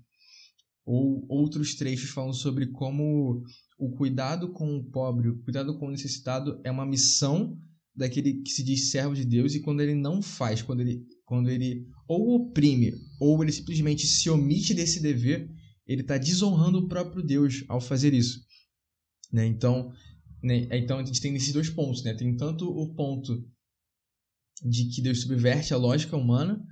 ou 0.84 1.24
outros 1.28 1.74
trechos 1.74 2.10
falam 2.10 2.32
sobre 2.32 2.66
como 2.66 3.42
o 3.78 3.90
cuidado 3.92 4.52
com 4.52 4.76
o 4.76 4.84
pobre, 4.84 5.28
o 5.28 5.42
cuidado 5.42 5.78
com 5.78 5.86
o 5.86 5.90
necessitado 5.90 6.60
é 6.62 6.70
uma 6.70 6.86
missão 6.86 7.58
daquele 7.94 8.42
que 8.42 8.50
se 8.50 8.62
diz 8.62 8.90
servo 8.90 9.14
de 9.14 9.24
Deus 9.24 9.54
e 9.54 9.60
quando 9.60 9.80
ele 9.80 9.94
não 9.94 10.20
faz, 10.20 10.60
quando 10.60 10.80
ele, 10.80 11.02
quando 11.24 11.48
ele 11.48 11.86
ou 12.06 12.34
oprime 12.34 12.92
ou 13.18 13.42
ele 13.42 13.52
simplesmente 13.52 14.06
se 14.06 14.28
omite 14.28 14.74
desse 14.74 15.00
dever, 15.00 15.48
ele 15.86 16.02
está 16.02 16.18
desonrando 16.18 16.78
o 16.78 16.88
próprio 16.88 17.22
Deus 17.22 17.64
ao 17.68 17.80
fazer 17.80 18.12
isso. 18.12 18.40
Né? 19.32 19.46
Então, 19.46 19.90
né? 20.44 20.68
então 20.72 20.98
a 20.98 21.04
gente 21.04 21.22
tem 21.22 21.34
esses 21.34 21.52
dois 21.52 21.70
pontos. 21.70 22.04
Né? 22.04 22.14
Tem 22.14 22.36
tanto 22.36 22.68
o 22.68 22.94
ponto 22.94 23.42
de 24.62 24.90
que 24.90 25.00
Deus 25.00 25.22
subverte 25.22 25.72
a 25.72 25.78
lógica 25.78 26.16
humana, 26.16 26.62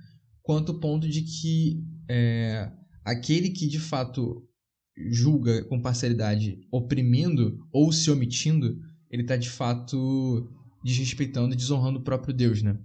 quanto 0.43 0.73
o 0.73 0.79
ponto 0.79 1.09
de 1.09 1.23
que 1.23 1.83
é, 2.07 2.71
aquele 3.03 3.49
que 3.49 3.67
de 3.67 3.79
fato 3.79 4.47
julga 5.09 5.65
com 5.65 5.81
parcialidade 5.81 6.59
oprimindo 6.71 7.67
ou 7.71 7.91
se 7.91 8.11
omitindo, 8.11 8.79
ele 9.09 9.23
está 9.23 9.35
de 9.35 9.49
fato 9.49 10.49
desrespeitando 10.83 11.53
e 11.53 11.57
desonrando 11.57 11.99
o 11.99 12.03
próprio 12.03 12.33
Deus, 12.33 12.61
né? 12.61 12.79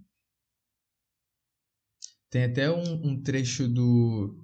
Tem 2.31 2.45
até 2.45 2.71
um, 2.71 3.09
um 3.09 3.23
trecho 3.23 3.69
do 3.69 4.37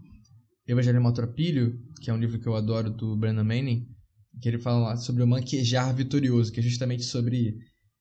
Evangelho 0.67 1.03
Maltrapilho, 1.03 1.79
que 2.01 2.11
é 2.11 2.13
um 2.13 2.19
livro 2.19 2.39
que 2.39 2.47
eu 2.47 2.55
adoro, 2.55 2.91
do 2.91 3.17
Brandon 3.17 3.45
Manning, 3.45 3.94
que 4.41 4.49
ele 4.49 4.59
fala 4.59 4.89
lá 4.89 4.97
sobre 4.97 5.23
o 5.23 5.27
manquejar 5.27 5.95
vitorioso, 5.95 6.53
que 6.53 6.61
é 6.61 6.63
justamente 6.63 7.05
sobre 7.05 7.57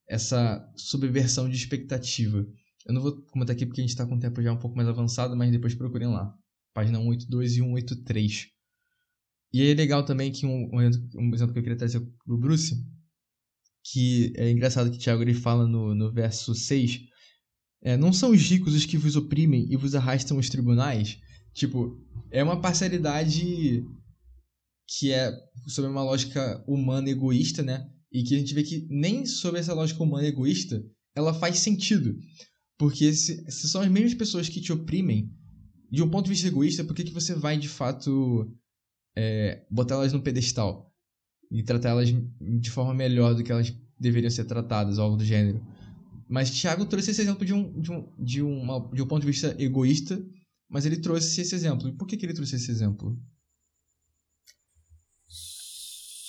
essa 0.07 0.65
subversão 0.75 1.49
de 1.49 1.55
expectativa. 1.55 2.45
Eu 2.85 2.93
não 2.93 3.01
vou 3.01 3.21
comentar 3.27 3.55
aqui 3.55 3.65
porque 3.65 3.81
a 3.81 3.83
gente 3.83 3.91
está 3.91 4.05
com 4.05 4.15
o 4.15 4.19
tempo 4.19 4.41
já 4.41 4.51
um 4.51 4.59
pouco 4.59 4.75
mais 4.75 4.89
avançado, 4.89 5.35
mas 5.35 5.51
depois 5.51 5.73
procurem 5.73 6.09
lá 6.09 6.33
página 6.73 6.99
182 6.99 7.53
e 7.53 7.55
183. 7.61 8.47
E 9.53 9.61
é 9.61 9.73
legal 9.73 10.03
também 10.03 10.31
que 10.31 10.45
um, 10.45 10.69
um, 10.73 11.33
exemplo 11.33 11.53
que 11.53 11.59
eu 11.59 11.63
queria 11.63 11.77
trazer 11.77 12.01
pro 12.25 12.37
Bruce, 12.37 12.75
que 13.83 14.33
é 14.35 14.49
engraçado 14.49 14.89
que 14.89 14.97
Tiago 14.97 15.21
ele 15.21 15.35
fala 15.35 15.67
no, 15.67 15.93
no 15.93 16.11
verso 16.11 16.55
6, 16.55 17.01
é, 17.83 17.95
não 17.95 18.11
são 18.11 18.31
os 18.31 18.41
ricos 18.41 18.73
os 18.73 18.85
que 18.85 18.97
vos 18.97 19.15
oprimem 19.15 19.67
e 19.69 19.77
vos 19.77 19.93
arrastam 19.93 20.37
os 20.37 20.49
tribunais? 20.49 21.19
Tipo, 21.53 22.01
é 22.31 22.43
uma 22.43 22.59
parcialidade 22.59 23.85
que 24.97 25.11
é 25.11 25.33
sobre 25.67 25.89
uma 25.89 26.03
lógica 26.03 26.63
humana 26.67 27.09
egoísta, 27.09 27.63
né? 27.63 27.89
E 28.11 28.23
que 28.23 28.35
a 28.35 28.37
gente 28.37 28.53
vê 28.53 28.63
que 28.63 28.87
nem 28.89 29.25
sobre 29.25 29.59
essa 29.59 29.73
lógica 29.73 30.03
humana 30.03 30.27
egoísta 30.27 30.83
ela 31.15 31.33
faz 31.33 31.59
sentido. 31.59 32.15
Porque 32.77 33.13
se, 33.13 33.49
se 33.51 33.69
são 33.69 33.81
as 33.81 33.89
mesmas 33.89 34.13
pessoas 34.13 34.49
que 34.49 34.61
te 34.61 34.71
oprimem, 34.71 35.31
de 35.91 36.01
um 36.01 36.09
ponto 36.09 36.25
de 36.25 36.31
vista 36.31 36.47
egoísta, 36.47 36.83
por 36.83 36.95
que, 36.95 37.03
que 37.03 37.13
você 37.13 37.33
vai 37.33 37.57
de 37.57 37.69
fato 37.69 38.51
é, 39.15 39.65
botar 39.69 39.95
elas 39.95 40.13
no 40.13 40.21
pedestal 40.21 40.91
e 41.51 41.63
tratar 41.63 41.89
elas 41.89 42.09
de 42.09 42.71
forma 42.71 42.93
melhor 42.93 43.35
do 43.35 43.43
que 43.43 43.51
elas 43.51 43.73
deveriam 43.99 44.31
ser 44.31 44.45
tratadas, 44.45 44.99
algo 44.99 45.17
do 45.17 45.25
gênero? 45.25 45.63
Mas 46.27 46.51
Tiago 46.51 46.85
trouxe 46.85 47.11
esse 47.11 47.21
exemplo 47.21 47.45
de 47.45 47.53
um, 47.53 47.79
de, 47.79 47.91
um, 47.91 48.07
de, 48.17 48.41
uma, 48.41 48.89
de 48.91 49.01
um 49.01 49.07
ponto 49.07 49.21
de 49.21 49.27
vista 49.27 49.55
egoísta, 49.59 50.23
mas 50.69 50.85
ele 50.85 50.97
trouxe 50.97 51.41
esse 51.41 51.53
exemplo. 51.53 51.87
E 51.87 51.91
por 51.91 52.07
que, 52.07 52.17
que 52.17 52.25
ele 52.25 52.33
trouxe 52.33 52.55
esse 52.55 52.71
exemplo? 52.71 53.15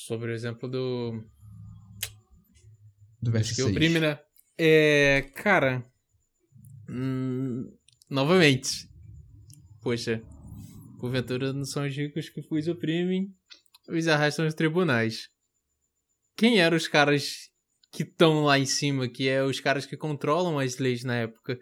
Sobre 0.07 0.31
o 0.31 0.35
exemplo 0.35 0.69
do. 0.69 1.25
Do 3.21 3.31
verso 3.31 3.55
que 3.55 3.63
oprime, 3.63 4.01
né? 4.01 4.19
É. 4.59 5.31
Cara. 5.35 5.85
Hum, 6.89 7.73
novamente. 8.09 8.89
Poxa. 9.81 10.23
Porventura 11.01 11.53
não 11.53 11.65
são 11.65 11.87
os 11.87 11.95
ricos 11.95 12.29
que 12.29 12.41
os 12.41 12.69
oprimem, 12.69 13.35
os 13.89 14.09
arrastam 14.09 14.47
aos 14.47 14.55
tribunais. 14.55 15.29
Quem 16.37 16.61
eram 16.61 16.77
os 16.77 16.89
caras 16.89 17.51
que 17.93 18.03
estão 18.03 18.45
lá 18.45 18.59
em 18.59 18.65
cima, 18.65 19.07
que 19.07 19.29
é 19.29 19.43
os 19.43 19.61
caras 19.61 19.85
que 19.85 19.97
controlam 19.97 20.59
as 20.59 20.79
leis 20.79 21.05
na 21.05 21.17
época? 21.17 21.59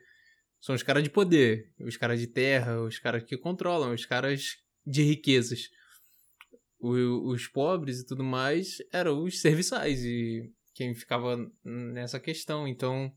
São 0.60 0.76
os 0.76 0.82
caras 0.84 1.02
de 1.02 1.10
poder, 1.10 1.72
os 1.80 1.96
caras 1.96 2.20
de 2.20 2.28
terra, 2.28 2.80
os 2.80 3.00
caras 3.00 3.24
que 3.24 3.36
controlam, 3.36 3.92
os 3.92 4.06
caras 4.06 4.58
de 4.86 5.02
riquezas. 5.02 5.68
O, 6.82 7.30
os 7.30 7.46
pobres 7.46 8.00
e 8.00 8.06
tudo 8.06 8.24
mais 8.24 8.78
eram 8.92 9.22
os 9.22 9.40
serviçais 9.40 10.04
e 10.04 10.52
quem 10.74 10.94
ficava 10.94 11.36
nessa 11.64 12.18
questão. 12.18 12.66
Então, 12.66 13.12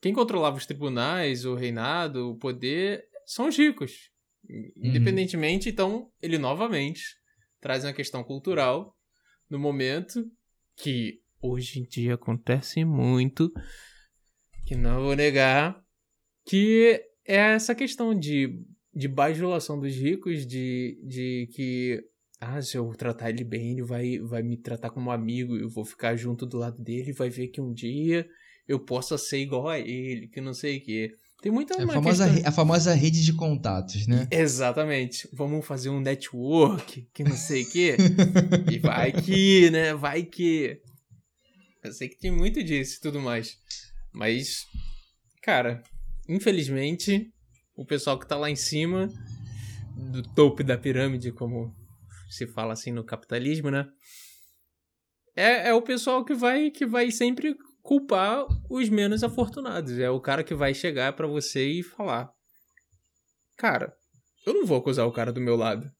quem 0.00 0.12
controlava 0.12 0.56
os 0.56 0.66
tribunais, 0.66 1.44
o 1.44 1.54
reinado, 1.54 2.30
o 2.30 2.36
poder, 2.36 3.06
são 3.24 3.48
os 3.48 3.56
ricos. 3.56 4.10
Uhum. 4.48 4.72
Independentemente, 4.76 5.68
uhum. 5.68 5.72
então, 5.72 6.12
ele 6.20 6.36
novamente 6.36 7.16
traz 7.60 7.84
uma 7.84 7.92
questão 7.92 8.24
cultural 8.24 8.94
no 9.48 9.58
momento 9.58 10.28
que 10.76 11.20
hoje 11.40 11.80
em 11.80 11.84
dia 11.84 12.14
acontece 12.14 12.84
muito, 12.84 13.52
que 14.66 14.74
não 14.74 15.02
vou 15.02 15.14
negar, 15.14 15.80
que 16.44 17.00
é 17.26 17.36
essa 17.36 17.74
questão 17.74 18.14
de, 18.14 18.62
de 18.92 19.08
bajulação 19.08 19.78
dos 19.78 19.94
ricos, 19.94 20.46
de, 20.46 21.00
de 21.02 21.48
que, 21.54 22.04
ah, 22.44 22.62
se 22.62 22.76
eu 22.76 22.92
tratar 22.94 23.30
ele 23.30 23.44
bem, 23.44 23.72
ele 23.72 23.82
vai, 23.82 24.18
vai 24.18 24.42
me 24.42 24.56
tratar 24.56 24.90
como 24.90 25.10
amigo, 25.10 25.56
eu 25.56 25.68
vou 25.68 25.84
ficar 25.84 26.16
junto 26.16 26.44
do 26.44 26.58
lado 26.58 26.82
dele, 26.82 27.12
vai 27.12 27.30
ver 27.30 27.48
que 27.48 27.60
um 27.60 27.72
dia 27.72 28.26
eu 28.66 28.78
possa 28.78 29.16
ser 29.16 29.38
igual 29.38 29.68
a 29.68 29.78
ele, 29.78 30.28
que 30.28 30.40
não 30.40 30.54
sei 30.54 30.78
o 30.78 30.82
quê. 30.82 31.10
Tem 31.42 31.52
muita 31.52 31.74
é 31.74 31.82
a, 31.82 31.86
famosa, 31.86 32.26
questão... 32.26 32.48
a 32.48 32.52
famosa 32.52 32.94
rede 32.94 33.22
de 33.22 33.34
contatos, 33.34 34.06
né? 34.06 34.26
Exatamente. 34.32 35.28
Vamos 35.32 35.66
fazer 35.66 35.90
um 35.90 36.00
network, 36.00 37.06
que 37.12 37.22
não 37.22 37.36
sei 37.36 37.62
o 37.64 37.70
quê. 37.70 37.96
e 38.72 38.78
vai 38.78 39.12
que, 39.12 39.70
né? 39.70 39.92
Vai 39.92 40.22
que. 40.22 40.80
Eu 41.82 41.92
sei 41.92 42.08
que 42.08 42.18
tem 42.18 42.30
muito 42.30 42.64
disso 42.64 42.96
e 42.96 43.00
tudo 43.02 43.20
mais. 43.20 43.58
Mas, 44.10 44.64
cara, 45.42 45.82
infelizmente, 46.26 47.30
o 47.76 47.84
pessoal 47.84 48.18
que 48.18 48.26
tá 48.26 48.36
lá 48.36 48.50
em 48.50 48.56
cima, 48.56 49.10
do 49.94 50.22
topo 50.22 50.64
da 50.64 50.78
pirâmide, 50.78 51.30
como 51.30 51.74
se 52.28 52.46
fala 52.46 52.72
assim 52.72 52.92
no 52.92 53.04
capitalismo, 53.04 53.70
né? 53.70 53.86
É, 55.36 55.68
é 55.68 55.74
o 55.74 55.82
pessoal 55.82 56.24
que 56.24 56.34
vai, 56.34 56.70
que 56.70 56.86
vai 56.86 57.10
sempre 57.10 57.56
culpar 57.82 58.46
os 58.70 58.88
menos 58.88 59.22
afortunados. 59.24 59.98
É 59.98 60.08
o 60.08 60.20
cara 60.20 60.44
que 60.44 60.54
vai 60.54 60.74
chegar 60.74 61.12
para 61.14 61.26
você 61.26 61.66
e 61.66 61.82
falar: 61.82 62.30
Cara, 63.56 63.94
eu 64.46 64.54
não 64.54 64.66
vou 64.66 64.78
acusar 64.78 65.06
o 65.06 65.12
cara 65.12 65.32
do 65.32 65.40
meu 65.40 65.56
lado 65.56 65.90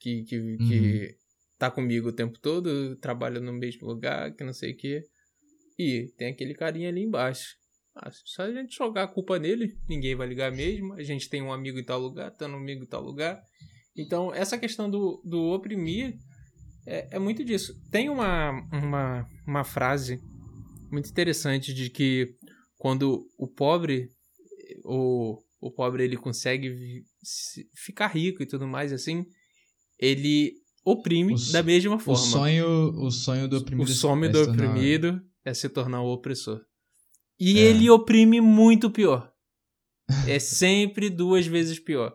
que, 0.00 0.24
que, 0.24 0.38
uhum. 0.38 0.56
que 0.58 1.16
tá 1.58 1.70
comigo 1.70 2.08
o 2.08 2.12
tempo 2.12 2.38
todo, 2.40 2.96
trabalha 2.96 3.38
no 3.38 3.52
mesmo 3.52 3.86
lugar, 3.86 4.34
que 4.34 4.42
não 4.42 4.52
sei 4.52 4.72
o 4.72 4.76
quê. 4.76 5.02
E 5.78 6.12
tem 6.16 6.28
aquele 6.28 6.54
carinha 6.54 6.88
ali 6.88 7.02
embaixo. 7.02 7.56
Ah, 7.94 8.10
só 8.24 8.44
a 8.44 8.52
gente 8.52 8.76
jogar 8.76 9.04
a 9.04 9.08
culpa 9.08 9.38
nele, 9.38 9.76
ninguém 9.88 10.14
vai 10.14 10.26
ligar 10.26 10.50
mesmo. 10.50 10.94
A 10.94 11.02
gente 11.02 11.28
tem 11.28 11.42
um 11.42 11.52
amigo 11.52 11.78
em 11.78 11.84
tal 11.84 12.00
lugar, 12.00 12.30
tá 12.30 12.46
um 12.46 12.54
amigo 12.54 12.84
em 12.84 12.86
tal 12.86 13.02
lugar. 13.02 13.42
Então, 13.96 14.32
essa 14.34 14.58
questão 14.58 14.90
do, 14.90 15.20
do 15.24 15.52
oprimir 15.52 16.16
é, 16.86 17.16
é 17.16 17.18
muito 17.18 17.44
disso. 17.44 17.74
Tem 17.90 18.08
uma, 18.08 18.50
uma, 18.72 19.26
uma 19.46 19.64
frase 19.64 20.20
muito 20.90 21.08
interessante 21.08 21.72
de 21.74 21.90
que 21.90 22.34
quando 22.76 23.26
o 23.38 23.46
pobre 23.46 24.08
o, 24.84 25.38
o 25.60 25.70
pobre 25.70 26.04
ele 26.04 26.16
consegue 26.16 27.04
ficar 27.74 28.08
rico 28.08 28.42
e 28.42 28.46
tudo 28.46 28.66
mais 28.66 28.92
assim, 28.92 29.24
ele 29.98 30.54
oprime 30.84 31.34
o, 31.34 31.52
da 31.52 31.62
mesma 31.62 31.98
forma. 31.98 32.20
O 32.20 32.24
sonho, 32.24 32.66
o 33.04 33.10
sonho 33.10 33.48
do 33.48 33.58
oprimido. 33.58 33.88
O 33.88 33.92
sonho 33.92 34.32
do 34.32 34.42
oprimido 34.42 35.20
é 35.44 35.52
se 35.52 35.68
tornar 35.68 36.02
o 36.02 36.12
opressor. 36.12 36.60
E 37.38 37.58
é. 37.58 37.62
ele 37.62 37.88
oprime 37.90 38.40
muito 38.40 38.90
pior. 38.90 39.30
É 40.26 40.38
sempre 40.38 41.08
duas 41.08 41.46
vezes 41.46 41.78
pior. 41.78 42.14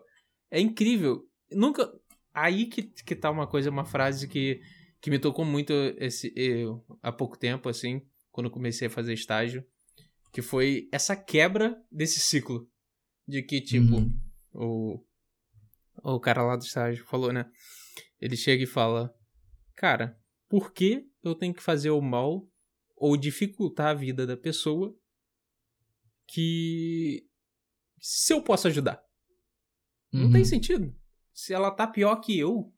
É 0.50 0.60
incrível. 0.60 1.22
Nunca. 1.50 1.92
Aí 2.32 2.66
que, 2.66 2.82
que 2.82 3.16
tá 3.16 3.30
uma 3.30 3.46
coisa, 3.46 3.70
uma 3.70 3.84
frase 3.84 4.28
que, 4.28 4.60
que 5.00 5.10
me 5.10 5.18
tocou 5.18 5.44
muito 5.44 5.72
esse, 5.98 6.32
eu, 6.36 6.84
há 7.02 7.10
pouco 7.10 7.38
tempo, 7.38 7.68
assim, 7.68 8.02
quando 8.30 8.50
comecei 8.50 8.88
a 8.88 8.90
fazer 8.90 9.14
estágio. 9.14 9.64
Que 10.32 10.42
foi 10.42 10.88
essa 10.92 11.16
quebra 11.16 11.82
desse 11.90 12.20
ciclo. 12.20 12.68
De 13.26 13.42
que, 13.42 13.60
tipo, 13.60 13.96
uhum. 13.96 14.20
o, 14.52 15.04
o 16.02 16.20
cara 16.20 16.42
lá 16.42 16.56
do 16.56 16.64
estágio 16.64 17.04
falou, 17.06 17.32
né? 17.32 17.50
Ele 18.20 18.36
chega 18.36 18.62
e 18.62 18.66
fala: 18.66 19.12
Cara, 19.74 20.18
por 20.48 20.72
que 20.72 21.08
eu 21.22 21.34
tenho 21.34 21.54
que 21.54 21.62
fazer 21.62 21.90
o 21.90 22.00
mal 22.00 22.46
ou 22.96 23.16
dificultar 23.16 23.88
a 23.88 23.94
vida 23.94 24.26
da 24.26 24.36
pessoa 24.36 24.96
que 26.26 27.26
se 28.00 28.32
eu 28.32 28.42
posso 28.42 28.68
ajudar. 28.68 29.02
Uhum. 30.12 30.24
Não 30.24 30.32
tem 30.32 30.42
uhum. 30.42 30.46
sentido. 30.46 30.94
Se 31.36 31.52
ela 31.52 31.70
tá 31.70 31.86
pior 31.86 32.16
que 32.16 32.38
eu. 32.38 32.72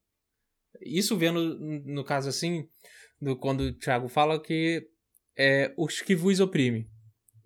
Isso 0.83 1.17
vendo 1.17 1.57
no 1.87 2.03
caso 2.03 2.29
assim, 2.29 2.69
do, 3.23 3.37
quando 3.37 3.61
o 3.61 3.73
Thiago 3.73 4.09
fala 4.09 4.43
que 4.43 4.85
é 5.37 5.73
os 5.79 6.01
que 6.01 6.17
vos 6.17 6.41
oprimem. 6.41 6.91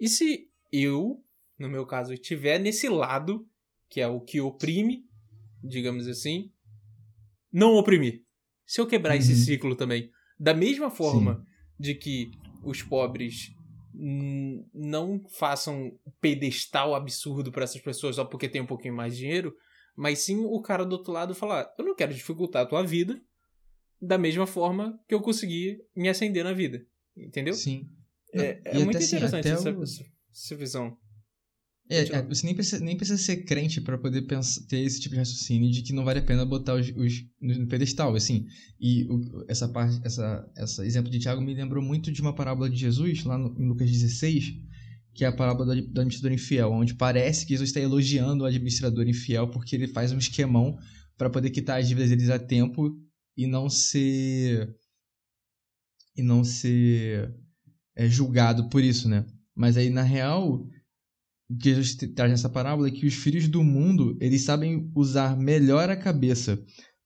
E 0.01 0.09
se 0.09 0.49
eu, 0.73 1.23
no 1.59 1.69
meu 1.69 1.85
caso, 1.85 2.15
estiver 2.15 2.59
nesse 2.59 2.89
lado, 2.89 3.47
que 3.91 4.01
é 4.01 4.09
o 4.09 4.23
que 4.23 4.41
oprime, 4.41 5.05
digamos 5.63 6.09
assim, 6.09 6.51
não 7.53 7.75
oprimir. 7.75 8.25
Se 8.65 8.81
eu 8.81 8.87
quebrar 8.87 9.13
uhum. 9.13 9.19
esse 9.19 9.37
ciclo 9.37 9.77
também, 9.77 10.11
da 10.41 10.55
mesma 10.55 10.91
forma 10.91 11.37
Sim. 11.37 11.47
de 11.79 11.95
que 11.95 12.31
os 12.65 12.83
pobres 12.83 13.55
não 14.73 15.23
façam 15.29 15.93
pedestal 16.23 16.95
absurdo 16.95 17.53
para 17.53 17.65
essas 17.65 17.83
pessoas 17.83 18.17
só 18.17 18.25
porque 18.25 18.49
tem 18.49 18.63
um 18.63 18.67
pouquinho 18.67 18.97
mais 18.97 19.13
de 19.13 19.21
dinheiro, 19.21 19.55
mas 19.97 20.21
sim 20.21 20.45
o 20.45 20.61
cara 20.61 20.85
do 20.85 20.93
outro 20.93 21.13
lado 21.13 21.35
falar: 21.35 21.73
eu 21.79 21.85
não 21.85 21.95
quero 21.95 22.15
dificultar 22.15 22.63
a 22.63 22.67
tua 22.67 22.83
vida 22.83 23.21
da 24.01 24.19
mesma 24.19 24.47
forma 24.47 24.99
que 25.09 25.15
eu 25.15 25.21
consegui 25.21 25.79
me 25.95 26.09
ascender 26.09 26.43
na 26.43 26.53
vida. 26.53 26.85
Entendeu? 27.17 27.55
Sim. 27.55 27.89
É, 28.35 28.61
é 28.65 28.79
muito 28.79 28.97
assim, 28.97 29.17
interessante 29.17 29.49
essa, 29.49 29.71
o... 29.71 29.83
essa 29.83 30.57
visão. 30.57 30.97
É, 31.89 32.17
é, 32.17 32.23
você 32.23 32.47
nem 32.47 32.55
precisa, 32.55 32.83
nem 32.83 32.97
precisa 32.97 33.23
ser 33.23 33.45
crente 33.45 33.81
para 33.81 33.99
poder 33.99 34.23
pensar, 34.23 34.63
ter 34.67 34.81
esse 34.81 34.99
tipo 34.99 35.15
de 35.15 35.19
raciocínio 35.19 35.71
de 35.71 35.83
que 35.83 35.93
não 35.93 36.05
vale 36.05 36.21
a 36.21 36.25
pena 36.25 36.45
botar 36.45 36.75
os, 36.75 36.89
os 36.89 37.25
no 37.41 37.67
pedestal, 37.67 38.15
assim. 38.15 38.47
E 38.81 39.05
o, 39.11 39.45
essa 39.47 39.69
parte, 39.69 40.01
essa, 40.05 40.51
essa 40.57 40.87
exemplo 40.87 41.11
de 41.11 41.19
Tiago 41.19 41.43
me 41.43 41.55
lembrou 41.55 41.83
muito 41.83 42.11
de 42.11 42.23
uma 42.23 42.35
parábola 42.35 42.71
de 42.71 42.77
Jesus, 42.77 43.25
lá 43.25 43.37
no, 43.37 43.55
em 43.61 43.69
Lucas 43.69 43.91
16, 43.91 44.55
que 45.15 45.25
é 45.25 45.29
a 45.29 45.33
parábola 45.33 45.75
do, 45.75 45.83
do 45.83 46.01
administrador 46.01 46.33
infiel, 46.33 46.73
onde 46.73 46.95
parece 46.95 47.45
que 47.45 47.53
Jesus 47.53 47.71
está 47.71 47.81
elogiando 47.81 48.45
o 48.45 48.47
administrador 48.47 49.07
infiel 49.07 49.49
porque 49.51 49.77
ele 49.77 49.89
faz 49.89 50.13
um 50.13 50.19
esquemão 50.19 50.79
para 51.17 51.31
poder 51.31 51.51
quitar 51.51 51.81
as 51.81 51.89
dívidas 51.89 52.11
deles 52.11 52.31
a 52.31 52.39
tempo 52.39 52.97
e 53.37 53.47
não 53.47 53.69
ser 53.69 54.75
e 56.17 56.23
não 56.23 56.45
ser 56.45 57.35
é, 57.97 58.09
julgado 58.09 58.69
por 58.69 58.83
isso, 58.83 59.09
né? 59.09 59.25
Mas 59.55 59.77
aí 59.77 59.91
na 59.91 60.03
real 60.03 60.67
o 61.51 61.57
que 61.57 61.75
Jesus 61.75 61.95
traz 62.15 62.31
nessa 62.31 62.49
parábola 62.49 62.89
é 62.89 62.91
que 62.91 63.07
os 63.07 63.15
filhos 63.15 63.47
do 63.47 63.63
mundo, 63.63 64.17
eles 64.21 64.43
sabem 64.43 64.91
usar 64.95 65.37
melhor 65.37 65.91
a 65.91 65.97
cabeça 65.97 66.63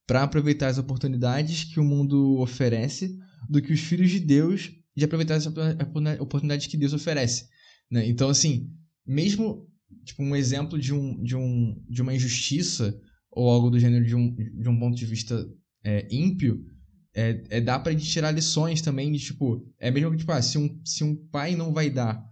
para 0.06 0.22
aproveitar 0.22 0.68
as 0.68 0.78
oportunidades 0.78 1.64
que 1.64 1.80
o 1.80 1.84
mundo 1.84 2.38
oferece 2.38 3.18
do 3.48 3.60
que 3.60 3.72
os 3.72 3.80
filhos 3.80 4.10
de 4.10 4.20
Deus 4.20 4.72
de 4.96 5.04
aproveitar 5.04 5.34
as 5.34 5.46
oportunidades 5.46 6.66
que 6.66 6.76
Deus 6.76 6.92
oferece. 6.92 7.48
Né? 7.90 8.06
Então, 8.08 8.28
assim, 8.28 8.70
mesmo 9.06 9.66
tipo, 10.04 10.22
um 10.22 10.34
exemplo 10.36 10.78
de, 10.78 10.94
um, 10.94 11.22
de, 11.22 11.36
um, 11.36 11.82
de 11.88 12.02
uma 12.02 12.14
injustiça 12.14 12.98
ou 13.30 13.50
algo 13.50 13.70
do 13.70 13.78
gênero 13.78 14.04
de 14.04 14.14
um, 14.14 14.34
de 14.34 14.68
um 14.68 14.78
ponto 14.78 14.96
de 14.96 15.04
vista 15.04 15.46
é, 15.84 16.06
ímpio, 16.10 16.64
é, 17.14 17.42
é 17.50 17.60
dá 17.60 17.78
pra 17.78 17.92
gente 17.92 18.06
tirar 18.06 18.30
lições 18.30 18.80
também 18.80 19.12
de, 19.12 19.18
tipo, 19.18 19.66
é 19.78 19.90
mesmo 19.90 20.10
que, 20.12 20.18
tipo, 20.18 20.32
ah, 20.32 20.42
se 20.42 20.58
um, 20.58 20.80
se 20.84 21.04
um 21.04 21.14
pai 21.14 21.54
não 21.54 21.72
vai 21.72 21.90
dar 21.90 22.24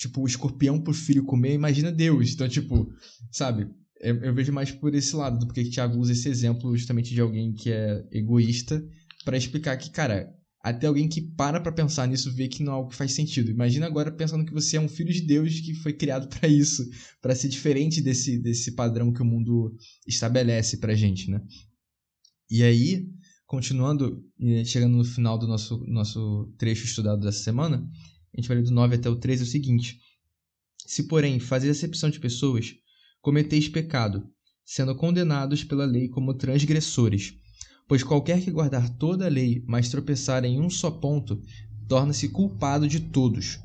tipo, 0.00 0.22
o 0.22 0.26
escorpião 0.26 0.80
pro 0.80 0.94
filho 0.94 1.24
comer, 1.24 1.52
imagina 1.52 1.92
Deus. 1.92 2.32
Então, 2.32 2.48
tipo, 2.48 2.90
sabe? 3.30 3.68
Eu, 4.00 4.16
eu 4.22 4.34
vejo 4.34 4.50
mais 4.50 4.70
por 4.70 4.94
esse 4.94 5.14
lado, 5.14 5.38
do 5.38 5.46
porque 5.46 5.62
que 5.62 5.70
Thiago 5.70 5.98
usa 5.98 6.12
esse 6.12 6.26
exemplo 6.26 6.74
justamente 6.74 7.12
de 7.12 7.20
alguém 7.20 7.52
que 7.52 7.70
é 7.70 8.02
egoísta 8.10 8.82
para 9.26 9.36
explicar 9.36 9.76
que, 9.76 9.90
cara, 9.90 10.34
até 10.62 10.86
alguém 10.86 11.08
que 11.08 11.22
para 11.22 11.60
pra 11.60 11.72
pensar 11.72 12.06
nisso 12.06 12.32
vê 12.32 12.46
que 12.46 12.62
não 12.62 12.72
é 12.72 12.76
algo 12.76 12.90
que 12.90 12.96
faz 12.96 13.12
sentido. 13.12 13.50
Imagina 13.50 13.86
agora 13.86 14.12
pensando 14.12 14.44
que 14.44 14.52
você 14.52 14.76
é 14.76 14.80
um 14.80 14.88
filho 14.88 15.12
de 15.12 15.22
Deus 15.22 15.60
que 15.60 15.74
foi 15.74 15.92
criado 15.92 16.28
para 16.28 16.48
isso, 16.48 16.88
para 17.20 17.34
ser 17.34 17.48
diferente 17.48 18.00
desse, 18.02 18.38
desse 18.38 18.72
padrão 18.72 19.12
que 19.12 19.22
o 19.22 19.24
mundo 19.24 19.74
estabelece 20.06 20.76
pra 20.76 20.94
gente, 20.94 21.30
né? 21.30 21.42
E 22.50 22.62
aí, 22.62 23.08
continuando 23.46 24.22
chegando 24.66 24.96
no 24.96 25.04
final 25.04 25.38
do 25.38 25.46
nosso, 25.46 25.82
nosso 25.86 26.52
trecho 26.58 26.84
estudado 26.84 27.22
dessa 27.22 27.42
semana, 27.42 27.88
a 28.34 28.40
gente 28.40 28.48
vai 28.48 28.58
ler 28.58 28.64
do 28.64 28.70
9 28.70 28.96
até 28.96 29.08
o 29.08 29.16
13 29.16 29.42
é 29.42 29.46
o 29.46 29.48
seguinte: 29.48 29.98
Se, 30.86 31.04
porém, 31.04 31.40
fazer 31.40 31.70
acepção 31.70 32.10
de 32.10 32.20
pessoas, 32.20 32.74
cometeis 33.22 33.68
pecado, 33.68 34.28
sendo 34.64 34.94
condenados 34.94 35.64
pela 35.64 35.84
lei 35.86 36.08
como 36.08 36.34
transgressores. 36.34 37.34
Pois 37.90 38.04
qualquer 38.04 38.40
que 38.40 38.52
guardar 38.52 38.88
toda 38.88 39.26
a 39.26 39.28
lei, 39.28 39.64
mas 39.66 39.88
tropeçar 39.88 40.44
em 40.44 40.60
um 40.60 40.70
só 40.70 40.92
ponto, 40.92 41.42
torna-se 41.88 42.28
culpado 42.28 42.86
de 42.86 43.00
todos. 43.00 43.58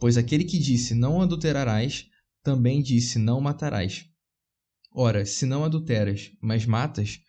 Pois 0.00 0.16
aquele 0.16 0.42
que 0.42 0.58
disse 0.58 0.96
não 0.96 1.22
adulterarás, 1.22 2.06
também 2.42 2.82
disse 2.82 3.20
não 3.20 3.40
matarás. 3.40 4.04
Ora, 4.92 5.24
se 5.24 5.46
não 5.46 5.62
adulteras, 5.62 6.32
mas 6.42 6.66
matas, 6.66 7.20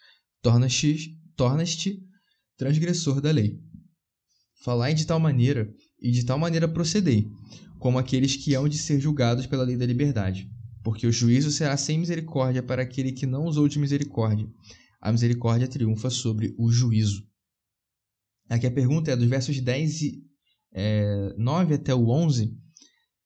tornas-te 0.41 1.19
tornas 1.35 1.77
transgressor 2.57 3.21
da 3.21 3.29
lei. 3.29 3.59
Falai 4.63 4.95
de 4.95 5.05
tal 5.05 5.19
maneira, 5.19 5.71
e 6.01 6.09
de 6.09 6.25
tal 6.25 6.39
maneira 6.39 6.67
procedei, 6.67 7.29
como 7.77 7.99
aqueles 7.99 8.35
que 8.35 8.55
hão 8.55 8.67
de 8.67 8.79
ser 8.79 8.99
julgados 8.99 9.45
pela 9.45 9.61
lei 9.61 9.77
da 9.77 9.85
liberdade. 9.85 10.49
Porque 10.83 11.05
o 11.05 11.11
juízo 11.11 11.51
será 11.51 11.77
sem 11.77 11.99
misericórdia 11.99 12.63
para 12.63 12.81
aquele 12.81 13.11
que 13.11 13.27
não 13.27 13.45
usou 13.45 13.67
de 13.67 13.77
misericórdia. 13.77 14.49
A 15.03 15.11
misericórdia 15.11 15.67
triunfa 15.67 16.09
sobre 16.09 16.55
o 16.57 16.71
juízo. 16.71 17.27
Aqui 18.47 18.65
a 18.65 18.71
pergunta 18.71 19.11
é 19.11 19.17
dos 19.17 19.27
versos 19.27 19.59
10 19.59 20.01
e 20.01 20.23
é, 20.71 21.33
9 21.37 21.73
até 21.73 21.93
o 21.93 22.07
11, 22.07 22.57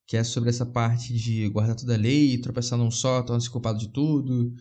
que 0.08 0.18
é 0.18 0.24
sobre 0.24 0.50
essa 0.50 0.66
parte 0.66 1.14
de 1.14 1.48
guardar 1.50 1.76
toda 1.76 1.94
a 1.94 1.98
lei, 1.98 2.42
tropeçar 2.42 2.80
num 2.80 2.90
só, 2.90 3.22
tornar-se 3.22 3.48
culpado 3.48 3.78
de 3.78 3.94
tudo, 3.94 4.52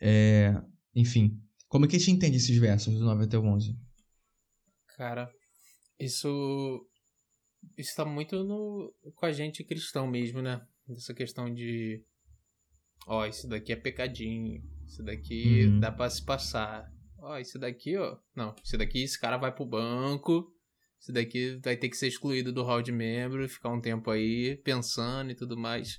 é, 0.00 0.54
enfim. 0.94 1.38
Como 1.68 1.84
é 1.84 1.88
que 1.88 1.96
a 1.96 1.98
gente 1.98 2.12
entende 2.12 2.38
esses 2.38 2.56
versos 2.56 2.94
do 2.94 3.04
9 3.04 3.24
até 3.24 3.36
o 3.36 3.44
11? 3.44 3.78
Cara, 4.96 5.30
isso 6.00 6.88
isso 7.76 7.94
tá 7.94 8.06
muito 8.06 8.42
no, 8.44 8.94
com 9.14 9.26
a 9.26 9.32
gente 9.32 9.62
cristão 9.62 10.06
mesmo, 10.06 10.40
né? 10.40 10.66
Essa 10.88 11.12
questão 11.12 11.52
de 11.52 12.02
ó, 13.06 13.26
isso 13.26 13.46
daqui 13.46 13.74
é 13.74 13.76
pecadinho, 13.76 14.62
isso 14.92 15.02
daqui 15.02 15.66
uhum. 15.66 15.80
dá 15.80 15.90
para 15.90 16.10
se 16.10 16.22
passar. 16.22 16.86
Ó, 17.18 17.38
isso 17.38 17.58
daqui, 17.58 17.96
ó, 17.96 18.16
não, 18.36 18.54
isso 18.62 18.76
daqui 18.76 19.02
esse 19.02 19.18
cara 19.18 19.38
vai 19.38 19.54
pro 19.54 19.64
banco, 19.64 20.52
esse 21.00 21.12
daqui 21.12 21.58
vai 21.62 21.76
ter 21.76 21.88
que 21.88 21.96
ser 21.96 22.08
excluído 22.08 22.52
do 22.52 22.62
hall 22.62 22.82
de 22.82 22.92
membro, 22.92 23.48
ficar 23.48 23.70
um 23.70 23.80
tempo 23.80 24.10
aí 24.10 24.56
pensando 24.62 25.30
e 25.30 25.34
tudo 25.34 25.56
mais. 25.56 25.98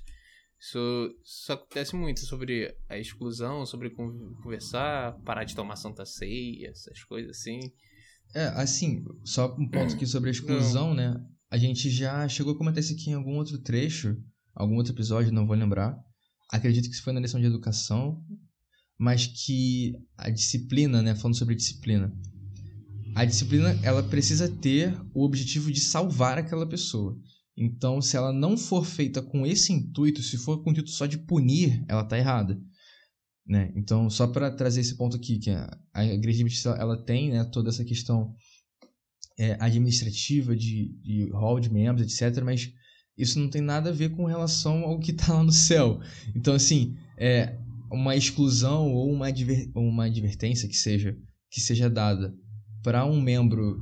Isso, 0.60 1.14
isso 1.24 1.52
acontece 1.52 1.96
muito 1.96 2.20
sobre 2.20 2.74
a 2.88 2.98
exclusão, 2.98 3.66
sobre 3.66 3.90
conversar, 3.90 5.18
parar 5.24 5.44
de 5.44 5.54
tomar 5.54 5.76
santa 5.76 6.06
ceia, 6.06 6.68
essas 6.68 7.02
coisas 7.04 7.36
assim. 7.36 7.58
É, 8.34 8.46
assim, 8.48 9.04
só 9.24 9.54
um 9.58 9.68
ponto 9.68 9.94
aqui 9.94 10.06
sobre 10.06 10.30
a 10.30 10.32
exclusão, 10.32 10.88
não. 10.88 10.94
né? 10.94 11.26
A 11.50 11.58
gente 11.58 11.90
já 11.90 12.26
chegou 12.28 12.54
a 12.54 12.58
comentar 12.58 12.82
isso 12.82 12.94
aqui 12.94 13.10
em 13.10 13.14
algum 13.14 13.36
outro 13.36 13.58
trecho, 13.58 14.16
algum 14.54 14.76
outro 14.76 14.92
episódio, 14.92 15.32
não 15.32 15.46
vou 15.46 15.56
lembrar. 15.56 15.96
Acredito 16.50 16.88
que 16.88 16.94
isso 16.94 17.02
foi 17.02 17.12
na 17.12 17.20
lição 17.20 17.40
de 17.40 17.46
educação, 17.46 18.22
mas 18.98 19.26
que 19.26 19.94
a 20.16 20.30
disciplina, 20.30 21.02
né, 21.02 21.14
falando 21.14 21.36
sobre 21.36 21.54
disciplina, 21.54 22.12
a 23.14 23.24
disciplina 23.24 23.78
ela 23.82 24.02
precisa 24.02 24.48
ter 24.48 24.96
o 25.14 25.24
objetivo 25.24 25.70
de 25.70 25.80
salvar 25.80 26.38
aquela 26.38 26.68
pessoa. 26.68 27.18
Então, 27.56 28.02
se 28.02 28.16
ela 28.16 28.32
não 28.32 28.56
for 28.56 28.84
feita 28.84 29.22
com 29.22 29.46
esse 29.46 29.72
intuito, 29.72 30.22
se 30.22 30.36
for 30.36 30.62
com 30.62 30.70
o 30.70 30.72
intuito 30.72 30.90
só 30.90 31.06
de 31.06 31.18
punir, 31.18 31.84
ela 31.88 32.02
está 32.02 32.18
errada. 32.18 32.60
Né? 33.46 33.72
Então, 33.76 34.10
só 34.10 34.26
para 34.26 34.50
trazer 34.50 34.80
esse 34.80 34.96
ponto 34.96 35.16
aqui, 35.16 35.38
que 35.38 35.50
a, 35.50 35.78
a 35.92 36.04
ela 36.04 36.96
tem 37.04 37.30
né, 37.30 37.44
toda 37.44 37.68
essa 37.68 37.84
questão 37.84 38.34
é, 39.38 39.56
administrativa 39.60 40.56
de, 40.56 40.98
de 41.02 41.30
hall 41.30 41.60
de 41.60 41.70
membros, 41.72 42.20
etc., 42.20 42.42
mas 42.42 42.72
isso 43.16 43.38
não 43.38 43.48
tem 43.48 43.62
nada 43.62 43.90
a 43.90 43.92
ver 43.92 44.10
com 44.10 44.24
relação 44.24 44.82
ao 44.82 44.98
que 44.98 45.12
está 45.12 45.34
lá 45.34 45.42
no 45.42 45.52
céu. 45.52 46.00
Então, 46.34 46.54
assim, 46.54 46.96
é, 47.16 47.58
uma 47.94 48.16
exclusão 48.16 48.92
ou 48.92 49.10
uma, 49.10 49.28
adver, 49.28 49.70
uma 49.74 50.04
advertência 50.06 50.68
que 50.68 50.76
seja, 50.76 51.16
que 51.50 51.60
seja 51.60 51.88
dada 51.88 52.34
para 52.82 53.04
um 53.06 53.20
membro 53.20 53.78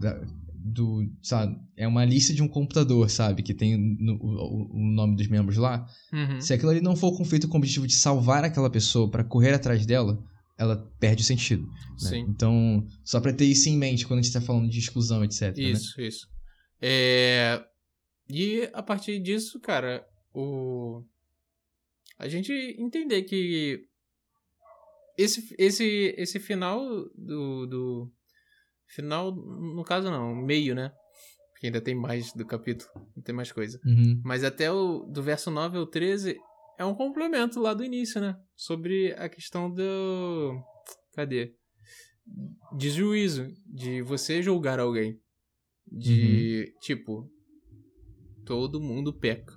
da, 0.00 0.20
do, 0.64 1.04
sabe, 1.22 1.56
é 1.76 1.86
uma 1.86 2.04
lista 2.04 2.32
de 2.32 2.42
um 2.42 2.48
computador, 2.48 3.10
sabe, 3.10 3.42
que 3.42 3.52
tem 3.52 3.76
no, 3.76 4.14
o, 4.14 4.76
o, 4.76 4.90
nome 4.92 5.16
dos 5.16 5.28
membros 5.28 5.56
lá. 5.56 5.86
Uhum. 6.12 6.40
Se 6.40 6.54
aquilo 6.54 6.70
ali 6.70 6.80
não 6.80 6.96
for 6.96 7.12
feito 7.24 7.48
com 7.48 7.54
o 7.54 7.58
objetivo 7.58 7.86
de 7.86 7.94
salvar 7.94 8.44
aquela 8.44 8.70
pessoa 8.70 9.10
para 9.10 9.24
correr 9.24 9.52
atrás 9.52 9.84
dela, 9.84 10.18
ela 10.56 10.76
perde 10.98 11.22
o 11.22 11.26
sentido. 11.26 11.66
Né? 12.02 12.18
Então, 12.18 12.86
só 13.04 13.20
para 13.20 13.32
ter 13.32 13.44
isso 13.44 13.68
em 13.68 13.76
mente 13.76 14.06
quando 14.06 14.20
a 14.20 14.22
gente 14.22 14.30
está 14.30 14.40
falando 14.40 14.70
de 14.70 14.78
exclusão, 14.78 15.24
etc. 15.24 15.56
Né? 15.56 15.64
Isso, 15.64 16.00
né? 16.00 16.06
isso. 16.06 16.26
É... 16.80 17.62
E 18.28 18.70
a 18.72 18.82
partir 18.82 19.18
disso, 19.20 19.60
cara, 19.60 20.04
o 20.32 21.02
a 22.18 22.28
gente 22.28 22.52
entender 22.78 23.22
que 23.22 23.86
esse, 25.16 25.54
esse, 25.58 26.14
esse 26.16 26.40
final 26.40 26.80
do, 27.14 27.66
do 27.66 28.12
Final, 28.94 29.34
no 29.34 29.82
caso 29.82 30.10
não, 30.10 30.34
meio, 30.34 30.74
né? 30.74 30.92
Porque 31.52 31.66
ainda 31.66 31.80
tem 31.80 31.94
mais 31.94 32.32
do 32.32 32.46
capítulo, 32.46 32.90
tem 33.24 33.34
mais 33.34 33.50
coisa. 33.50 33.80
Uhum. 33.84 34.20
Mas 34.24 34.44
até 34.44 34.70
o 34.70 35.00
do 35.00 35.22
verso 35.22 35.50
9 35.50 35.78
ao 35.78 35.86
13 35.86 36.38
é 36.78 36.84
um 36.84 36.94
complemento 36.94 37.60
lá 37.60 37.74
do 37.74 37.84
início, 37.84 38.20
né? 38.20 38.38
Sobre 38.54 39.12
a 39.14 39.28
questão 39.28 39.70
do. 39.70 40.62
Cadê? 41.14 41.54
De 42.76 42.90
juízo, 42.90 43.48
de 43.66 44.00
você 44.02 44.42
julgar 44.42 44.78
alguém. 44.78 45.20
De, 45.90 46.66
uhum. 46.66 46.80
tipo, 46.80 47.32
todo 48.44 48.80
mundo 48.80 49.12
peca. 49.12 49.54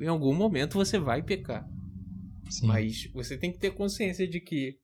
Em 0.00 0.06
algum 0.06 0.34
momento 0.34 0.74
você 0.74 0.98
vai 0.98 1.22
pecar. 1.22 1.66
Sim. 2.50 2.66
Mas 2.66 3.10
você 3.12 3.36
tem 3.36 3.52
que 3.52 3.58
ter 3.58 3.72
consciência 3.72 4.26
de 4.26 4.40
que 4.40 4.78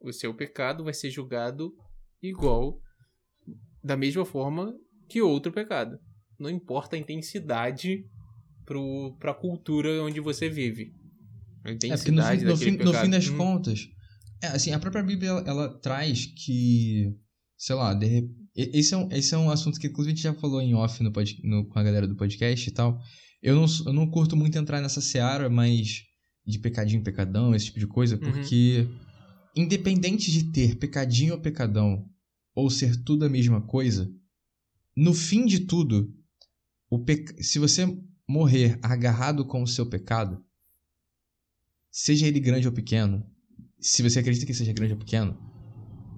o 0.00 0.12
seu 0.12 0.34
pecado 0.34 0.84
vai 0.84 0.94
ser 0.94 1.10
julgado 1.10 1.72
igual 2.22 2.80
da 3.82 3.96
mesma 3.96 4.24
forma 4.24 4.74
que 5.08 5.22
outro 5.22 5.52
pecado. 5.52 5.98
Não 6.38 6.50
importa 6.50 6.96
a 6.96 6.98
intensidade 6.98 8.04
pro, 8.64 9.16
pra 9.18 9.32
cultura 9.32 10.02
onde 10.02 10.20
você 10.20 10.48
vive. 10.48 10.92
A 11.64 11.72
intensidade 11.72 12.44
é 12.44 12.48
no, 12.48 12.56
fim, 12.56 12.72
no, 12.72 12.78
fim, 12.78 12.84
no 12.84 12.94
fim 12.94 13.10
das 13.10 13.28
hum. 13.28 13.36
contas, 13.36 13.88
é, 14.42 14.48
assim, 14.48 14.72
a 14.72 14.78
própria 14.78 15.02
Bíblia 15.02 15.30
ela, 15.30 15.44
ela 15.46 15.78
traz 15.78 16.26
que, 16.26 17.14
sei 17.56 17.74
lá, 17.74 17.94
de, 17.94 18.28
esse, 18.54 18.94
é 18.94 18.96
um, 18.96 19.08
esse 19.10 19.34
é 19.34 19.38
um 19.38 19.50
assunto 19.50 19.80
que 19.80 19.86
inclusive 19.86 20.12
a 20.12 20.16
gente 20.16 20.22
já 20.22 20.34
falou 20.34 20.60
em 20.60 20.74
off 20.74 21.02
no, 21.02 21.12
pod, 21.12 21.40
no, 21.42 21.66
com 21.66 21.78
a 21.78 21.82
galera 21.82 22.06
do 22.06 22.16
podcast 22.16 22.68
e 22.68 22.72
tal. 22.72 22.98
Eu 23.46 23.54
não, 23.54 23.66
eu 23.86 23.92
não 23.92 24.10
curto 24.10 24.36
muito 24.36 24.58
entrar 24.58 24.80
nessa 24.80 25.00
seara, 25.00 25.48
mas 25.48 26.02
de 26.44 26.58
pecadinho, 26.58 27.04
pecadão, 27.04 27.54
esse 27.54 27.66
tipo 27.66 27.78
de 27.78 27.86
coisa, 27.86 28.16
uhum. 28.16 28.20
porque 28.20 28.88
independente 29.54 30.32
de 30.32 30.50
ter 30.50 30.74
pecadinho 30.74 31.34
ou 31.34 31.40
pecadão 31.40 32.10
ou 32.56 32.68
ser 32.68 32.96
tudo 33.04 33.24
a 33.24 33.28
mesma 33.28 33.60
coisa, 33.60 34.12
no 34.96 35.14
fim 35.14 35.46
de 35.46 35.60
tudo, 35.60 36.12
o 36.90 36.98
pe... 36.98 37.24
se 37.40 37.60
você 37.60 37.86
morrer 38.28 38.80
agarrado 38.82 39.44
com 39.44 39.62
o 39.62 39.68
seu 39.68 39.86
pecado, 39.86 40.44
seja 41.88 42.26
ele 42.26 42.40
grande 42.40 42.66
ou 42.66 42.74
pequeno, 42.74 43.24
se 43.78 44.02
você 44.02 44.18
acredita 44.18 44.44
que 44.44 44.54
seja 44.54 44.72
grande 44.72 44.94
ou 44.94 44.98
pequeno, 44.98 45.38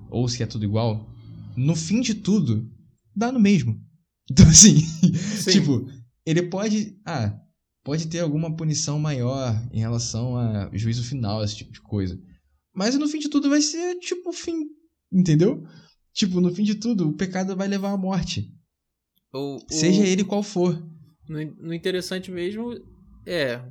ou 0.09 0.27
se 0.31 0.43
é 0.43 0.47
tudo 0.47 0.65
igual, 0.65 1.15
no 1.55 1.77
fim 1.77 2.01
de 2.01 2.15
tudo, 2.15 2.73
dá 3.15 3.31
no 3.31 3.39
mesmo. 3.39 3.79
Então, 4.31 4.47
assim, 4.47 4.75
tipo, 5.51 5.91
ele 6.29 6.43
pode. 6.43 7.01
Ah, 7.07 7.41
pode 7.83 8.07
ter 8.07 8.21
alguma 8.21 8.55
punição 8.55 8.99
maior 8.99 9.55
em 9.73 9.81
relação 9.81 10.37
a 10.37 10.71
juízo 10.75 11.03
final, 11.03 11.43
esse 11.43 11.57
tipo 11.57 11.73
de 11.73 11.81
coisa. 11.81 12.21
Mas 12.75 12.95
no 12.97 13.09
fim 13.09 13.19
de 13.19 13.31
tudo 13.31 13.49
vai 13.49 13.63
ser, 13.63 13.99
tipo, 13.99 14.31
fim. 14.31 14.67
Entendeu? 15.11 15.65
Tipo, 16.13 16.41
no 16.41 16.55
fim 16.55 16.65
de 16.65 16.75
tudo, 16.75 17.09
o 17.09 17.17
pecado 17.17 17.57
vai 17.57 17.67
levar 17.67 17.93
à 17.93 17.97
morte. 17.97 18.53
O, 19.33 19.59
Seja 19.71 20.07
ele 20.07 20.23
qual 20.23 20.43
for. 20.43 20.79
No, 21.27 21.43
no, 21.57 21.75
interessante 21.75 22.31
mesmo 22.31 22.75
é 23.27 23.63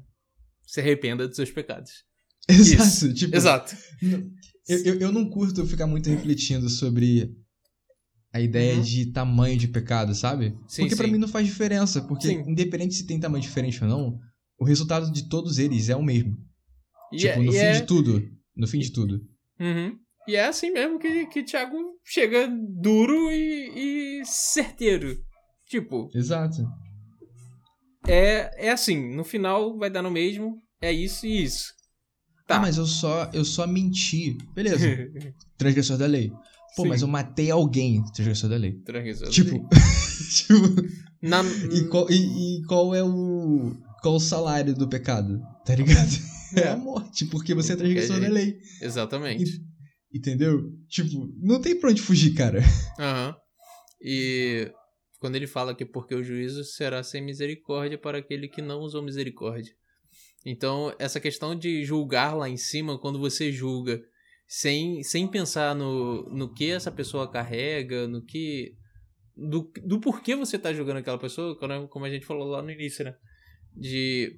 se 0.66 0.80
arrependa 0.80 1.28
dos 1.28 1.36
seus 1.36 1.52
pecados. 1.52 1.92
Exato. 2.50 3.14
Tipo, 3.14 3.36
Exato. 3.36 3.78
Eu, 4.68 4.84
eu, 4.84 5.00
eu, 5.00 5.12
não 5.12 5.30
curto 5.30 5.66
ficar 5.66 5.86
muito 5.86 6.10
refletindo 6.10 6.70
sobre 6.70 7.36
a 8.34 8.42
ideia 8.42 8.76
uhum. 8.76 8.82
de 8.82 9.12
tamanho 9.12 9.58
de 9.58 9.68
pecado, 9.68 10.14
sabe? 10.14 10.58
Sim, 10.68 10.84
porque 10.84 10.96
para 10.96 11.08
mim 11.08 11.18
não 11.18 11.28
faz 11.28 11.46
diferença. 11.46 12.02
Porque 12.02 12.28
sim. 12.28 12.44
independente 12.48 12.96
se 12.96 13.06
tem 13.06 13.20
tamanho 13.20 13.42
diferente 13.42 13.84
ou 13.84 13.90
não, 13.90 14.20
o 14.60 14.66
resultado 14.66 15.12
de 15.12 15.28
todos 15.28 15.58
eles 15.58 15.90
é 15.90 15.96
o 15.96 16.04
mesmo. 16.04 16.38
E 17.12 17.18
tipo, 17.18 17.34
é, 17.34 17.44
no 17.44 17.52
fim 17.52 17.58
é... 17.58 17.72
de 17.72 17.86
tudo. 17.86 18.24
No 18.56 18.68
fim 18.68 18.80
de 18.80 18.92
tudo. 18.92 19.22
Uhum. 19.60 19.98
E 20.28 20.36
é 20.36 20.46
assim 20.46 20.72
mesmo 20.72 21.00
que, 21.00 21.26
que 21.28 21.44
Thiago 21.44 21.78
chega 22.04 22.50
duro 22.82 23.32
e, 23.32 24.20
e 24.20 24.26
certeiro. 24.26 25.18
Tipo. 25.66 26.10
Exato. 26.14 26.58
É, 28.08 28.68
é 28.68 28.72
assim, 28.72 29.16
no 29.16 29.24
final 29.24 29.78
vai 29.78 29.90
dar 29.90 30.02
no 30.02 30.12
mesmo, 30.12 30.62
é 30.82 30.92
isso 30.92 31.26
e 31.26 31.44
isso. 31.44 31.74
Tá. 32.46 32.56
Ah, 32.58 32.60
mas 32.60 32.78
eu 32.78 32.86
só, 32.86 33.30
eu 33.34 33.44
só 33.44 33.68
menti. 33.68 34.38
Beleza. 34.54 34.88
Transgressor 35.58 35.98
da 35.98 36.06
lei. 36.06 36.32
Pô, 36.78 36.84
Sim. 36.84 36.90
mas 36.90 37.02
eu 37.02 37.08
matei 37.08 37.50
alguém. 37.50 38.04
Transgressor 38.14 38.48
da 38.52 38.56
lei. 38.56 38.74
Transgressor 38.84 39.30
tipo, 39.30 39.50
da 39.50 39.58
lei. 39.58 39.86
tipo. 40.32 41.08
Na... 41.20 41.42
E, 41.74 41.88
qual, 41.88 42.08
e, 42.12 42.60
e, 42.60 42.64
qual 42.68 42.94
é 42.94 43.04
o. 43.04 43.76
Qual 44.04 44.14
o 44.14 44.20
salário 44.20 44.76
do 44.76 44.88
pecado? 44.88 45.42
Tá 45.66 45.74
ligado? 45.74 46.12
É, 46.56 46.62
é 46.62 46.68
a 46.70 46.78
morte, 46.78 47.26
porque 47.26 47.56
você 47.56 47.74
é 47.74 47.76
transgressor 47.76 48.22
da 48.22 48.30
lei. 48.30 48.60
Exatamente. 48.80 49.60
E, 50.14 50.20
entendeu? 50.20 50.72
Tipo, 50.88 51.28
não 51.42 51.60
tem 51.60 51.80
pra 51.80 51.90
onde 51.90 52.00
fugir, 52.00 52.36
cara. 52.36 52.62
Aham. 53.00 53.30
Uhum. 53.30 53.36
E 54.00 54.72
quando 55.20 55.36
ele 55.36 55.48
fala 55.48 55.74
que 55.74 55.84
porque 55.84 56.14
o 56.14 56.24
juízo 56.24 56.64
será 56.64 57.02
sem 57.02 57.26
misericórdia 57.26 57.98
para 57.98 58.20
aquele 58.20 58.48
que 58.48 58.62
não 58.62 58.82
usou 58.82 59.02
misericórdia. 59.02 59.74
Então, 60.46 60.94
essa 61.00 61.20
questão 61.20 61.56
de 61.56 61.84
julgar 61.84 62.36
lá 62.36 62.48
em 62.48 62.56
cima, 62.56 63.00
quando 63.00 63.18
você 63.18 63.52
julga 63.52 64.00
sem, 64.48 65.04
sem 65.04 65.28
pensar 65.28 65.76
no, 65.76 66.24
no 66.30 66.54
que 66.54 66.72
essa 66.72 66.92
pessoa 66.92 67.30
carrega, 67.30 68.08
no 68.08 68.24
que. 68.24 68.74
Do, 69.36 69.72
do 69.86 70.00
porquê 70.00 70.36
você 70.36 70.56
está 70.56 70.74
julgando 70.74 71.00
aquela 71.00 71.20
pessoa, 71.20 71.56
como 71.90 72.06
a 72.06 72.10
gente 72.10 72.26
falou 72.26 72.48
lá 72.48 72.62
no 72.62 72.72
início, 72.72 73.06
né? 73.06 73.16
De 73.76 74.36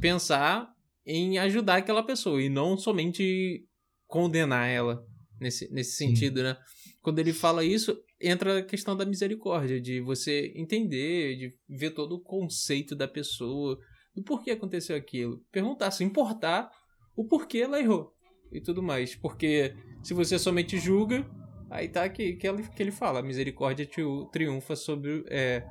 pensar 0.00 0.68
em 1.06 1.38
ajudar 1.38 1.76
aquela 1.76 2.02
pessoa 2.02 2.42
e 2.42 2.48
não 2.48 2.76
somente 2.76 3.66
condenar 4.06 4.68
ela 4.68 5.02
nesse, 5.40 5.72
nesse 5.72 5.96
sentido, 5.96 6.42
né? 6.42 6.58
Quando 7.00 7.20
ele 7.20 7.32
fala 7.32 7.64
isso, 7.64 7.96
entra 8.20 8.58
a 8.58 8.62
questão 8.62 8.96
da 8.96 9.06
misericórdia, 9.06 9.80
de 9.80 10.00
você 10.00 10.52
entender, 10.56 11.36
de 11.36 11.54
ver 11.68 11.90
todo 11.90 12.16
o 12.16 12.20
conceito 12.20 12.94
da 12.94 13.06
pessoa, 13.06 13.78
do 14.14 14.22
porquê 14.22 14.50
aconteceu 14.50 14.96
aquilo. 14.96 15.42
Perguntar, 15.50 15.90
se 15.90 16.04
importar 16.04 16.70
o 17.16 17.26
porquê 17.26 17.58
ela 17.58 17.80
errou 17.80 18.13
e 18.54 18.60
tudo 18.60 18.82
mais. 18.82 19.14
Porque 19.14 19.74
se 20.02 20.14
você 20.14 20.38
somente 20.38 20.78
julga, 20.78 21.26
aí 21.70 21.88
tá 21.88 22.08
que, 22.08 22.34
que, 22.34 22.46
ele, 22.46 22.62
que 22.62 22.82
ele 22.82 22.92
fala, 22.92 23.18
a 23.18 23.22
misericórdia 23.22 23.88
triunfa 24.32 24.76
sobre. 24.76 25.24
É, 25.28 25.64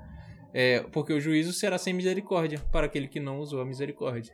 é, 0.53 0.81
porque 0.91 1.13
o 1.13 1.19
juízo 1.19 1.53
será 1.53 1.77
sem 1.77 1.93
misericórdia 1.93 2.59
para 2.71 2.86
aquele 2.86 3.07
que 3.07 3.19
não 3.19 3.39
usou 3.39 3.61
a 3.61 3.65
misericórdia. 3.65 4.34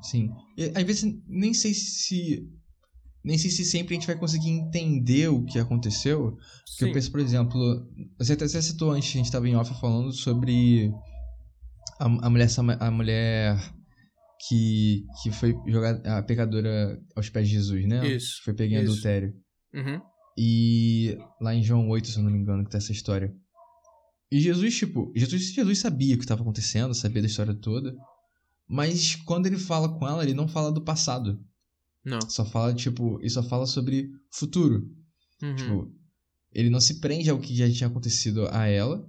Sim. 0.00 0.30
E, 0.56 0.72
às 0.74 0.82
vezes 0.84 1.14
nem 1.28 1.52
sei 1.52 1.74
se. 1.74 2.48
Nem 3.24 3.36
sei 3.36 3.50
se 3.50 3.64
sempre 3.64 3.92
a 3.92 3.98
gente 3.98 4.06
vai 4.06 4.16
conseguir 4.16 4.50
entender 4.50 5.26
o 5.26 5.44
que 5.44 5.58
aconteceu. 5.58 6.30
Porque 6.30 6.84
Sim. 6.84 6.86
eu 6.86 6.92
penso, 6.92 7.10
por 7.10 7.18
exemplo, 7.18 7.84
você 8.16 8.34
até 8.34 8.46
citou 8.46 8.92
antes, 8.92 9.10
a 9.10 9.12
gente 9.14 9.24
estava 9.24 9.48
em 9.48 9.56
off 9.56 9.68
falando 9.80 10.12
sobre 10.12 10.92
a, 11.98 12.04
a 12.04 12.30
mulher, 12.30 12.48
a 12.78 12.90
mulher 12.90 13.58
que, 14.40 15.04
que 15.22 15.30
foi 15.30 15.54
jogar 15.66 15.96
a 16.06 16.22
pecadora 16.22 17.00
aos 17.14 17.28
pés 17.28 17.48
de 17.48 17.54
Jesus, 17.54 17.86
né? 17.86 18.06
Isso. 18.06 18.42
Foi 18.44 18.54
pegar 18.54 18.76
em 18.76 18.82
adultério. 18.82 19.34
Uhum. 19.74 20.00
E 20.38 21.16
lá 21.40 21.54
em 21.54 21.62
João 21.62 21.88
8, 21.88 22.08
se 22.08 22.18
eu 22.18 22.22
não 22.22 22.30
me 22.30 22.38
engano, 22.38 22.64
que 22.64 22.70
tá 22.70 22.78
essa 22.78 22.92
história. 22.92 23.34
E 24.30 24.40
Jesus, 24.40 24.76
tipo, 24.76 25.12
Jesus, 25.14 25.52
Jesus 25.52 25.78
sabia 25.78 26.14
o 26.14 26.18
que 26.18 26.24
estava 26.24 26.42
acontecendo, 26.42 26.94
sabia 26.94 27.22
da 27.22 27.28
história 27.28 27.54
toda. 27.54 27.94
Mas 28.68 29.14
quando 29.14 29.46
ele 29.46 29.56
fala 29.56 29.88
com 29.88 30.06
ela, 30.06 30.22
ele 30.22 30.34
não 30.34 30.48
fala 30.48 30.72
do 30.72 30.82
passado. 30.82 31.40
Não. 32.04 32.20
Só 32.28 32.44
fala, 32.44 32.74
tipo, 32.74 33.18
ele 33.20 33.30
só 33.30 33.42
fala 33.42 33.66
sobre 33.66 34.10
futuro. 34.30 34.88
Uhum. 35.42 35.54
Tipo, 35.54 35.92
ele 36.52 36.70
não 36.70 36.80
se 36.80 37.00
prende 37.00 37.30
ao 37.30 37.38
que 37.38 37.54
já 37.54 37.70
tinha 37.70 37.88
acontecido 37.88 38.48
a 38.50 38.66
ela. 38.66 39.08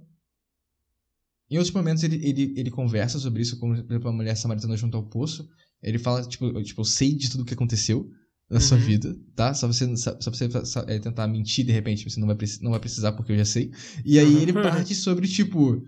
Em 1.50 1.56
outros 1.56 1.74
momentos 1.74 2.02
ele, 2.04 2.16
ele, 2.16 2.54
ele 2.56 2.70
conversa 2.70 3.18
sobre 3.18 3.42
isso, 3.42 3.58
como 3.58 3.74
por 3.74 3.92
exemplo 3.92 4.08
a 4.08 4.12
mulher 4.12 4.36
samaritana 4.36 4.76
junto 4.76 4.96
ao 4.96 5.02
poço. 5.02 5.48
Ele 5.82 5.98
fala, 5.98 6.22
tipo, 6.22 6.62
tipo 6.62 6.80
eu 6.80 6.84
sei 6.84 7.14
de 7.14 7.30
tudo 7.30 7.42
o 7.42 7.44
que 7.44 7.54
aconteceu 7.54 8.10
na 8.50 8.56
uhum. 8.56 8.60
sua 8.60 8.78
vida, 8.78 9.16
tá? 9.34 9.52
Só 9.54 9.66
você, 9.66 9.96
só, 9.96 10.18
só 10.20 10.30
você 10.30 10.48
é, 10.86 10.98
tentar 10.98 11.26
mentir 11.28 11.64
de 11.64 11.72
repente, 11.72 12.08
você 12.08 12.18
não 12.18 12.26
vai, 12.26 12.36
não 12.62 12.70
vai 12.70 12.80
precisar 12.80 13.12
porque 13.12 13.32
eu 13.32 13.38
já 13.38 13.44
sei. 13.44 13.70
E 14.04 14.18
aí 14.18 14.42
ele 14.42 14.52
parte 14.52 14.94
sobre, 14.94 15.28
tipo, 15.28 15.82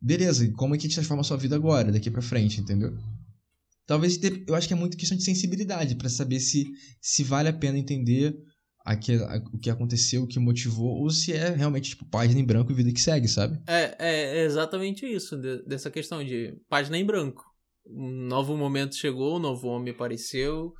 beleza, 0.00 0.50
como 0.52 0.74
é 0.74 0.78
que 0.78 0.86
a 0.86 0.88
gente 0.88 0.96
transforma 0.96 1.20
a 1.20 1.24
sua 1.24 1.36
vida 1.36 1.54
agora, 1.54 1.92
daqui 1.92 2.10
para 2.10 2.22
frente, 2.22 2.60
entendeu? 2.60 2.96
Talvez, 3.86 4.18
eu 4.46 4.54
acho 4.54 4.66
que 4.66 4.74
é 4.74 4.76
muito 4.76 4.96
questão 4.96 5.16
de 5.16 5.24
sensibilidade 5.24 5.94
para 5.96 6.08
saber 6.08 6.40
se, 6.40 6.66
se 7.00 7.22
vale 7.22 7.48
a 7.48 7.52
pena 7.52 7.78
entender 7.78 8.36
aquele, 8.84 9.22
o 9.52 9.58
que 9.58 9.70
aconteceu, 9.70 10.22
o 10.22 10.26
que 10.26 10.38
motivou, 10.38 11.00
ou 11.00 11.10
se 11.10 11.32
é 11.32 11.50
realmente, 11.50 11.90
tipo, 11.90 12.04
página 12.06 12.40
em 12.40 12.44
branco 12.44 12.72
e 12.72 12.74
vida 12.74 12.92
que 12.92 13.00
segue, 13.00 13.28
sabe? 13.28 13.60
É, 13.66 13.96
é, 13.98 14.38
é 14.38 14.44
exatamente 14.44 15.06
isso, 15.06 15.36
de, 15.36 15.62
dessa 15.64 15.90
questão 15.90 16.24
de 16.24 16.56
página 16.68 16.98
em 16.98 17.04
branco. 17.04 17.44
Um 17.86 18.10
novo 18.26 18.56
momento 18.56 18.94
chegou, 18.94 19.36
um 19.36 19.40
novo 19.40 19.68
homem 19.68 19.92
apareceu, 19.92 20.72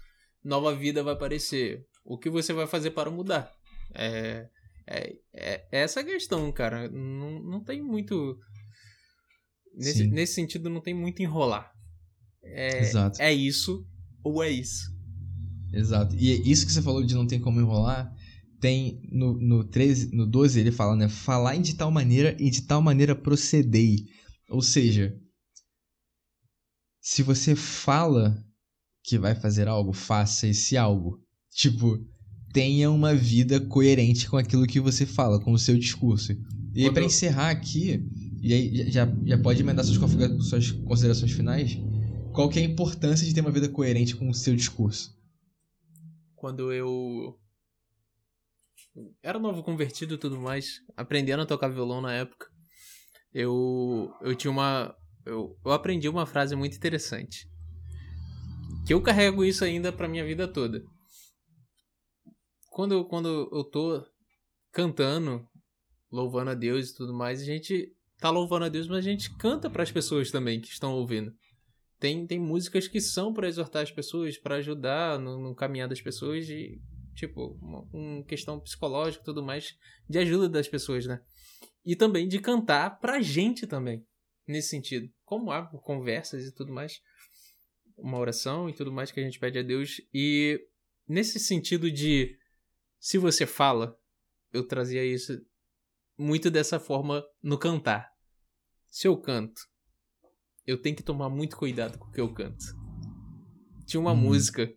nova 0.44 0.74
vida 0.74 1.02
vai 1.02 1.14
aparecer. 1.14 1.84
O 2.04 2.18
que 2.18 2.30
você 2.30 2.52
vai 2.52 2.66
fazer 2.66 2.90
para 2.90 3.10
mudar? 3.10 3.52
É, 3.94 4.48
é, 4.86 5.16
é 5.32 5.66
essa 5.70 6.02
questão, 6.02 6.50
cara. 6.52 6.88
Não, 6.88 7.40
não 7.40 7.62
tem 7.62 7.82
muito. 7.82 8.38
Nesse, 9.74 10.06
nesse 10.08 10.34
sentido, 10.34 10.68
não 10.68 10.80
tem 10.80 10.94
muito 10.94 11.22
enrolar. 11.22 11.72
É, 12.42 12.80
Exato. 12.80 13.22
é 13.22 13.32
isso 13.32 13.86
ou 14.22 14.42
é 14.42 14.50
isso. 14.50 14.91
Exato. 15.72 16.14
E 16.16 16.50
isso 16.50 16.66
que 16.66 16.72
você 16.72 16.82
falou 16.82 17.02
de 17.04 17.14
não 17.14 17.26
ter 17.26 17.40
como 17.40 17.60
enrolar, 17.60 18.14
tem 18.60 19.00
no, 19.10 19.34
no 19.40 19.64
13, 19.64 20.14
no 20.14 20.26
12 20.26 20.60
ele 20.60 20.70
fala, 20.70 20.94
né? 20.94 21.08
Falar 21.08 21.56
de 21.56 21.74
tal 21.74 21.90
maneira 21.90 22.36
e 22.38 22.50
de 22.50 22.62
tal 22.62 22.80
maneira 22.80 23.14
procedei. 23.14 24.06
Ou 24.48 24.62
seja, 24.62 25.16
se 27.00 27.22
você 27.22 27.56
fala 27.56 28.40
que 29.02 29.18
vai 29.18 29.34
fazer 29.34 29.66
algo, 29.66 29.92
faça 29.92 30.46
esse 30.46 30.76
algo. 30.76 31.18
Tipo, 31.50 31.98
tenha 32.52 32.90
uma 32.90 33.14
vida 33.14 33.60
coerente 33.60 34.28
com 34.28 34.36
aquilo 34.36 34.66
que 34.66 34.78
você 34.78 35.04
fala, 35.04 35.40
com 35.40 35.52
o 35.52 35.58
seu 35.58 35.76
discurso. 35.76 36.32
E 36.74 36.90
para 36.90 37.04
encerrar 37.04 37.50
aqui, 37.50 38.06
e 38.40 38.54
aí 38.54 38.90
já, 38.90 39.12
já 39.24 39.38
pode 39.38 39.60
emendar 39.60 39.84
suas, 39.84 39.98
suas 40.48 40.70
considerações 40.70 41.32
finais, 41.32 41.78
qual 42.32 42.48
que 42.48 42.58
é 42.58 42.62
a 42.62 42.64
importância 42.66 43.26
de 43.26 43.34
ter 43.34 43.40
uma 43.40 43.50
vida 43.50 43.68
coerente 43.68 44.14
com 44.14 44.28
o 44.30 44.34
seu 44.34 44.54
discurso? 44.54 45.14
Quando 46.42 46.72
eu 46.72 47.38
era 49.22 49.38
novo 49.38 49.62
convertido 49.62 50.14
e 50.14 50.18
tudo 50.18 50.40
mais, 50.40 50.80
aprendendo 50.96 51.44
a 51.44 51.46
tocar 51.46 51.68
violão 51.68 52.00
na 52.00 52.12
época, 52.12 52.48
eu 53.32 54.12
eu 54.20 54.34
tinha 54.34 54.50
uma 54.50 54.92
eu, 55.24 55.56
eu 55.64 55.70
aprendi 55.70 56.08
uma 56.08 56.26
frase 56.26 56.56
muito 56.56 56.76
interessante. 56.76 57.48
Que 58.84 58.92
eu 58.92 59.00
carrego 59.00 59.44
isso 59.44 59.64
ainda 59.64 59.92
pra 59.92 60.08
minha 60.08 60.24
vida 60.24 60.48
toda. 60.48 60.82
Quando, 62.70 63.04
quando 63.04 63.48
eu 63.52 63.62
tô 63.62 64.04
cantando, 64.72 65.48
louvando 66.10 66.50
a 66.50 66.54
Deus 66.54 66.90
e 66.90 66.96
tudo 66.96 67.14
mais, 67.14 67.40
a 67.40 67.44
gente 67.44 67.94
tá 68.18 68.30
louvando 68.30 68.64
a 68.64 68.68
Deus, 68.68 68.88
mas 68.88 68.98
a 68.98 69.08
gente 69.08 69.32
canta 69.36 69.70
para 69.70 69.84
as 69.84 69.92
pessoas 69.92 70.32
também 70.32 70.60
que 70.60 70.70
estão 70.70 70.92
ouvindo 70.92 71.32
tem, 72.02 72.26
tem 72.26 72.40
músicas 72.40 72.88
que 72.88 73.00
são 73.00 73.32
para 73.32 73.46
exortar 73.46 73.80
as 73.80 73.92
pessoas, 73.92 74.36
para 74.36 74.56
ajudar 74.56 75.20
no, 75.20 75.38
no, 75.38 75.54
caminhar 75.54 75.88
das 75.88 76.00
pessoas 76.00 76.48
e, 76.48 76.82
tipo, 77.14 77.56
uma, 77.62 77.88
uma 77.92 78.24
questão 78.24 78.58
psicológica 78.58 79.22
e 79.22 79.24
tudo 79.24 79.40
mais, 79.40 79.76
de 80.10 80.18
ajuda 80.18 80.48
das 80.48 80.66
pessoas, 80.66 81.06
né? 81.06 81.22
E 81.84 81.94
também 81.94 82.26
de 82.26 82.40
cantar 82.40 82.98
pra 82.98 83.22
gente 83.22 83.68
também, 83.68 84.04
nesse 84.48 84.70
sentido. 84.70 85.08
Como 85.24 85.52
há 85.52 85.64
conversas 85.78 86.44
e 86.44 86.52
tudo 86.52 86.72
mais, 86.72 87.00
uma 87.96 88.18
oração 88.18 88.68
e 88.68 88.72
tudo 88.72 88.90
mais 88.90 89.12
que 89.12 89.20
a 89.20 89.22
gente 89.22 89.38
pede 89.38 89.60
a 89.60 89.62
Deus. 89.62 90.00
E 90.12 90.58
nesse 91.06 91.38
sentido 91.38 91.88
de, 91.88 92.36
se 92.98 93.16
você 93.16 93.46
fala, 93.46 93.96
eu 94.52 94.66
trazia 94.66 95.04
isso 95.04 95.40
muito 96.18 96.50
dessa 96.50 96.80
forma 96.80 97.24
no 97.40 97.56
cantar. 97.56 98.10
Se 98.90 99.06
eu 99.06 99.16
canto, 99.16 99.62
eu 100.66 100.80
tenho 100.80 100.96
que 100.96 101.02
tomar 101.02 101.28
muito 101.28 101.56
cuidado 101.56 101.98
com 101.98 102.08
o 102.08 102.12
que 102.12 102.20
eu 102.20 102.32
canto. 102.32 102.64
Tinha 103.86 104.00
uma 104.00 104.12
hum. 104.12 104.16
música 104.16 104.72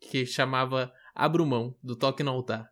que 0.00 0.24
chamava 0.24 0.92
Abro 1.14 1.44
Mão, 1.44 1.76
do 1.82 1.96
Toque 1.96 2.22
no 2.22 2.30
Altar. 2.30 2.68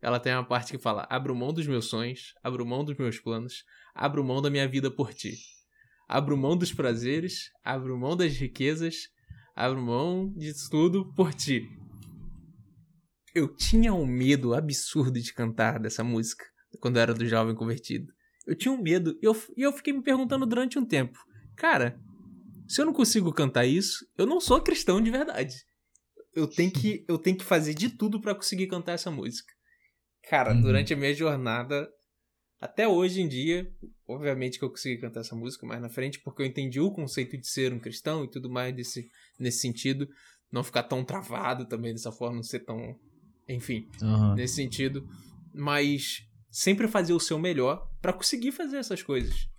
Ela 0.00 0.18
tem 0.18 0.32
uma 0.32 0.46
parte 0.46 0.72
que 0.72 0.78
fala: 0.78 1.06
Abro 1.10 1.34
mão 1.34 1.52
dos 1.52 1.66
meus 1.66 1.86
sonhos, 1.86 2.34
abro 2.42 2.64
mão 2.64 2.84
dos 2.84 2.96
meus 2.96 3.18
planos, 3.18 3.64
abro 3.94 4.24
mão 4.24 4.40
da 4.40 4.48
minha 4.50 4.66
vida 4.66 4.90
por 4.90 5.12
ti. 5.12 5.34
Abro 6.08 6.36
mão 6.36 6.56
dos 6.56 6.72
prazeres, 6.72 7.50
abro 7.62 7.96
mão 7.98 8.16
das 8.16 8.32
riquezas, 8.34 9.08
abro 9.54 9.80
mão 9.80 10.32
de 10.34 10.52
tudo 10.68 11.12
por 11.14 11.34
ti. 11.34 11.68
Eu 13.34 13.54
tinha 13.54 13.94
um 13.94 14.06
medo 14.06 14.54
absurdo 14.54 15.20
de 15.20 15.32
cantar 15.32 15.78
dessa 15.78 16.02
música 16.02 16.44
quando 16.80 16.96
eu 16.96 17.02
era 17.02 17.14
do 17.14 17.26
jovem 17.26 17.54
convertido. 17.54 18.12
Eu 18.46 18.56
tinha 18.56 18.72
um 18.72 18.82
medo 18.82 19.16
e 19.22 19.26
eu, 19.26 19.36
e 19.56 19.62
eu 19.62 19.72
fiquei 19.72 19.92
me 19.92 20.02
perguntando 20.02 20.46
durante 20.46 20.78
um 20.78 20.84
tempo: 20.84 21.18
cara, 21.60 22.00
se 22.66 22.80
eu 22.80 22.86
não 22.86 22.92
consigo 22.94 23.30
cantar 23.34 23.66
isso, 23.66 24.06
eu 24.16 24.24
não 24.24 24.40
sou 24.40 24.62
cristão 24.62 24.98
de 24.98 25.10
verdade. 25.10 25.54
Eu 26.34 26.46
tenho 26.46 26.72
que, 26.72 27.04
eu 27.06 27.18
tenho 27.18 27.36
que 27.36 27.44
fazer 27.44 27.74
de 27.74 27.90
tudo 27.90 28.18
para 28.18 28.34
conseguir 28.34 28.66
cantar 28.66 28.92
essa 28.92 29.10
música. 29.10 29.52
Cara, 30.26 30.54
uhum. 30.54 30.62
durante 30.62 30.94
a 30.94 30.96
minha 30.96 31.12
jornada, 31.12 31.86
até 32.58 32.88
hoje 32.88 33.20
em 33.20 33.28
dia, 33.28 33.70
obviamente 34.08 34.58
que 34.58 34.64
eu 34.64 34.70
consegui 34.70 34.98
cantar 34.98 35.20
essa 35.20 35.36
música 35.36 35.66
mais 35.66 35.82
na 35.82 35.90
frente, 35.90 36.18
porque 36.20 36.40
eu 36.40 36.46
entendi 36.46 36.80
o 36.80 36.90
conceito 36.90 37.36
de 37.36 37.46
ser 37.46 37.74
um 37.74 37.78
cristão 37.78 38.24
e 38.24 38.30
tudo 38.30 38.48
mais 38.48 38.74
desse, 38.74 39.10
nesse 39.38 39.58
sentido. 39.58 40.08
Não 40.50 40.64
ficar 40.64 40.84
tão 40.84 41.04
travado 41.04 41.66
também 41.66 41.92
dessa 41.92 42.10
forma, 42.10 42.36
não 42.36 42.42
ser 42.42 42.60
tão. 42.60 42.98
Enfim, 43.46 43.86
uhum. 44.00 44.34
nesse 44.34 44.54
sentido. 44.54 45.06
mas 45.52 46.22
sempre 46.50 46.88
fazer 46.88 47.12
o 47.12 47.20
seu 47.20 47.38
melhor 47.38 47.86
para 48.00 48.12
conseguir 48.12 48.52
fazer 48.52 48.78
essas 48.78 49.02
coisas. 49.02 49.50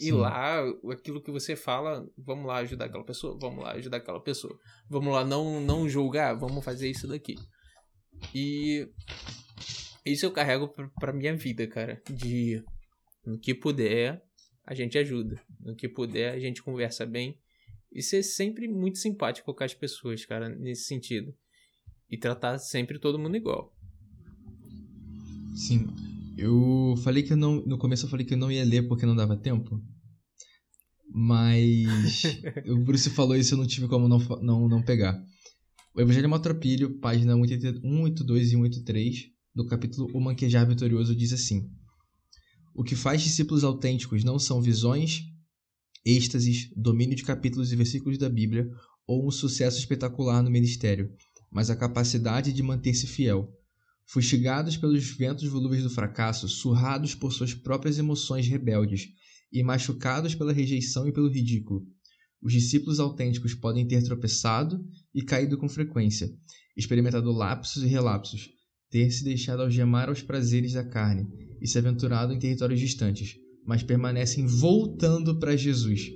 E 0.00 0.04
Sim. 0.04 0.12
lá, 0.12 0.62
aquilo 0.90 1.22
que 1.22 1.30
você 1.30 1.54
fala, 1.54 2.08
vamos 2.16 2.46
lá 2.46 2.56
ajudar 2.56 2.86
aquela 2.86 3.04
pessoa, 3.04 3.36
vamos 3.38 3.62
lá 3.62 3.72
ajudar 3.72 3.98
aquela 3.98 4.18
pessoa. 4.18 4.58
Vamos 4.88 5.12
lá 5.12 5.22
não 5.26 5.60
não 5.60 5.86
julgar, 5.86 6.32
vamos 6.32 6.64
fazer 6.64 6.88
isso 6.88 7.06
daqui. 7.06 7.34
E 8.34 8.88
isso 10.06 10.24
eu 10.24 10.32
carrego 10.32 10.68
pra, 10.68 10.88
pra 10.98 11.12
minha 11.12 11.36
vida, 11.36 11.66
cara, 11.66 12.02
de 12.08 12.64
no 13.26 13.38
que 13.38 13.54
puder, 13.54 14.24
a 14.64 14.74
gente 14.74 14.96
ajuda. 14.96 15.38
No 15.60 15.76
que 15.76 15.86
puder, 15.86 16.32
a 16.32 16.38
gente 16.38 16.62
conversa 16.62 17.04
bem. 17.04 17.38
E 17.92 18.02
ser 18.02 18.22
sempre 18.22 18.68
muito 18.68 18.96
simpático 18.96 19.52
com 19.52 19.64
as 19.64 19.74
pessoas, 19.74 20.24
cara, 20.24 20.48
nesse 20.48 20.84
sentido. 20.84 21.36
E 22.08 22.16
tratar 22.16 22.56
sempre 22.56 22.98
todo 22.98 23.18
mundo 23.18 23.36
igual. 23.36 23.70
Sim. 25.54 26.09
Eu 26.40 26.94
falei 27.04 27.22
que 27.22 27.34
eu 27.34 27.36
não. 27.36 27.62
No 27.66 27.76
começo 27.76 28.06
eu 28.06 28.08
falei 28.08 28.24
que 28.24 28.32
eu 28.32 28.38
não 28.38 28.50
ia 28.50 28.64
ler 28.64 28.88
porque 28.88 29.04
não 29.04 29.14
dava 29.14 29.36
tempo. 29.36 29.78
Mas. 31.12 32.22
o 32.66 32.78
Bruce 32.78 33.10
falou 33.10 33.36
isso 33.36 33.52
eu 33.52 33.58
não 33.58 33.66
tive 33.66 33.86
como 33.86 34.08
não, 34.08 34.18
não, 34.40 34.66
não 34.66 34.82
pegar. 34.82 35.22
O 35.94 36.00
Evangelho 36.00 36.30
Maltrapilho, 36.30 36.98
página 36.98 37.34
182 37.34 38.46
e 38.46 38.50
183, 38.52 39.16
do 39.54 39.66
capítulo 39.66 40.08
O 40.14 40.20
Manquejar 40.20 40.66
Vitorioso, 40.66 41.14
diz 41.14 41.34
assim: 41.34 41.68
O 42.74 42.82
que 42.82 42.96
faz 42.96 43.20
discípulos 43.20 43.62
autênticos 43.62 44.24
não 44.24 44.38
são 44.38 44.62
visões, 44.62 45.20
êxtases, 46.06 46.70
domínio 46.74 47.16
de 47.16 47.22
capítulos 47.22 47.70
e 47.70 47.76
versículos 47.76 48.16
da 48.16 48.30
Bíblia 48.30 48.66
ou 49.06 49.26
um 49.26 49.30
sucesso 49.30 49.78
espetacular 49.78 50.42
no 50.42 50.50
ministério, 50.50 51.12
mas 51.50 51.68
a 51.68 51.76
capacidade 51.76 52.50
de 52.50 52.62
manter-se 52.62 53.06
fiel 53.06 53.52
fustigados 54.12 54.76
pelos 54.76 55.08
ventos 55.10 55.48
volúveis 55.48 55.84
do 55.84 55.90
fracasso, 55.90 56.48
surrados 56.48 57.14
por 57.14 57.32
suas 57.32 57.54
próprias 57.54 57.96
emoções 57.96 58.48
rebeldes 58.48 59.06
e 59.52 59.62
machucados 59.62 60.34
pela 60.34 60.52
rejeição 60.52 61.06
e 61.06 61.12
pelo 61.12 61.28
ridículo. 61.28 61.86
Os 62.42 62.52
discípulos 62.52 62.98
autênticos 62.98 63.54
podem 63.54 63.86
ter 63.86 64.02
tropeçado 64.02 64.84
e 65.14 65.22
caído 65.22 65.56
com 65.56 65.68
frequência, 65.68 66.28
experimentado 66.76 67.30
lapsos 67.30 67.84
e 67.84 67.86
relapsos, 67.86 68.48
ter 68.90 69.12
se 69.12 69.22
deixado 69.22 69.62
algemar 69.62 70.08
aos 70.08 70.22
prazeres 70.22 70.72
da 70.72 70.82
carne 70.82 71.28
e 71.60 71.68
se 71.68 71.78
aventurado 71.78 72.32
em 72.32 72.38
territórios 72.38 72.80
distantes, 72.80 73.36
mas 73.64 73.84
permanecem 73.84 74.44
voltando 74.44 75.38
para 75.38 75.56
Jesus. 75.56 76.10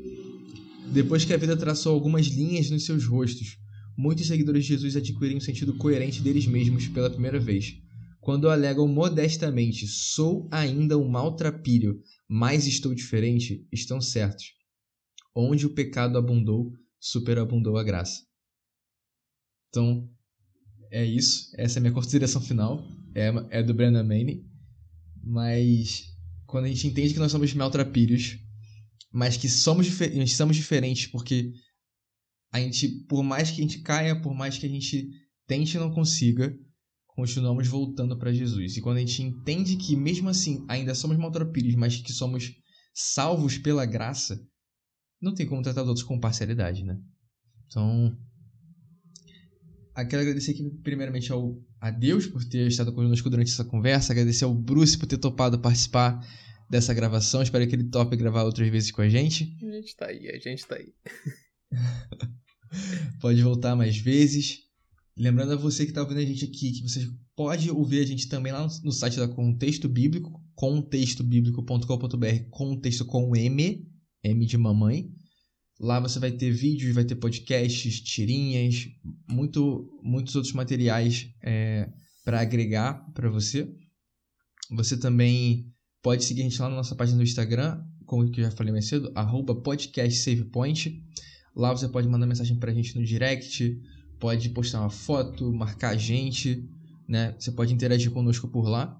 Depois 0.92 1.24
que 1.24 1.32
a 1.32 1.36
vida 1.36 1.56
traçou 1.56 1.94
algumas 1.94 2.26
linhas 2.26 2.70
nos 2.70 2.84
seus 2.84 3.04
rostos, 3.04 3.56
muitos 3.96 4.26
seguidores 4.26 4.64
de 4.64 4.70
Jesus 4.70 4.96
adquirem 4.96 5.36
um 5.36 5.40
sentido 5.40 5.74
coerente 5.74 6.20
deles 6.20 6.46
mesmos 6.46 6.88
pela 6.88 7.08
primeira 7.08 7.38
vez. 7.38 7.83
Quando 8.24 8.48
alegam 8.48 8.88
modestamente, 8.88 9.86
sou 9.86 10.48
ainda 10.50 10.96
um 10.96 11.06
maltrapilho, 11.06 12.00
mas 12.26 12.66
estou 12.66 12.94
diferente, 12.94 13.68
estão 13.70 14.00
certos. 14.00 14.46
Onde 15.36 15.66
o 15.66 15.74
pecado 15.74 16.16
abundou, 16.16 16.72
superabundou 16.98 17.76
a 17.76 17.84
graça. 17.84 18.22
Então, 19.68 20.08
é 20.90 21.04
isso. 21.04 21.50
Essa 21.58 21.78
é 21.78 21.80
a 21.80 21.82
minha 21.82 21.92
consideração 21.94 22.40
final. 22.40 22.82
É, 23.14 23.58
é 23.58 23.62
do 23.62 23.74
Brandon 23.74 24.02
Manning. 24.02 24.42
Mas 25.22 26.04
quando 26.46 26.64
a 26.64 26.68
gente 26.68 26.86
entende 26.86 27.12
que 27.12 27.20
nós 27.20 27.30
somos 27.30 27.52
maltrapilhos, 27.52 28.38
mas 29.12 29.36
que 29.36 29.50
somos, 29.50 29.86
somos 30.34 30.56
diferentes 30.56 31.08
porque 31.08 31.52
a 32.50 32.58
gente, 32.58 32.88
por 33.06 33.22
mais 33.22 33.50
que 33.50 33.60
a 33.60 33.62
gente 33.62 33.80
caia, 33.80 34.18
por 34.18 34.34
mais 34.34 34.56
que 34.56 34.64
a 34.64 34.68
gente 34.68 35.10
tente 35.46 35.76
e 35.76 35.80
não 35.80 35.92
consiga, 35.92 36.58
continuamos 37.14 37.68
voltando 37.68 38.18
para 38.18 38.32
Jesus. 38.32 38.76
E 38.76 38.80
quando 38.80 38.98
a 38.98 39.00
gente 39.00 39.22
entende 39.22 39.76
que 39.76 39.96
mesmo 39.96 40.28
assim 40.28 40.64
ainda 40.68 40.94
somos 40.94 41.16
maltrapilhos, 41.16 41.74
mas 41.74 41.96
que 41.96 42.12
somos 42.12 42.52
salvos 42.92 43.56
pela 43.56 43.86
graça, 43.86 44.40
não 45.20 45.34
tem 45.34 45.46
como 45.46 45.62
tratar 45.62 45.82
os 45.82 45.88
outros 45.88 46.06
com 46.06 46.20
parcialidade, 46.20 46.84
né? 46.84 46.98
Então, 47.66 48.16
quero 50.08 50.22
agradecer 50.22 50.52
aqui 50.52 50.68
primeiramente 50.82 51.32
ao, 51.32 51.56
a 51.80 51.90
Deus 51.90 52.26
por 52.26 52.44
ter 52.44 52.66
estado 52.66 52.92
conosco 52.92 53.30
durante 53.30 53.50
essa 53.50 53.64
conversa, 53.64 54.12
agradecer 54.12 54.44
ao 54.44 54.54
Bruce 54.54 54.98
por 54.98 55.06
ter 55.06 55.18
topado 55.18 55.58
participar 55.58 56.20
dessa 56.68 56.92
gravação, 56.92 57.42
espero 57.42 57.66
que 57.68 57.74
ele 57.74 57.84
tope 57.84 58.16
gravar 58.16 58.42
outras 58.42 58.68
vezes 58.68 58.90
com 58.90 59.02
a 59.02 59.08
gente. 59.08 59.56
A 59.62 59.72
gente 59.72 59.96
tá 59.96 60.06
aí, 60.06 60.28
a 60.28 60.38
gente 60.38 60.66
tá 60.66 60.76
aí. 60.76 60.92
pode 63.20 63.40
voltar 63.42 63.76
mais 63.76 63.96
vezes. 63.96 64.63
Lembrando 65.16 65.52
a 65.52 65.56
você 65.56 65.84
que 65.84 65.92
está 65.92 66.02
ouvindo 66.02 66.18
a 66.18 66.24
gente 66.24 66.44
aqui, 66.44 66.72
que 66.72 66.82
você 66.82 67.08
pode 67.36 67.70
ouvir 67.70 68.00
a 68.00 68.06
gente 68.06 68.28
também 68.28 68.52
lá 68.52 68.66
no 68.82 68.92
site 68.92 69.16
da 69.16 69.28
Contexto 69.28 69.88
Bíblico, 69.88 70.42
contextobiblico.com.br, 70.54 72.48
contexto 72.50 73.04
com 73.04 73.36
M, 73.36 73.86
M 74.24 74.46
de 74.46 74.58
mamãe. 74.58 75.08
Lá 75.78 76.00
você 76.00 76.18
vai 76.18 76.32
ter 76.32 76.50
vídeos, 76.50 76.94
vai 76.94 77.04
ter 77.04 77.16
podcasts, 77.16 78.00
tirinhas, 78.00 78.86
muito, 79.28 79.88
muitos 80.02 80.34
outros 80.34 80.52
materiais 80.52 81.28
é, 81.42 81.88
para 82.24 82.40
agregar 82.40 82.94
para 83.12 83.28
você. 83.28 83.68
Você 84.70 84.96
também 84.96 85.72
pode 86.02 86.24
seguir 86.24 86.40
a 86.40 86.44
gente 86.44 86.60
lá 86.60 86.68
na 86.68 86.76
nossa 86.76 86.94
página 86.96 87.18
do 87.18 87.24
Instagram, 87.24 87.80
como 88.06 88.24
eu 88.24 88.34
já 88.34 88.50
falei 88.50 88.72
mais 88.72 88.88
cedo, 88.88 89.12
arroba 89.14 89.54
podcastsavepoint. 89.62 91.02
Lá 91.54 91.72
você 91.72 91.88
pode 91.88 92.08
mandar 92.08 92.26
mensagem 92.26 92.58
pra 92.58 92.72
gente 92.72 92.96
no 92.96 93.04
direct, 93.04 93.80
pode 94.24 94.48
postar 94.48 94.80
uma 94.80 94.88
foto, 94.88 95.52
marcar 95.52 95.90
a 95.90 95.98
gente, 95.98 96.66
né? 97.06 97.36
Você 97.38 97.52
pode 97.52 97.74
interagir 97.74 98.10
conosco 98.10 98.48
por 98.48 98.66
lá. 98.66 98.98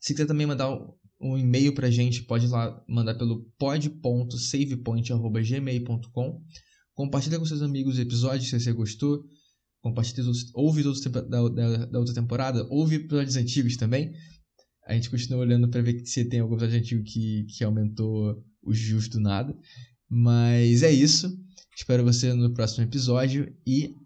Se 0.00 0.14
quiser 0.14 0.24
também 0.24 0.46
mandar 0.46 0.74
um 1.20 1.36
e-mail 1.36 1.74
pra 1.74 1.90
gente, 1.90 2.22
pode 2.22 2.46
lá 2.46 2.82
mandar 2.88 3.16
pelo 3.16 3.44
pod.savepoint.gmail.com 3.58 6.42
Compartilha 6.94 7.38
com 7.38 7.44
seus 7.44 7.60
amigos 7.60 7.96
os 7.96 8.00
episódios 8.00 8.48
se 8.48 8.58
você 8.58 8.72
gostou. 8.72 9.22
Compartilha, 9.82 10.24
ouve 10.54 10.82
todos 10.82 11.02
da, 11.02 11.20
da, 11.20 11.84
da, 11.84 11.98
outra 11.98 12.14
temporada, 12.14 12.66
ouve 12.70 12.96
episódios 12.96 13.36
antigos 13.36 13.76
também. 13.76 14.10
A 14.86 14.94
gente 14.94 15.10
continua 15.10 15.40
olhando 15.40 15.68
para 15.68 15.82
ver 15.82 16.02
se 16.06 16.24
tem 16.24 16.40
algum 16.40 16.54
episódio 16.54 16.78
antigo 16.78 17.04
que, 17.04 17.44
que 17.44 17.62
aumentou 17.62 18.42
os 18.62 18.80
views 18.80 19.06
do 19.06 19.20
nada. 19.20 19.54
Mas 20.08 20.82
é 20.82 20.90
isso. 20.90 21.30
Espero 21.76 22.04
você 22.04 22.32
no 22.32 22.54
próximo 22.54 22.84
episódio 22.84 23.52
e 23.66 24.02